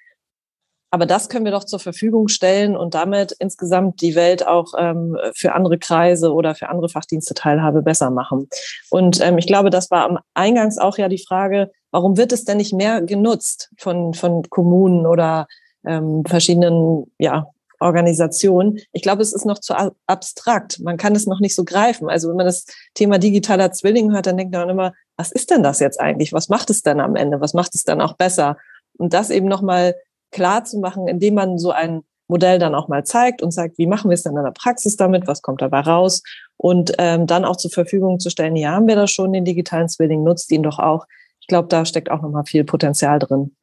Aber 0.90 1.06
das 1.06 1.30
können 1.30 1.46
wir 1.46 1.52
doch 1.52 1.64
zur 1.64 1.78
Verfügung 1.78 2.28
stellen 2.28 2.76
und 2.76 2.94
damit 2.94 3.32
insgesamt 3.38 4.02
die 4.02 4.14
Welt 4.14 4.46
auch 4.46 4.74
ähm, 4.76 5.16
für 5.34 5.54
andere 5.54 5.78
Kreise 5.78 6.34
oder 6.34 6.54
für 6.54 6.68
andere 6.68 6.90
Fachdienste 6.90 7.32
Teilhabe 7.32 7.80
besser 7.80 8.10
machen. 8.10 8.48
Und 8.90 9.18
ähm, 9.22 9.38
ich 9.38 9.46
glaube, 9.46 9.70
das 9.70 9.90
war 9.90 10.04
am 10.04 10.18
Eingangs 10.34 10.76
auch 10.76 10.98
ja 10.98 11.08
die 11.08 11.24
Frage, 11.26 11.70
warum 11.92 12.18
wird 12.18 12.32
es 12.32 12.44
denn 12.44 12.58
nicht 12.58 12.74
mehr 12.74 13.00
genutzt 13.00 13.70
von, 13.78 14.12
von 14.12 14.42
Kommunen 14.50 15.06
oder 15.06 15.46
ähm, 15.86 16.24
verschiedenen 16.26 17.10
ja, 17.18 17.46
Organisationen? 17.82 18.78
Ich 18.92 19.02
glaube, 19.02 19.22
es 19.22 19.32
ist 19.32 19.44
noch 19.44 19.58
zu 19.58 19.74
abstrakt. 20.06 20.80
Man 20.80 20.96
kann 20.96 21.14
es 21.14 21.26
noch 21.26 21.40
nicht 21.40 21.54
so 21.54 21.64
greifen. 21.64 22.08
Also 22.08 22.28
wenn 22.28 22.36
man 22.36 22.46
das 22.46 22.66
Thema 22.94 23.18
digitaler 23.18 23.72
Zwilling 23.72 24.12
hört, 24.12 24.26
dann 24.26 24.36
denkt 24.36 24.54
man 24.54 24.68
immer, 24.68 24.92
was 25.16 25.32
ist 25.32 25.50
denn 25.50 25.62
das 25.62 25.80
jetzt 25.80 26.00
eigentlich? 26.00 26.32
Was 26.32 26.48
macht 26.48 26.70
es 26.70 26.82
denn 26.82 27.00
am 27.00 27.16
Ende? 27.16 27.40
Was 27.40 27.54
macht 27.54 27.74
es 27.74 27.84
dann 27.84 28.00
auch 28.00 28.14
besser? 28.14 28.56
Und 28.96 29.12
das 29.12 29.30
eben 29.30 29.46
nochmal 29.46 29.94
klar 30.30 30.64
zu 30.64 30.78
machen, 30.78 31.06
indem 31.08 31.34
man 31.34 31.58
so 31.58 31.70
ein 31.70 32.02
Modell 32.28 32.58
dann 32.58 32.74
auch 32.74 32.88
mal 32.88 33.04
zeigt 33.04 33.42
und 33.42 33.50
sagt, 33.50 33.78
wie 33.78 33.86
machen 33.86 34.10
wir 34.10 34.14
es 34.14 34.22
dann 34.22 34.36
in 34.36 34.42
der 34.42 34.52
Praxis 34.52 34.96
damit? 34.96 35.26
Was 35.26 35.42
kommt 35.42 35.60
dabei 35.60 35.80
raus? 35.80 36.22
Und 36.56 36.92
ähm, 36.98 37.26
dann 37.26 37.44
auch 37.44 37.56
zur 37.56 37.70
Verfügung 37.70 38.20
zu 38.20 38.30
stellen, 38.30 38.56
ja, 38.56 38.72
haben 38.72 38.88
wir 38.88 38.96
das 38.96 39.10
schon, 39.10 39.32
den 39.32 39.44
digitalen 39.44 39.88
Zwilling, 39.88 40.22
nutzt 40.22 40.50
ihn 40.50 40.62
doch 40.62 40.78
auch. 40.78 41.06
Ich 41.40 41.46
glaube, 41.46 41.68
da 41.68 41.84
steckt 41.84 42.10
auch 42.10 42.22
nochmal 42.22 42.44
viel 42.46 42.64
Potenzial 42.64 43.18
drin. 43.18 43.54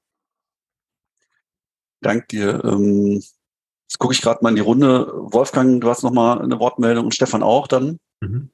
Dank 2.01 2.27
dir. 2.27 2.63
Ähm, 2.63 3.23
jetzt 3.89 3.97
gucke 3.97 4.13
ich 4.13 4.21
gerade 4.21 4.43
mal 4.43 4.49
in 4.49 4.55
die 4.55 4.61
Runde. 4.61 5.11
Wolfgang, 5.13 5.81
du 5.81 5.89
hast 5.89 6.03
nochmal 6.03 6.39
eine 6.41 6.59
Wortmeldung 6.59 7.05
und 7.05 7.15
Stefan 7.15 7.41
auch 7.41 7.65
dann. 7.67 7.97
Mhm. 8.21 8.51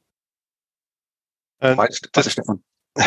Äh, 1.60 1.76
Beide, 1.76 1.94
das, 2.12 2.32
Stefan. 2.32 2.64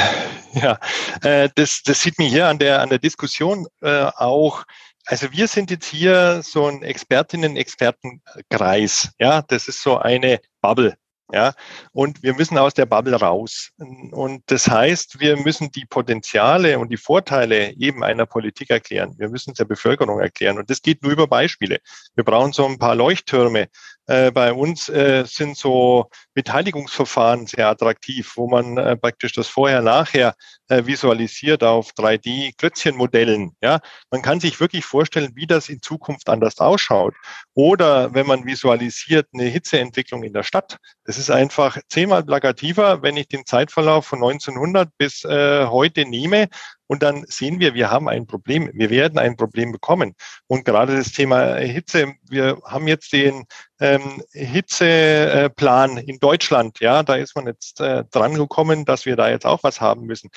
Ja, 0.55 0.79
äh, 1.23 1.51
das, 1.55 1.83
das 1.83 2.01
sieht 2.01 2.19
man 2.19 2.27
hier 2.27 2.49
an 2.49 2.59
der, 2.59 2.81
an 2.81 2.89
der 2.89 2.99
Diskussion 2.99 3.67
äh, 3.83 4.11
auch. 4.17 4.65
Also 5.05 5.31
wir 5.31 5.47
sind 5.47 5.71
jetzt 5.71 5.85
hier 5.87 6.41
so 6.43 6.67
ein 6.67 6.83
Expertinnen-Expertenkreis. 6.83 9.11
Ja, 9.19 9.43
das 9.43 9.69
ist 9.69 9.83
so 9.83 9.99
eine 9.99 10.41
Bubble. 10.63 10.97
Ja, 11.31 11.53
und 11.93 12.23
wir 12.23 12.35
müssen 12.35 12.57
aus 12.57 12.73
der 12.73 12.87
Bubble 12.87 13.15
raus. 13.15 13.71
Und 13.77 14.43
das 14.47 14.67
heißt, 14.67 15.21
wir 15.21 15.37
müssen 15.37 15.71
die 15.71 15.85
Potenziale 15.85 16.79
und 16.79 16.89
die 16.89 16.97
Vorteile 16.97 17.75
eben 17.77 18.03
einer 18.03 18.25
Politik 18.25 18.71
erklären. 18.71 19.15
Wir 19.19 19.29
müssen 19.29 19.51
es 19.51 19.59
der 19.59 19.67
Bevölkerung 19.67 20.21
erklären. 20.21 20.57
Und 20.57 20.71
das 20.71 20.81
geht 20.81 21.03
nur 21.03 21.13
über 21.13 21.27
Beispiele. 21.27 21.81
Wir 22.15 22.25
brauchen 22.25 22.53
so 22.55 22.65
ein 22.65 22.79
paar 22.79 22.95
Leuchttürme. 22.95 23.69
Äh, 24.09 24.31
bei 24.33 24.53
uns 24.53 24.89
äh, 24.89 25.25
sind 25.27 25.57
so 25.57 26.09
Beteiligungsverfahren 26.35 27.47
sehr 27.47 27.69
attraktiv, 27.69 28.33
wo 28.37 28.49
man 28.49 28.79
äh, 28.79 28.97
praktisch 28.97 29.33
das 29.33 29.49
Vorher-Nachher 29.49 30.35
äh, 30.69 30.87
visualisiert 30.87 31.63
auf 31.63 31.93
3D-Klötzchenmodellen. 31.93 33.51
Ja, 33.61 33.81
man 34.11 34.23
kann 34.23 34.41
sich 34.41 34.59
wirklich 34.61 34.85
vorstellen, 34.87 35.33
wie 35.35 35.47
das 35.47 35.69
in 35.69 35.83
Zukunft 35.83 36.29
anders 36.31 36.59
ausschaut. 36.59 37.15
Oder 37.55 38.15
wenn 38.15 38.27
man 38.27 38.47
visualisiert 38.47 39.29
eine 39.35 39.45
Hitzeentwicklung 39.45 40.23
in 40.23 40.33
der 40.33 40.43
Stadt. 40.43 40.79
Das 41.05 41.19
ist 41.19 41.31
einfach 41.31 41.79
zehnmal 41.89 42.25
plakativer, 42.25 43.03
wenn 43.03 43.17
ich 43.17 43.29
den 43.29 43.45
Zeitverlauf 43.45 44.07
von 44.07 44.19
1900 44.19 44.89
bis 44.97 45.25
äh, 45.25 45.67
heute 45.67 46.07
nehme 46.07 46.49
Und 46.89 47.03
dann 47.05 47.25
sehen 47.29 47.61
wir, 47.61 47.75
wir 47.75 47.91
haben 47.91 48.09
ein 48.09 48.27
Problem. 48.27 48.71
Wir 48.75 48.91
werden 48.91 49.19
ein 49.19 49.37
Problem 49.37 49.71
bekommen. 49.71 50.15
Und 50.49 50.65
gerade 50.65 50.97
das 50.97 51.13
Thema 51.13 51.57
Hitze, 51.57 52.15
wir 52.29 52.61
haben 52.65 52.89
jetzt 52.89 53.13
den 53.13 53.45
ähm, 53.79 54.23
Hitzeplan 54.33 55.99
in 55.99 56.19
Deutschland. 56.19 56.81
Ja, 56.81 57.05
da 57.05 57.15
ist 57.15 57.37
man 57.37 57.47
jetzt 57.47 57.81
äh, 57.81 58.05
dran 58.11 58.35
gekommen, 58.35 58.85
dass 58.85 59.07
wir 59.07 59.15
da 59.15 59.31
jetzt 59.31 59.47
auch 59.47 59.63
was 59.63 59.81
haben 59.81 60.07
müssen 60.07 60.31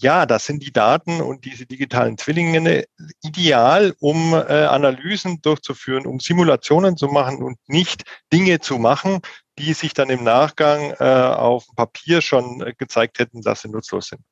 ja, 0.00 0.26
das 0.26 0.46
sind 0.46 0.62
die 0.62 0.72
Daten 0.72 1.20
und 1.20 1.44
diese 1.44 1.66
digitalen 1.66 2.16
Zwillinge 2.18 2.84
ideal, 3.22 3.94
um 3.98 4.32
äh, 4.32 4.64
Analysen 4.66 5.42
durchzuführen, 5.42 6.06
um 6.06 6.20
Simulationen 6.20 6.96
zu 6.96 7.08
machen 7.08 7.42
und 7.42 7.58
nicht 7.66 8.04
Dinge 8.32 8.60
zu 8.60 8.78
machen, 8.78 9.20
die 9.58 9.72
sich 9.72 9.94
dann 9.94 10.08
im 10.10 10.22
Nachgang 10.22 10.92
äh, 11.00 11.04
auf 11.04 11.66
Papier 11.74 12.20
schon 12.22 12.60
äh, 12.60 12.74
gezeigt 12.78 13.18
hätten, 13.18 13.42
dass 13.42 13.62
sie 13.62 13.68
nutzlos 13.68 14.08
sind. 14.08 14.22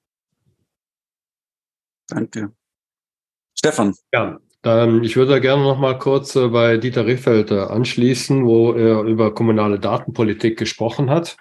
Danke. 2.08 2.52
Stefan. 3.54 3.94
Ja, 4.12 4.38
dann, 4.62 5.04
ich 5.04 5.16
würde 5.16 5.40
gerne 5.40 5.62
noch 5.62 5.78
mal 5.78 5.98
kurz 5.98 6.34
äh, 6.34 6.48
bei 6.48 6.76
Dieter 6.76 7.06
Riffeld 7.06 7.50
äh, 7.50 7.60
anschließen, 7.60 8.44
wo 8.44 8.72
er 8.72 9.02
über 9.02 9.32
kommunale 9.32 9.78
Datenpolitik 9.78 10.58
gesprochen 10.58 11.08
hat. 11.08 11.36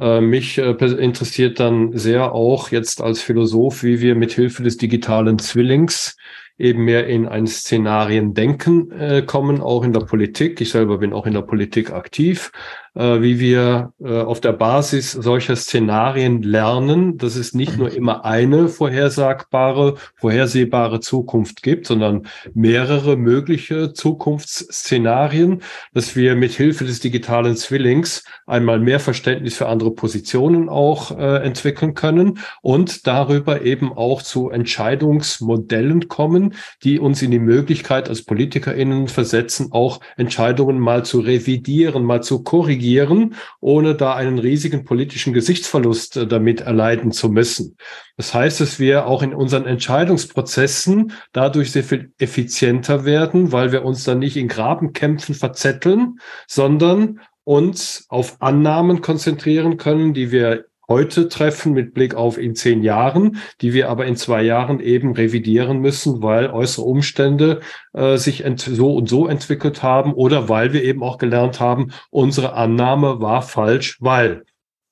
Äh, 0.00 0.20
mich 0.20 0.58
interessiert 0.58 1.60
dann 1.60 1.96
sehr 1.96 2.32
auch 2.32 2.70
jetzt 2.70 3.02
als 3.02 3.20
Philosoph, 3.20 3.82
wie 3.82 4.00
wir 4.00 4.14
mit 4.14 4.32
Hilfe 4.32 4.62
des 4.62 4.76
digitalen 4.76 5.38
Zwillings 5.38 6.16
eben 6.56 6.84
mehr 6.84 7.06
in 7.08 7.26
ein 7.26 7.46
Szenariendenken 7.46 9.26
kommen, 9.26 9.60
auch 9.60 9.82
in 9.82 9.92
der 9.92 10.00
Politik. 10.00 10.60
Ich 10.60 10.70
selber 10.70 10.98
bin 10.98 11.12
auch 11.12 11.26
in 11.26 11.32
der 11.32 11.42
Politik 11.42 11.90
aktiv 11.90 12.52
wie 12.94 13.40
wir 13.40 13.94
äh, 14.00 14.20
auf 14.20 14.40
der 14.40 14.52
Basis 14.52 15.12
solcher 15.12 15.56
Szenarien 15.56 16.42
lernen, 16.42 17.16
dass 17.16 17.36
es 17.36 17.54
nicht 17.54 17.78
nur 17.78 17.90
immer 17.90 18.26
eine 18.26 18.68
vorhersagbare, 18.68 19.94
vorhersehbare 20.16 21.00
Zukunft 21.00 21.62
gibt, 21.62 21.86
sondern 21.86 22.26
mehrere 22.52 23.16
mögliche 23.16 23.94
Zukunftsszenarien, 23.94 25.62
dass 25.94 26.16
wir 26.16 26.34
mit 26.34 26.52
Hilfe 26.52 26.84
des 26.84 27.00
digitalen 27.00 27.56
Zwillings 27.56 28.24
einmal 28.46 28.78
mehr 28.78 29.00
Verständnis 29.00 29.56
für 29.56 29.68
andere 29.68 29.92
Positionen 29.92 30.68
auch 30.68 31.18
äh, 31.18 31.36
entwickeln 31.42 31.94
können 31.94 32.40
und 32.60 33.06
darüber 33.06 33.62
eben 33.62 33.90
auch 33.90 34.20
zu 34.20 34.50
Entscheidungsmodellen 34.50 36.08
kommen, 36.08 36.54
die 36.84 36.98
uns 36.98 37.22
in 37.22 37.30
die 37.30 37.38
Möglichkeit 37.38 38.10
als 38.10 38.22
PolitikerInnen 38.22 39.08
versetzen, 39.08 39.68
auch 39.70 40.00
Entscheidungen 40.18 40.78
mal 40.78 41.06
zu 41.06 41.20
revidieren, 41.20 42.04
mal 42.04 42.22
zu 42.22 42.42
korrigieren 42.42 42.81
regieren, 42.82 43.36
ohne 43.60 43.94
da 43.94 44.14
einen 44.14 44.38
riesigen 44.38 44.84
politischen 44.84 45.32
Gesichtsverlust 45.32 46.16
äh, 46.16 46.26
damit 46.26 46.62
erleiden 46.62 47.12
zu 47.12 47.28
müssen. 47.28 47.76
Das 48.16 48.34
heißt, 48.34 48.60
dass 48.60 48.78
wir 48.80 49.06
auch 49.06 49.22
in 49.22 49.34
unseren 49.34 49.66
Entscheidungsprozessen 49.66 51.12
dadurch 51.32 51.70
sehr 51.70 51.84
viel 51.84 52.12
effizienter 52.18 53.04
werden, 53.04 53.52
weil 53.52 53.70
wir 53.72 53.84
uns 53.84 54.04
dann 54.04 54.18
nicht 54.18 54.36
in 54.36 54.48
Grabenkämpfen 54.48 55.34
verzetteln, 55.34 56.18
sondern 56.48 57.20
uns 57.44 58.06
auf 58.08 58.40
Annahmen 58.40 59.00
konzentrieren 59.00 59.76
können, 59.76 60.12
die 60.12 60.30
wir 60.30 60.66
heute 60.88 61.28
treffen 61.28 61.72
mit 61.72 61.94
Blick 61.94 62.14
auf 62.14 62.38
in 62.38 62.54
zehn 62.54 62.82
Jahren, 62.82 63.38
die 63.60 63.72
wir 63.72 63.88
aber 63.88 64.06
in 64.06 64.16
zwei 64.16 64.42
Jahren 64.42 64.80
eben 64.80 65.12
revidieren 65.12 65.78
müssen, 65.78 66.22
weil 66.22 66.50
äußere 66.50 66.84
Umstände 66.84 67.60
äh, 67.92 68.16
sich 68.16 68.44
so 68.56 68.94
und 68.94 69.08
so 69.08 69.26
entwickelt 69.26 69.82
haben 69.82 70.12
oder 70.14 70.48
weil 70.48 70.72
wir 70.72 70.82
eben 70.84 71.02
auch 71.02 71.18
gelernt 71.18 71.60
haben, 71.60 71.92
unsere 72.10 72.54
Annahme 72.54 73.20
war 73.20 73.42
falsch, 73.42 73.98
weil. 74.00 74.44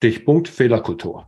Stichpunkt 0.03 0.49
Fehlerkultur. 0.49 1.27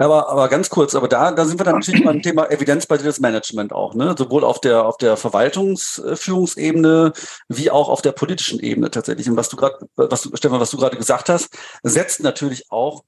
Aber, 0.00 0.28
aber 0.28 0.48
ganz 0.48 0.70
kurz, 0.70 0.94
aber 0.94 1.08
da, 1.08 1.32
da 1.32 1.44
sind 1.44 1.58
wir 1.58 1.64
dann 1.64 1.74
natürlich 1.74 2.04
beim 2.04 2.22
Thema 2.22 2.48
evidenzbasiertes 2.50 3.18
Management 3.18 3.72
auch, 3.72 3.94
ne? 3.94 4.14
Sowohl 4.16 4.44
auf 4.44 4.60
der, 4.60 4.86
auf 4.86 4.96
der 4.96 5.16
Verwaltungsführungsebene 5.16 7.12
wie 7.48 7.70
auch 7.72 7.88
auf 7.88 8.00
der 8.00 8.12
politischen 8.12 8.60
Ebene 8.60 8.92
tatsächlich. 8.92 9.28
Und 9.28 9.36
was 9.36 9.48
du 9.48 9.56
gerade, 9.56 9.76
was 9.96 10.22
du, 10.22 10.36
Stefan, 10.36 10.60
was 10.60 10.70
du 10.70 10.76
gerade 10.76 10.96
gesagt 10.96 11.28
hast, 11.28 11.48
setzt 11.82 12.22
natürlich 12.22 12.70
auch 12.70 13.02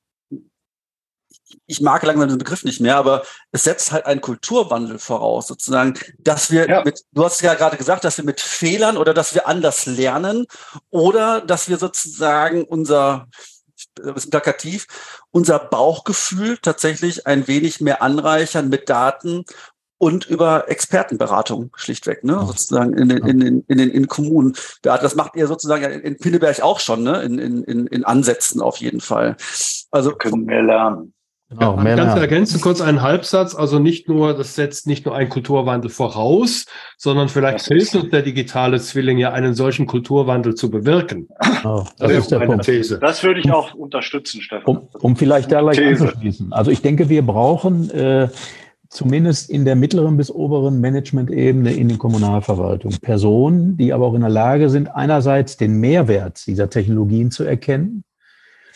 ich 1.71 1.81
mag 1.81 2.03
langsam 2.03 2.29
den 2.29 2.39
Begriff 2.39 2.65
nicht 2.65 2.81
mehr, 2.81 2.97
aber 2.97 3.23
es 3.53 3.63
setzt 3.63 3.93
halt 3.93 4.07
einen 4.07 4.21
Kulturwandel 4.21 4.99
voraus, 4.99 5.47
sozusagen, 5.47 5.95
dass 6.19 6.51
wir 6.51 6.69
ja. 6.69 6.85
mit, 6.85 7.05
du 7.13 7.25
hast 7.25 7.41
ja 7.43 7.55
gerade 7.55 7.77
gesagt, 7.77 8.05
dass 8.05 8.19
wir 8.19 8.25
mit 8.25 8.41
Fehlern 8.41 8.97
oder 8.97 9.15
dass 9.15 9.35
wir 9.35 9.47
anders 9.47 9.87
lernen 9.87 10.47
oder 10.91 11.41
dass 11.41 11.69
wir 11.69 11.79
sozusagen 11.79 12.65
unser, 12.65 13.29
ein 14.05 14.15
bisschen 14.15 14.31
plakativ, 14.31 14.87
unser 15.31 15.61
Bauchgefühl 15.61 16.59
tatsächlich 16.59 17.27
ein 17.27 17.47
wenig 17.47 17.81
mehr 17.81 18.03
anreichern 18.03 18.69
mit 18.69 18.89
Daten 18.89 19.45
und 19.97 20.27
über 20.27 20.69
Expertenberatung 20.69 21.71
schlichtweg, 21.77 22.25
ne? 22.25 22.43
sozusagen 22.47 22.95
in 22.95 23.11
den, 23.11 23.27
in 23.27 23.39
den, 23.39 23.65
in 23.69 23.79
den 23.79 23.91
in 23.91 24.09
Kommunen. 24.09 24.57
Das 24.83 25.15
macht 25.15 25.37
ihr 25.37 25.47
sozusagen 25.47 25.85
in 25.85 26.17
Pinneberg 26.17 26.63
auch 26.63 26.81
schon, 26.81 27.03
ne? 27.03 27.23
in, 27.23 27.39
in, 27.39 27.87
in 27.87 28.05
Ansätzen 28.05 28.61
auf 28.61 28.79
jeden 28.79 29.01
Fall. 29.01 29.37
Also 29.91 30.13
können 30.13 30.49
wir 30.49 30.63
lernen. 30.63 31.13
Genau, 31.51 31.77
ja, 31.83 31.97
ganz 31.97 32.21
ergänzen 32.21 32.61
kurz 32.61 32.81
einen 32.81 33.03
Halbsatz. 33.03 33.57
Also 33.57 33.81
nicht 33.81 34.09
nur, 34.09 34.35
das 34.35 34.55
setzt 34.55 34.87
nicht 34.87 35.05
nur 35.05 35.17
einen 35.17 35.29
Kulturwandel 35.29 35.91
voraus, 35.91 36.65
sondern 36.97 37.29
vielleicht 37.29 37.67
hilft 37.67 37.97
uns 37.97 38.11
der 38.11 38.23
digitale 38.23 38.81
Zwilling 38.81 39.19
ja 39.19 39.33
einen 39.33 39.55
solchen 39.55 39.87
Kulturwandel 39.87 40.55
zu 40.55 40.71
bewirken. 40.71 41.29
Oh, 41.65 41.85
das, 41.99 42.13
ist 42.13 42.31
der 42.31 42.39
Punkt. 42.39 42.65
These. 42.65 43.01
Das 43.01 43.25
würde 43.25 43.41
ich 43.41 43.51
auch 43.51 43.75
unterstützen, 43.75 44.41
Stefan. 44.41 44.65
Um, 44.65 44.89
um 45.01 45.17
vielleicht 45.17 45.51
da 45.51 45.61
gleich 45.61 45.85
anzuschließen. 45.85 46.53
Also 46.53 46.71
ich 46.71 46.83
denke, 46.83 47.09
wir 47.09 47.23
brauchen 47.23 47.91
äh, 47.91 48.29
zumindest 48.89 49.51
in 49.51 49.65
der 49.65 49.75
mittleren 49.75 50.17
bis 50.17 50.31
oberen 50.31 50.81
Management-Ebene 50.81 51.73
in 51.73 51.89
den 51.89 51.99
Kommunalverwaltungen 51.99 52.99
Personen, 53.01 53.77
die 53.77 53.93
aber 53.93 54.07
auch 54.07 54.15
in 54.15 54.21
der 54.21 54.31
Lage 54.31 54.71
sind, 54.71 54.95
einerseits 54.95 55.57
den 55.57 55.81
Mehrwert 55.81 56.47
dieser 56.47 56.71
Technologien 56.71 57.33
zu 57.33 57.43
erkennen 57.43 58.05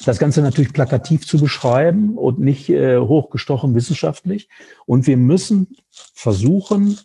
das 0.04 0.18
Ganze 0.18 0.42
natürlich 0.42 0.72
plakativ 0.72 1.26
zu 1.26 1.38
beschreiben 1.38 2.16
und 2.16 2.38
nicht 2.38 2.68
äh, 2.68 2.98
hochgestochen 2.98 3.74
wissenschaftlich. 3.74 4.48
Und 4.86 5.06
wir 5.06 5.16
müssen 5.16 5.76
versuchen, 6.14 6.98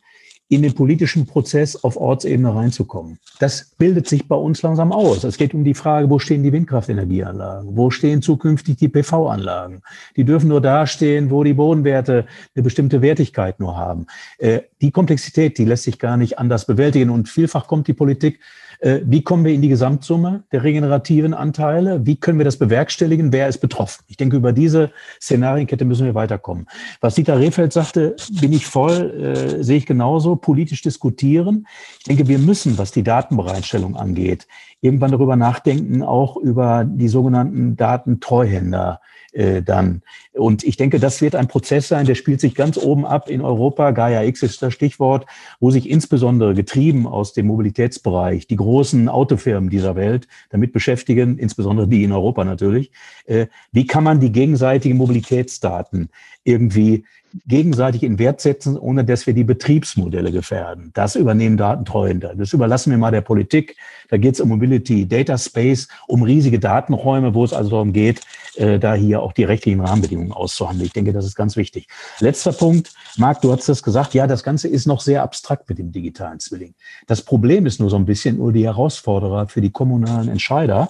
in 0.51 0.63
den 0.63 0.73
politischen 0.73 1.27
Prozess 1.27 1.75
auf 1.83 1.95
Ortsebene 1.95 2.53
reinzukommen. 2.53 3.19
Das 3.39 3.71
bildet 3.77 4.07
sich 4.07 4.27
bei 4.27 4.35
uns 4.35 4.63
langsam 4.63 4.91
aus. 4.91 5.23
Es 5.23 5.37
geht 5.37 5.53
um 5.53 5.63
die 5.63 5.75
Frage, 5.75 6.09
wo 6.09 6.17
stehen 6.17 6.41
die 6.41 6.51
Windkraftenergieanlagen? 6.51 7.77
Wo 7.77 7.91
stehen 7.91 8.23
zukünftig 8.23 8.77
die 8.77 8.89
PV-Anlagen? 8.89 9.83
Die 10.15 10.23
dürfen 10.23 10.49
nur 10.49 10.59
da 10.59 10.87
stehen, 10.87 11.29
wo 11.29 11.43
die 11.43 11.53
Bodenwerte 11.53 12.25
eine 12.55 12.63
bestimmte 12.63 13.03
Wertigkeit 13.03 13.59
nur 13.59 13.77
haben. 13.77 14.07
Äh, 14.39 14.61
die 14.81 14.89
Komplexität, 14.89 15.59
die 15.59 15.65
lässt 15.65 15.83
sich 15.83 15.99
gar 15.99 16.17
nicht 16.17 16.39
anders 16.39 16.65
bewältigen. 16.65 17.11
Und 17.11 17.29
vielfach 17.29 17.67
kommt 17.67 17.87
die 17.87 17.93
Politik 17.93 18.39
wie 18.82 19.21
kommen 19.23 19.43
wir 19.43 19.53
in 19.53 19.61
die 19.61 19.67
Gesamtsumme 19.67 20.43
der 20.51 20.63
regenerativen 20.63 21.34
Anteile? 21.34 22.05
Wie 22.05 22.15
können 22.15 22.38
wir 22.38 22.45
das 22.45 22.57
bewerkstelligen? 22.57 23.34
Wer 23.34 23.47
ist 23.47 23.57
betroffen? 23.57 24.03
Ich 24.07 24.15
denke, 24.15 24.38
über 24.38 24.53
diese 24.53 24.91
Szenarienkette 25.21 25.84
müssen 25.84 26.05
wir 26.05 26.15
weiterkommen. 26.15 26.67
Was 27.01 27.15
Dieter 27.15 27.39
Rehfeld 27.39 27.73
sagte, 27.73 28.15
bin 28.39 28.53
ich 28.53 28.65
voll, 28.65 29.36
äh, 29.59 29.63
sehe 29.63 29.77
ich 29.77 29.86
genauso, 29.86 30.38
politisch 30.38 30.82
diskutieren. 30.82 31.67
Ich 31.99 32.05
denke, 32.05 32.27
wir 32.27 32.39
müssen, 32.39 32.77
was 32.77 32.91
die 32.91 33.03
Datenbereitstellung 33.03 33.97
angeht, 33.97 34.47
irgendwann 34.82 35.11
darüber 35.11 35.36
nachdenken, 35.36 36.03
auch 36.03 36.38
über 36.38 36.86
die 36.86 37.09
sogenannten 37.09 37.75
Datentreuhänder 37.75 39.01
äh, 39.34 39.61
dann. 39.61 40.01
Und 40.34 40.63
ich 40.63 40.77
denke, 40.77 40.99
das 40.99 41.21
wird 41.21 41.36
ein 41.36 41.47
Prozess 41.47 41.88
sein, 41.88 42.05
der 42.05 42.15
spielt 42.15 42.39
sich 42.39 42.55
ganz 42.55 42.77
oben 42.77 43.05
ab 43.05 43.30
in 43.30 43.41
Europa. 43.41 43.91
Gaia 43.91 44.23
X 44.23 44.41
ist 44.41 44.61
das 44.61 44.73
Stichwort, 44.73 45.25
wo 45.59 45.69
sich 45.69 45.89
insbesondere 45.89 46.53
getrieben 46.53 47.05
aus 47.07 47.34
dem 47.34 47.47
Mobilitätsbereich 47.47 48.47
die 48.47 48.55
großen 48.55 49.09
Autofirmen 49.09 49.69
dieser 49.69 49.95
Welt 49.95 50.27
damit 50.49 50.71
beschäftigen, 50.71 51.38
insbesondere 51.38 51.88
die 51.88 52.03
in 52.03 52.11
Europa 52.11 52.45
natürlich. 52.45 52.91
Äh, 53.25 53.47
wie 53.71 53.86
kann 53.86 54.03
man 54.03 54.19
die 54.19 54.32
gegenseitigen 54.32 54.97
Mobilitätsdaten 54.97 56.09
irgendwie 56.50 57.06
gegenseitig 57.47 58.04
in 58.04 58.18
Wert 58.18 58.41
setzen, 58.41 58.78
ohne 58.78 59.06
dass 59.06 59.28
wir 59.28 59.34
die 59.34 59.43
Betriebsmodelle 59.43 60.32
gefährden. 60.32 60.91
Das 60.93 61.16
übernehmen 61.16 61.58
Datentreuende. 61.58 62.34
Das 62.36 62.54
überlassen 62.54 62.91
wir 62.91 62.97
mal 62.97 63.12
der 63.12 63.22
Politik. 63.22 63.76
Da 64.10 64.18
geht 64.18 64.34
es 64.34 64.41
um 64.41 64.50
Mobility, 64.50 65.08
Data 65.08 65.38
Space, 65.38 65.88
um 66.08 66.24
riesige 66.24 66.60
Datenräume, 66.60 67.36
wo 67.36 67.43
es 67.43 67.54
also 67.54 67.70
darum 67.70 67.93
geht, 67.93 68.22
äh, 68.56 68.80
da 68.80 68.95
hier 68.95 69.22
auch 69.22 69.34
die 69.34 69.43
rechtlichen 69.43 69.82
Rahmenbedingungen 69.82 70.32
auszuhandeln. 70.32 70.88
Ich 70.88 70.93
denke, 70.93 71.14
das 71.14 71.26
ist 71.26 71.36
ganz 71.36 71.56
wichtig. 71.56 71.88
Letzter 72.20 72.52
Punkt. 72.52 72.93
Marc, 73.18 73.41
du 73.41 73.52
hast 73.52 73.70
das 73.70 73.84
gesagt. 73.84 74.16
Ja, 74.16 74.26
das 74.26 74.43
Ganze 74.43 74.68
ist 74.68 74.88
noch 74.88 75.02
sehr 75.02 75.22
abstrakt 75.22 75.70
mit 75.70 75.78
dem 75.78 75.91
digitalen 75.91 76.39
Zwilling. 76.39 76.74
Das 77.06 77.22
Problem 77.22 77.68
ist 77.68 77.80
nur 77.80 77.91
so 77.91 77.97
ein 77.97 78.06
bisschen 78.06 78.38
nur 78.38 78.52
die 78.52 78.66
Herausforderer 78.66 79.47
für 79.47 79.62
die 79.62 79.72
kommunalen 79.72 80.30
Entscheider 80.30 80.89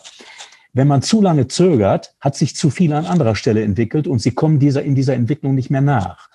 wenn 0.73 0.87
man 0.87 1.01
zu 1.01 1.21
lange 1.21 1.47
zögert, 1.47 2.15
hat 2.19 2.35
sich 2.35 2.55
zu 2.55 2.69
viel 2.69 2.93
an 2.93 3.05
anderer 3.05 3.35
Stelle 3.35 3.63
entwickelt 3.63 4.07
und 4.07 4.19
sie 4.19 4.31
kommen 4.31 4.59
dieser, 4.59 4.83
in 4.83 4.95
dieser 4.95 5.13
Entwicklung 5.13 5.55
nicht 5.55 5.69
mehr 5.69 5.81
nach. 5.81 6.29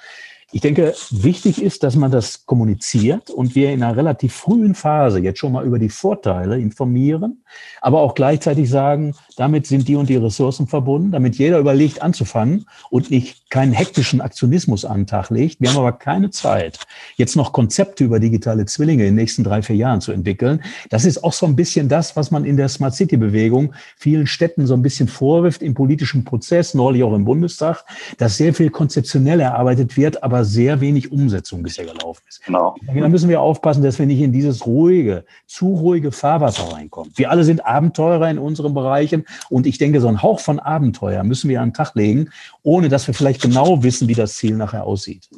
Ich 0.53 0.61
denke, 0.61 0.95
wichtig 1.11 1.61
ist, 1.61 1.83
dass 1.83 1.97
man 1.97 2.13
das 2.13 2.47
kommuniziert 2.47 3.29
und 3.29 3.57
wir 3.57 3.73
in 3.73 3.83
einer 3.83 3.97
relativ 3.97 4.35
frühen 4.35 4.77
Phase 4.77 5.19
jetzt 5.19 5.41
schon 5.41 5.51
mal 5.51 5.67
über 5.67 5.81
die 5.81 5.89
Vorteile 5.89 6.61
informieren, 6.61 7.43
aber 7.81 8.03
auch 8.03 8.15
gleichzeitig 8.15 8.71
sagen, 8.71 9.17
damit 9.37 9.67
sind 9.67 9.89
die 9.89 9.97
und 9.97 10.09
die 10.09 10.17
Ressourcen 10.17 10.67
verbunden, 10.67 11.11
damit 11.11 11.37
jeder 11.37 11.59
überlegt 11.59 12.03
anzufangen 12.03 12.67
und 12.91 13.11
nicht 13.11 13.51
keinen 13.51 13.73
hektischen 13.73 14.21
Aktionismus 14.21 14.85
an 14.85 15.01
den 15.01 15.07
Tag 15.07 15.31
legt. 15.31 15.61
Wir 15.61 15.71
haben 15.71 15.79
aber 15.79 15.93
keine 15.93 16.31
Zeit, 16.31 16.79
jetzt 17.17 17.37
noch 17.37 17.53
Konzepte 17.53 18.05
über 18.05 18.21
digitale 18.21 18.67
Zwillinge 18.67 19.05
in 19.05 19.11
den 19.11 19.15
nächsten 19.17 19.45
drei, 19.45 19.63
vier 19.63 19.77
Jahren 19.77 20.01
zu 20.01 20.13
entwickeln. 20.13 20.63
Das 20.91 21.05
ist 21.05 21.23
auch 21.23 21.33
so 21.33 21.47
ein 21.47 21.57
bisschen 21.57 21.89
das, 21.89 22.17
was 22.17 22.31
man 22.31 22.45
in 22.45 22.57
der 22.57 22.69
Smart 22.69 22.95
City 22.95 23.17
Bewegung 23.17 23.75
vielen 23.97 24.27
Städten 24.27 24.67
so 24.67 24.75
ein 24.75 24.83
bisschen 24.83 25.09
vorwirft 25.09 25.63
im 25.63 25.75
politischen 25.75 26.25
Prozess, 26.25 26.75
neulich 26.75 27.03
auch 27.03 27.15
im 27.15 27.25
Bundestag, 27.25 27.85
dass 28.19 28.37
sehr 28.37 28.55
viel 28.55 28.71
konzeptionell 28.71 29.41
erarbeitet 29.41 29.97
wird, 29.97 30.23
aber 30.23 30.45
sehr 30.45 30.81
wenig 30.81 31.13
Umsetzung 31.13 31.63
bisher 31.63 31.85
gelaufen 31.85 32.23
ist. 32.29 32.45
Genau. 32.45 32.77
Da 32.87 33.09
müssen 33.09 33.29
wir 33.29 33.41
aufpassen, 33.41 33.83
dass 33.83 33.99
wir 33.99 34.07
nicht 34.07 34.21
in 34.21 34.33
dieses 34.33 34.67
ruhige, 34.67 35.25
zu 35.47 35.75
ruhige 35.75 36.13
Fahrwasser 36.13 36.73
reinkommen. 36.73 37.13
Wir 37.17 37.31
alle 37.31 37.45
sind 37.45 37.65
Abenteurer 37.65 38.31
in 38.31 38.39
unseren 38.39 38.75
Bereichen 38.75 39.24
und 39.51 39.67
ich 39.67 39.79
denke, 39.79 40.01
so 40.01 40.09
ein 40.09 40.23
Hauch 40.23 40.41
von 40.41 40.59
Abenteuer 40.59 41.23
müssen 41.25 41.49
wir 41.49 41.61
an 41.61 41.71
den 41.71 41.75
Tag 41.75 41.95
legen, 41.95 42.31
ohne 42.63 42.89
dass 42.89 43.07
wir 43.07 43.15
vielleicht 43.15 43.43
genau 43.43 43.83
wissen, 43.83 44.09
wie 44.09 44.15
das 44.15 44.37
Ziel 44.37 44.57
nachher 44.57 44.85
aussieht. 44.85 45.29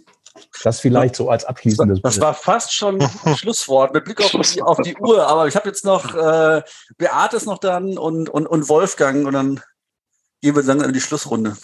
Das 0.62 0.80
vielleicht 0.80 1.16
so 1.16 1.30
als 1.30 1.44
abschließendes. 1.44 2.02
Das 2.02 2.20
war 2.20 2.34
fast 2.34 2.74
schon 2.74 3.00
ein 3.00 3.36
Schlusswort 3.36 3.94
mit 3.94 4.04
Blick 4.04 4.20
auf 4.20 4.32
die, 4.32 4.62
auf 4.62 4.78
die 4.82 4.96
Uhr. 4.96 5.26
Aber 5.26 5.48
ich 5.48 5.56
habe 5.56 5.68
jetzt 5.68 5.84
noch 5.84 6.14
äh, 6.14 6.62
Beate 6.98 7.36
ist 7.36 7.46
noch 7.46 7.58
dann 7.58 7.96
und, 7.98 8.28
und, 8.28 8.46
und 8.46 8.68
Wolfgang 8.68 9.26
und 9.26 9.32
dann 9.32 9.60
gehen 10.42 10.54
wir 10.54 10.62
langsam 10.62 10.88
in 10.88 10.94
die 10.94 11.00
Schlussrunde. 11.00 11.56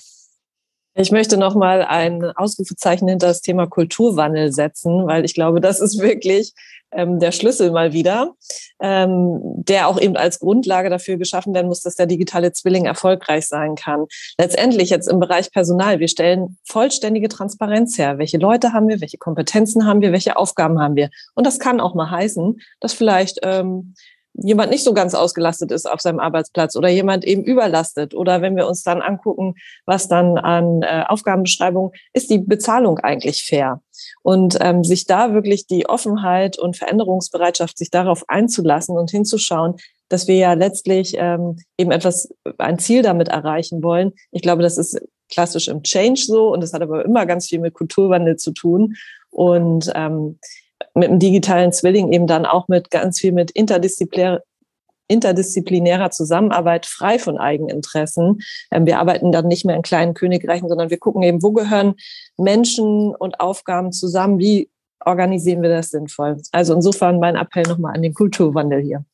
Ich 0.95 1.11
möchte 1.11 1.39
noch 1.39 1.55
mal 1.55 1.83
ein 1.83 2.23
Ausrufezeichen 2.37 3.09
hinter 3.09 3.29
das 3.29 3.41
Thema 3.41 3.66
Kulturwandel 3.66 4.53
setzen, 4.53 5.07
weil 5.07 5.25
ich 5.25 5.33
glaube, 5.33 5.61
das 5.61 5.81
ist 5.81 5.99
wirklich 5.99 6.53
ähm, 6.93 7.18
der 7.18 7.32
Schlüssel 7.32 7.70
mal 7.70 7.93
wieder, 7.93 8.34
ähm, 8.80 9.40
der 9.43 9.88
auch 9.88 10.01
eben 10.01 10.16
als 10.16 10.38
Grundlage 10.38 10.90
dafür 10.90 11.16
geschaffen 11.16 11.55
werden 11.55 11.68
muss, 11.68 11.82
dass 11.82 11.97
der 11.97 12.07
digitale 12.07 12.53
Zwilling 12.53 12.86
erfolgreich 12.86 13.47
sein 13.47 13.74
kann. 13.74 14.07
Letztendlich 14.38 14.90
jetzt 14.90 15.09
im 15.09 15.20
Bereich 15.20 15.53
Personal, 15.53 15.99
wir 16.01 16.09
stellen 16.09 16.59
vollständige 16.64 17.28
Transparenz 17.28 17.99
her. 17.99 18.18
Welche 18.18 18.38
Leute 18.38 18.72
haben 18.72 18.88
wir, 18.88 19.01
welche 19.01 19.18
Kompetenzen 19.18 19.86
haben 19.86 20.01
wir, 20.01 20.12
welche 20.12 20.36
Aufgaben 20.36 20.80
haben 20.80 20.97
wir? 20.97 21.11
Und 21.34 21.47
das 21.47 21.59
kann 21.59 21.80
auch 21.80 21.95
mal 21.95 22.11
heißen, 22.11 22.61
dass 22.80 22.93
vielleicht 22.93 23.40
ähm, 23.43 23.95
jemand 24.35 24.70
nicht 24.70 24.85
so 24.85 24.95
ganz 24.95 25.14
ausgelastet 25.14 25.70
ist 25.72 25.91
auf 25.91 26.01
seinem 26.01 26.20
Arbeitsplatz 26.20 26.76
oder 26.76 26.89
jemand 26.89 27.24
eben 27.24 27.45
überlastet. 27.45 28.14
Oder 28.14 28.41
wenn 28.43 28.57
wir 28.57 28.66
uns 28.66 28.83
dann 28.83 29.03
angucken, 29.03 29.55
was 29.87 30.09
dann 30.09 30.39
an 30.39 30.83
äh, 30.83 31.05
Aufgabenbeschreibung 31.07 31.93
ist, 32.12 32.30
die 32.30 32.39
Bezahlung 32.39 32.99
eigentlich 32.99 33.45
fair? 33.45 33.80
Und 34.22 34.59
ähm, 34.61 34.85
sich 34.85 35.07
da 35.07 35.35
wirklich 35.35 35.66
die 35.66 35.89
Offenheit 35.89 36.59
und 36.59 36.76
Veränderungsbereitschaft, 36.76 37.76
sich 37.78 37.91
darauf 37.91 38.24
einzulassen 38.28 38.97
und 38.97 39.11
hinzuschauen, 39.11 39.76
dass 40.09 40.28
wir 40.28 40.37
ja 40.37 40.53
letztlich 40.55 41.14
ähm, 41.16 41.57
eben 41.78 41.91
etwas, 41.91 42.33
ein 42.59 42.78
Ziel 42.78 43.03
damit 43.03 43.28
erreichen 43.28 43.83
wollen. 43.83 44.12
Ich 44.30 44.43
glaube, 44.43 44.62
das 44.62 44.78
ist 44.78 45.01
klassisch 45.30 45.68
im 45.68 45.83
Change 45.83 46.20
so 46.20 46.53
und 46.53 46.62
das 46.62 46.72
hat 46.72 46.83
aber 46.83 47.05
immer 47.05 47.26
ganz 47.26 47.49
viel 47.49 47.59
mit 47.59 47.74
Kulturwandel 47.74 48.37
zu 48.37 48.53
tun. 48.53 48.95
Und 49.30 49.91
ähm, 49.95 50.39
mit 50.95 51.09
dem 51.09 51.18
digitalen 51.18 51.72
Zwilling 51.72 52.12
eben 52.12 52.26
dann 52.26 52.47
auch 52.47 52.68
mit 52.68 52.91
ganz 52.91 53.18
viel 53.18 53.33
mit 53.33 53.51
interdisziplinär, 53.51 54.43
interdisziplinärer 55.09 56.11
Zusammenarbeit 56.11 56.87
frei 56.87 57.18
von 57.18 57.39
Eigeninteressen. 57.39 58.39
Ähm, 58.70 58.87
wir 58.87 58.99
arbeiten 58.99 59.33
dann 59.33 59.49
nicht 59.49 59.64
mehr 59.64 59.76
in 59.76 59.83
kleinen 59.83 60.14
Königreichen, 60.14 60.68
sondern 60.68 60.91
wir 60.91 60.99
gucken 60.99 61.22
eben, 61.22 61.43
wo 61.43 61.53
gehören 61.53 61.95
Menschen 62.37 63.14
und 63.14 63.41
Aufgaben 63.41 63.93
zusammen, 63.93 64.39
wie 64.39 64.70
organisieren 65.05 65.62
wir 65.62 65.70
das 65.70 65.91
sinnvoll. 65.91 66.41
Also 66.53 66.74
insofern 66.74 67.18
mein 67.18 67.37
Appell 67.37 67.64
nochmal 67.64 67.95
an 67.95 68.03
den 68.03 68.14
Kulturwandel 68.14 68.80
hier. 68.80 69.05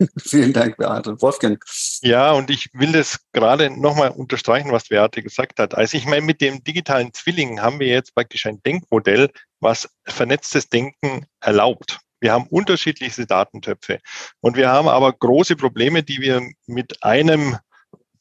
Vielen 0.18 0.52
Dank, 0.52 0.76
Beate. 0.76 1.20
Wolfgang. 1.22 1.62
Ja, 2.02 2.32
und 2.32 2.50
ich 2.50 2.68
will 2.72 2.92
das 2.92 3.18
gerade 3.32 3.70
nochmal 3.70 4.10
unterstreichen, 4.10 4.72
was 4.72 4.88
Beate 4.88 5.22
gesagt 5.22 5.58
hat. 5.58 5.74
Also 5.74 5.96
ich 5.96 6.06
meine, 6.06 6.22
mit 6.22 6.40
dem 6.40 6.64
digitalen 6.64 7.12
Zwilling 7.12 7.60
haben 7.60 7.78
wir 7.80 7.86
jetzt 7.86 8.14
praktisch 8.14 8.46
ein 8.46 8.62
Denkmodell, 8.62 9.30
was 9.60 9.88
vernetztes 10.04 10.68
Denken 10.68 11.26
erlaubt. 11.40 12.00
Wir 12.20 12.32
haben 12.32 12.46
unterschiedlichste 12.48 13.26
Datentöpfe 13.26 14.00
und 14.40 14.56
wir 14.56 14.70
haben 14.70 14.88
aber 14.88 15.12
große 15.12 15.56
Probleme, 15.56 16.02
die 16.02 16.20
wir 16.20 16.42
mit 16.66 17.02
einem 17.02 17.58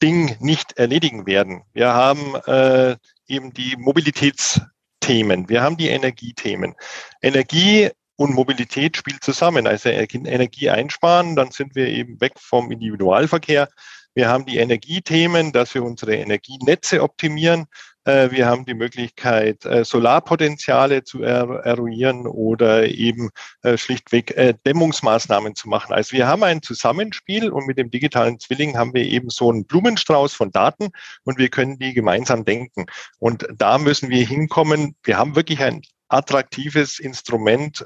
Ding 0.02 0.36
nicht 0.42 0.74
erledigen 0.74 1.26
werden. 1.26 1.64
Wir 1.72 1.94
haben 1.94 2.36
äh, 2.46 2.98
eben 3.28 3.54
die 3.54 3.78
Mobilitätsthemen, 3.78 5.48
wir 5.48 5.62
haben 5.62 5.78
die 5.78 5.88
Energiethemen. 5.88 6.76
Energie 7.22 7.92
und 8.16 8.34
Mobilität 8.34 8.98
spielt 8.98 9.24
zusammen. 9.24 9.68
Also 9.68 9.90
Energie 9.90 10.70
einsparen, 10.70 11.36
dann 11.36 11.52
sind 11.52 11.76
wir 11.76 11.88
eben 11.88 12.20
weg 12.22 12.34
vom 12.38 12.72
Individualverkehr. 12.72 13.70
Wir 14.16 14.30
haben 14.30 14.46
die 14.46 14.58
Energiethemen, 14.58 15.52
dass 15.52 15.74
wir 15.74 15.84
unsere 15.84 16.16
Energienetze 16.16 17.02
optimieren. 17.02 17.66
Äh, 18.06 18.32
wir 18.32 18.46
haben 18.46 18.66
die 18.66 18.74
Möglichkeit, 18.74 19.66
äh, 19.66 19.86
Solarpotenziale 19.86 21.04
zu 21.04 21.24
eruieren 21.24 22.28
oder 22.28 22.88
eben 22.88 23.30
äh, 23.64 23.78
schlichtweg 23.78 24.36
Dämmungsmaßnahmen 24.66 25.56
zu 25.56 25.70
machen. 25.70 25.94
Also 25.94 26.12
wir 26.12 26.28
haben 26.28 26.44
ein 26.44 26.62
Zusammenspiel 26.62 27.50
und 27.50 27.66
mit 27.66 27.78
dem 27.78 27.92
digitalen 27.92 28.40
Zwilling 28.40 28.78
haben 28.78 28.94
wir 28.94 29.04
eben 29.04 29.30
so 29.30 29.50
einen 29.50 29.66
Blumenstrauß 29.66 30.34
von 30.34 30.52
Daten 30.52 30.90
und 31.24 31.38
wir 31.38 31.50
können 31.50 31.80
die 31.80 31.94
gemeinsam 31.94 32.46
denken. 32.46 32.86
Und 33.20 33.48
da 33.56 33.78
müssen 33.78 34.10
wir 34.10 34.26
hinkommen. 34.26 34.96
Wir 35.04 35.18
haben 35.18 35.36
wirklich 35.36 35.62
ein 35.64 35.82
attraktives 36.14 37.00
Instrument, 37.00 37.84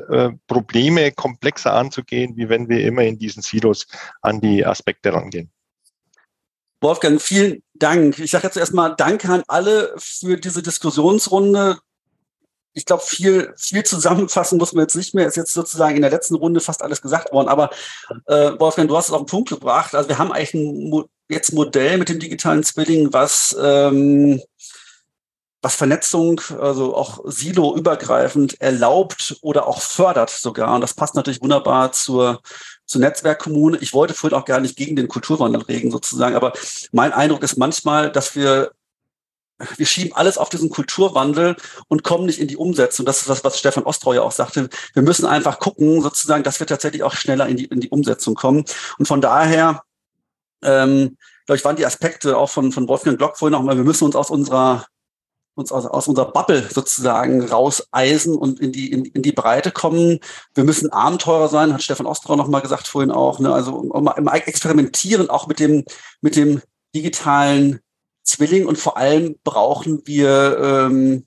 Probleme 0.47 1.11
komplexer 1.11 1.73
anzugehen, 1.73 2.35
wie 2.35 2.49
wenn 2.49 2.69
wir 2.69 2.81
immer 2.81 3.03
in 3.03 3.17
diesen 3.17 3.41
Silos 3.41 3.87
an 4.21 4.41
die 4.41 4.65
Aspekte 4.65 5.13
rangehen. 5.13 5.51
Wolfgang, 6.81 7.19
vielen 7.19 7.63
Dank. 7.73 8.19
Ich 8.19 8.31
sage 8.31 8.45
jetzt 8.45 8.57
erstmal 8.57 8.95
Danke 8.95 9.29
an 9.29 9.43
alle 9.47 9.93
für 9.97 10.37
diese 10.37 10.61
Diskussionsrunde. 10.61 11.79
Ich 12.73 12.85
glaube, 12.85 13.01
viel, 13.03 13.51
viel 13.57 13.83
zusammenfassen 13.83 14.59
muss 14.59 14.73
man 14.73 14.83
jetzt 14.83 14.95
nicht 14.95 15.15
mehr. 15.15 15.25
Ist 15.25 15.37
jetzt 15.37 15.53
sozusagen 15.53 15.95
in 15.95 16.03
der 16.03 16.11
letzten 16.11 16.35
Runde 16.35 16.59
fast 16.59 16.83
alles 16.83 17.01
gesagt 17.01 17.33
worden. 17.33 17.47
Aber 17.47 17.71
äh, 18.27 18.51
Wolfgang, 18.59 18.87
du 18.87 18.95
hast 18.95 19.07
es 19.07 19.13
auf 19.13 19.21
den 19.21 19.25
Punkt 19.25 19.49
gebracht. 19.49 19.95
Also 19.95 20.07
wir 20.07 20.19
haben 20.19 20.31
eigentlich 20.31 20.53
ein 20.53 20.89
Mo 20.89 21.09
jetzt 21.29 21.51
Modell 21.53 21.97
mit 21.97 22.07
dem 22.07 22.19
digitalen 22.19 22.63
Zwilling, 22.63 23.11
was 23.11 23.57
ähm, 23.61 24.41
was 25.67 25.75
Vernetzung, 25.75 26.39
also 26.61 26.95
auch 26.95 27.19
Silo-übergreifend 27.25 28.61
erlaubt 28.61 29.35
oder 29.41 29.67
auch 29.67 29.81
fördert 29.81 30.29
sogar. 30.29 30.73
Und 30.73 30.79
das 30.79 30.93
passt 30.93 31.13
natürlich 31.13 31.41
wunderbar 31.41 31.91
zur, 31.91 32.41
zur 32.85 33.01
Netzwerkkommune. 33.01 33.77
Ich 33.81 33.93
wollte 33.93 34.13
vorhin 34.13 34.39
auch 34.39 34.45
gar 34.45 34.61
nicht 34.61 34.77
gegen 34.77 34.95
den 34.95 35.09
Kulturwandel 35.09 35.63
reden 35.63 35.91
sozusagen, 35.91 36.37
aber 36.37 36.53
mein 36.93 37.11
Eindruck 37.11 37.43
ist 37.43 37.57
manchmal, 37.57 38.09
dass 38.09 38.33
wir 38.33 38.71
wir 39.75 39.87
schieben 39.87 40.13
alles 40.13 40.37
auf 40.37 40.49
diesen 40.49 40.69
Kulturwandel 40.69 41.57
und 41.87 42.03
kommen 42.03 42.27
nicht 42.27 42.39
in 42.39 42.47
die 42.47 42.57
Umsetzung. 42.57 43.05
Das 43.05 43.21
ist 43.21 43.29
das, 43.29 43.43
was 43.43 43.59
Stefan 43.59 43.83
Ostrau 43.83 44.13
ja 44.13 44.21
auch 44.21 44.31
sagte. 44.31 44.69
Wir 44.93 45.01
müssen 45.01 45.25
einfach 45.25 45.59
gucken, 45.59 46.01
sozusagen, 46.01 46.43
dass 46.43 46.59
wir 46.59 46.67
tatsächlich 46.67 47.01
auch 47.03 47.13
schneller 47.13 47.47
in 47.47 47.57
die, 47.57 47.65
in 47.65 47.81
die 47.81 47.89
Umsetzung 47.89 48.35
kommen. 48.35 48.63
Und 48.99 49.07
von 49.07 49.19
daher, 49.19 49.81
ähm, 50.61 51.17
glaube 51.47 51.57
ich, 51.57 51.65
waren 51.65 51.75
die 51.75 51.87
Aspekte 51.87 52.37
auch 52.37 52.51
von, 52.51 52.71
von 52.71 52.87
Wolfgang 52.87 53.17
Glock 53.17 53.35
vorhin 53.35 53.53
nochmal, 53.53 53.77
wir 53.77 53.83
müssen 53.83 54.05
uns 54.05 54.15
aus 54.15 54.29
unserer 54.29 54.85
uns 55.57 55.71
aus, 55.71 55.85
aus 55.85 56.07
unserer 56.07 56.31
Bubble 56.31 56.69
sozusagen 56.71 57.41
rauseisen 57.43 58.35
und 58.35 58.59
in 58.59 58.71
die, 58.71 58.91
in, 58.91 59.05
in 59.05 59.23
die 59.23 59.31
Breite 59.31 59.71
kommen. 59.71 60.19
Wir 60.53 60.63
müssen 60.63 60.91
Abenteurer 60.91 61.49
sein, 61.49 61.73
hat 61.73 61.81
Stefan 61.81 62.05
Ostrau 62.05 62.35
noch 62.35 62.47
mal 62.47 62.59
gesagt 62.59 62.87
vorhin 62.87 63.11
auch. 63.11 63.39
Ne? 63.39 63.51
Also 63.51 63.81
im 64.15 64.27
Experimentieren 64.27 65.29
auch 65.29 65.47
mit 65.47 65.59
dem, 65.59 65.83
mit 66.21 66.35
dem 66.35 66.61
digitalen 66.95 67.79
Zwilling 68.23 68.67
und 68.67 68.77
vor 68.77 68.97
allem 68.97 69.37
brauchen 69.43 70.01
wir 70.05 70.59
ähm, 70.61 71.25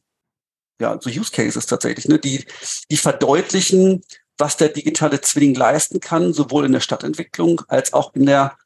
ja 0.81 0.97
so 1.01 1.11
Use 1.11 1.33
Cases 1.33 1.67
tatsächlich, 1.67 2.07
ne? 2.07 2.19
die, 2.19 2.45
die 2.91 2.97
verdeutlichen, 2.97 4.03
was 4.39 4.57
der 4.57 4.69
digitale 4.69 5.21
Zwilling 5.21 5.55
leisten 5.55 5.99
kann, 5.99 6.33
sowohl 6.33 6.67
in 6.67 6.73
der 6.73 6.81
Stadtentwicklung 6.81 7.63
als 7.69 7.93
auch 7.93 8.15
in 8.15 8.27
der 8.27 8.57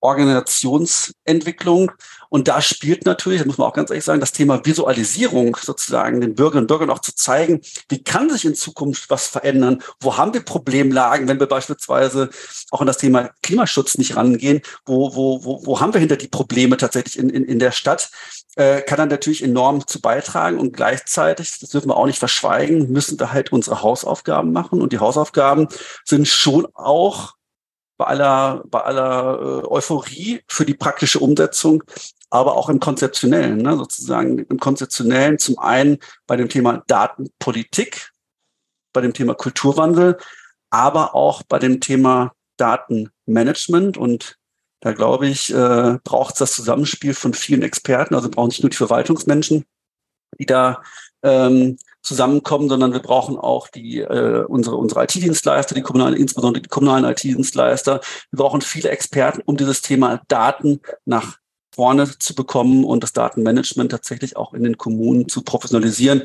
Organisationsentwicklung. 0.00 1.92
Und 2.28 2.48
da 2.48 2.60
spielt 2.60 3.06
natürlich, 3.06 3.40
das 3.40 3.46
muss 3.46 3.58
man 3.58 3.68
auch 3.68 3.72
ganz 3.72 3.90
ehrlich 3.90 4.04
sagen, 4.04 4.20
das 4.20 4.32
Thema 4.32 4.64
Visualisierung 4.64 5.56
sozusagen 5.60 6.20
den 6.20 6.34
Bürgerinnen 6.34 6.64
und 6.64 6.68
Bürgern 6.68 6.90
auch 6.90 6.98
zu 6.98 7.14
zeigen, 7.14 7.60
wie 7.88 8.02
kann 8.02 8.30
sich 8.30 8.44
in 8.44 8.54
Zukunft 8.54 9.08
was 9.10 9.26
verändern? 9.28 9.82
Wo 10.00 10.16
haben 10.16 10.34
wir 10.34 10.44
Problemlagen, 10.44 11.28
wenn 11.28 11.40
wir 11.40 11.46
beispielsweise 11.46 12.30
auch 12.70 12.80
an 12.80 12.86
das 12.86 12.98
Thema 12.98 13.30
Klimaschutz 13.42 13.96
nicht 13.98 14.16
rangehen? 14.16 14.60
Wo, 14.84 15.14
wo, 15.14 15.44
wo, 15.44 15.64
wo 15.64 15.80
haben 15.80 15.92
wir 15.94 16.00
hinter 16.00 16.16
die 16.16 16.28
Probleme 16.28 16.76
tatsächlich 16.76 17.18
in, 17.18 17.30
in, 17.30 17.44
in 17.44 17.58
der 17.58 17.72
Stadt? 17.72 18.10
Äh, 18.56 18.82
kann 18.82 18.96
dann 18.98 19.08
natürlich 19.10 19.44
enorm 19.44 19.86
zu 19.86 20.00
beitragen 20.00 20.58
und 20.58 20.72
gleichzeitig, 20.72 21.58
das 21.60 21.70
dürfen 21.70 21.90
wir 21.90 21.96
auch 21.96 22.06
nicht 22.06 22.18
verschweigen, 22.18 22.90
müssen 22.90 23.20
wir 23.20 23.32
halt 23.32 23.52
unsere 23.52 23.82
Hausaufgaben 23.82 24.52
machen. 24.52 24.80
Und 24.80 24.92
die 24.92 24.98
Hausaufgaben 24.98 25.68
sind 26.04 26.26
schon 26.26 26.66
auch 26.74 27.35
bei 27.96 28.06
aller, 28.06 28.62
bei 28.66 28.80
aller 28.80 29.62
äh, 29.62 29.66
Euphorie 29.66 30.42
für 30.48 30.64
die 30.66 30.74
praktische 30.74 31.18
Umsetzung, 31.18 31.82
aber 32.30 32.56
auch 32.56 32.68
im 32.68 32.80
Konzeptionellen, 32.80 33.58
ne, 33.58 33.76
sozusagen 33.76 34.38
im 34.38 34.58
Konzeptionellen 34.58 35.38
zum 35.38 35.58
einen 35.58 35.98
bei 36.26 36.36
dem 36.36 36.48
Thema 36.48 36.82
Datenpolitik, 36.86 38.10
bei 38.92 39.00
dem 39.00 39.14
Thema 39.14 39.34
Kulturwandel, 39.34 40.18
aber 40.70 41.14
auch 41.14 41.42
bei 41.42 41.58
dem 41.58 41.80
Thema 41.80 42.32
Datenmanagement 42.56 43.96
und 43.96 44.38
Da 44.80 44.92
glaube 44.92 45.26
ich, 45.26 45.52
äh, 45.52 45.98
braucht 46.04 46.34
es 46.34 46.38
das 46.38 46.52
Zusammenspiel 46.52 47.14
von 47.14 47.34
vielen 47.34 47.62
Experten. 47.62 48.14
Also 48.14 48.28
brauchen 48.30 48.48
nicht 48.48 48.62
nur 48.62 48.70
die 48.70 48.76
Verwaltungsmenschen, 48.76 49.64
die 50.38 50.46
da 50.46 50.82
ähm, 51.22 51.78
zusammenkommen, 52.06 52.68
sondern 52.68 52.92
wir 52.92 53.00
brauchen 53.00 53.36
auch 53.36 53.68
die 53.68 53.98
äh, 53.98 54.44
unsere 54.46 54.76
unsere 54.76 55.04
IT-Dienstleister, 55.04 55.74
die 55.74 55.82
kommunalen, 55.82 56.16
insbesondere 56.16 56.62
die 56.62 56.68
kommunalen 56.68 57.04
IT-Dienstleister. 57.04 58.00
Wir 58.30 58.36
brauchen 58.36 58.60
viele 58.60 58.90
Experten, 58.90 59.42
um 59.44 59.56
dieses 59.56 59.82
Thema 59.82 60.22
Daten 60.28 60.80
nach 61.04 61.38
vorne 61.74 62.08
zu 62.18 62.34
bekommen 62.34 62.84
und 62.84 63.02
das 63.02 63.12
Datenmanagement 63.12 63.90
tatsächlich 63.90 64.36
auch 64.36 64.54
in 64.54 64.62
den 64.62 64.78
Kommunen 64.78 65.28
zu 65.28 65.42
professionalisieren. 65.42 66.22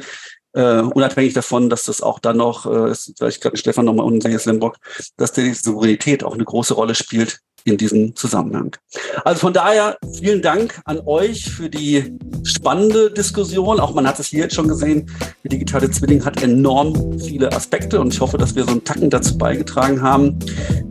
Uh, 0.53 0.91
unabhängig 0.93 1.33
davon, 1.33 1.69
dass 1.69 1.83
das 1.83 2.01
auch 2.01 2.19
dann 2.19 2.35
noch, 2.35 2.65
äh, 2.65 2.93
vielleicht 3.17 3.39
gerade 3.39 3.55
Stefan 3.55 3.85
nochmal 3.85 4.05
und 4.05 4.21
Lembock, 4.21 4.79
dass 5.15 5.31
die 5.31 5.53
Souveränität 5.53 6.25
auch 6.25 6.33
eine 6.33 6.43
große 6.43 6.73
Rolle 6.73 6.93
spielt 6.93 7.39
in 7.65 7.77
diesem 7.77 8.15
Zusammenhang. 8.15 8.75
Also 9.23 9.39
von 9.39 9.53
daher 9.53 9.97
vielen 10.19 10.41
Dank 10.41 10.81
an 10.85 10.99
euch 11.05 11.49
für 11.49 11.69
die 11.69 12.17
spannende 12.43 13.11
Diskussion. 13.11 13.79
Auch 13.79 13.93
man 13.93 14.07
hat 14.07 14.19
es 14.19 14.27
hier 14.27 14.41
jetzt 14.41 14.55
schon 14.55 14.67
gesehen, 14.67 15.09
der 15.43 15.49
digitale 15.49 15.89
Zwilling 15.89 16.23
hat 16.25 16.41
enorm 16.41 17.19
viele 17.19 17.51
Aspekte 17.51 17.99
und 17.99 18.13
ich 18.13 18.19
hoffe, 18.19 18.37
dass 18.37 18.55
wir 18.55 18.63
so 18.63 18.71
einen 18.71 18.83
Tacken 18.83 19.09
dazu 19.09 19.37
beigetragen 19.37 20.01
haben, 20.01 20.39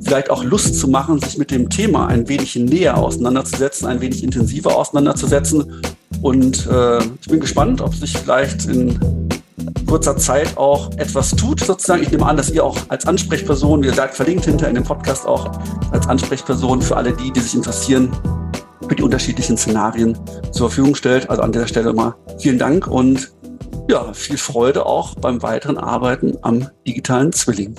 vielleicht 0.01 0.31
auch 0.31 0.45
Lust 0.45 0.79
zu 0.79 0.89
machen, 0.89 1.21
sich 1.21 1.39
mit 1.39 1.51
dem 1.51 1.69
Thema 1.69 2.07
ein 2.07 2.29
wenig 2.29 2.57
näher 2.57 2.97
auseinanderzusetzen, 2.97 3.87
ein 3.87 4.01
wenig 4.01 4.23
intensiver 4.23 4.77
auseinanderzusetzen. 4.77 5.83
Und 6.23 6.67
äh, 6.67 6.99
ich 6.99 7.29
bin 7.29 7.41
gespannt, 7.41 7.81
ob 7.81 7.95
sich 7.95 8.17
vielleicht 8.17 8.67
in 8.67 8.99
kurzer 9.87 10.17
Zeit 10.17 10.57
auch 10.57 10.91
etwas 10.97 11.31
tut, 11.31 11.61
sozusagen. 11.61 12.03
Ich 12.03 12.11
nehme 12.11 12.27
an, 12.27 12.37
dass 12.37 12.51
ihr 12.51 12.65
auch 12.65 12.77
als 12.89 13.07
Ansprechperson, 13.07 13.83
ihr 13.83 13.95
seid 13.95 14.15
verlinkt 14.15 14.45
hinter 14.45 14.69
in 14.69 14.75
dem 14.75 14.85
Podcast 14.85 15.27
auch 15.27 15.51
als 15.91 16.09
Ansprechperson 16.09 16.83
für 16.83 16.97
alle 16.97 17.13
die, 17.13 17.33
die 17.33 17.41
sich 17.41 17.55
interessieren, 17.55 18.11
für 18.89 18.95
die 18.95 19.03
unterschiedlichen 19.03 19.57
Szenarien 19.57 20.19
zur 20.53 20.69
Verfügung 20.69 20.95
stellt. 20.95 21.29
Also 21.31 21.43
an 21.43 21.53
der 21.53 21.67
Stelle 21.67 21.93
mal 21.93 22.15
vielen 22.39 22.59
Dank 22.59 22.87
und 22.87 23.33
ja, 23.89 24.13
viel 24.13 24.37
Freude 24.37 24.87
auch 24.87 25.15
beim 25.17 25.43
weiteren 25.43 25.79
Arbeiten 25.79 26.37
am 26.43 26.69
digitalen 26.87 27.33
Zwilling. 27.33 27.75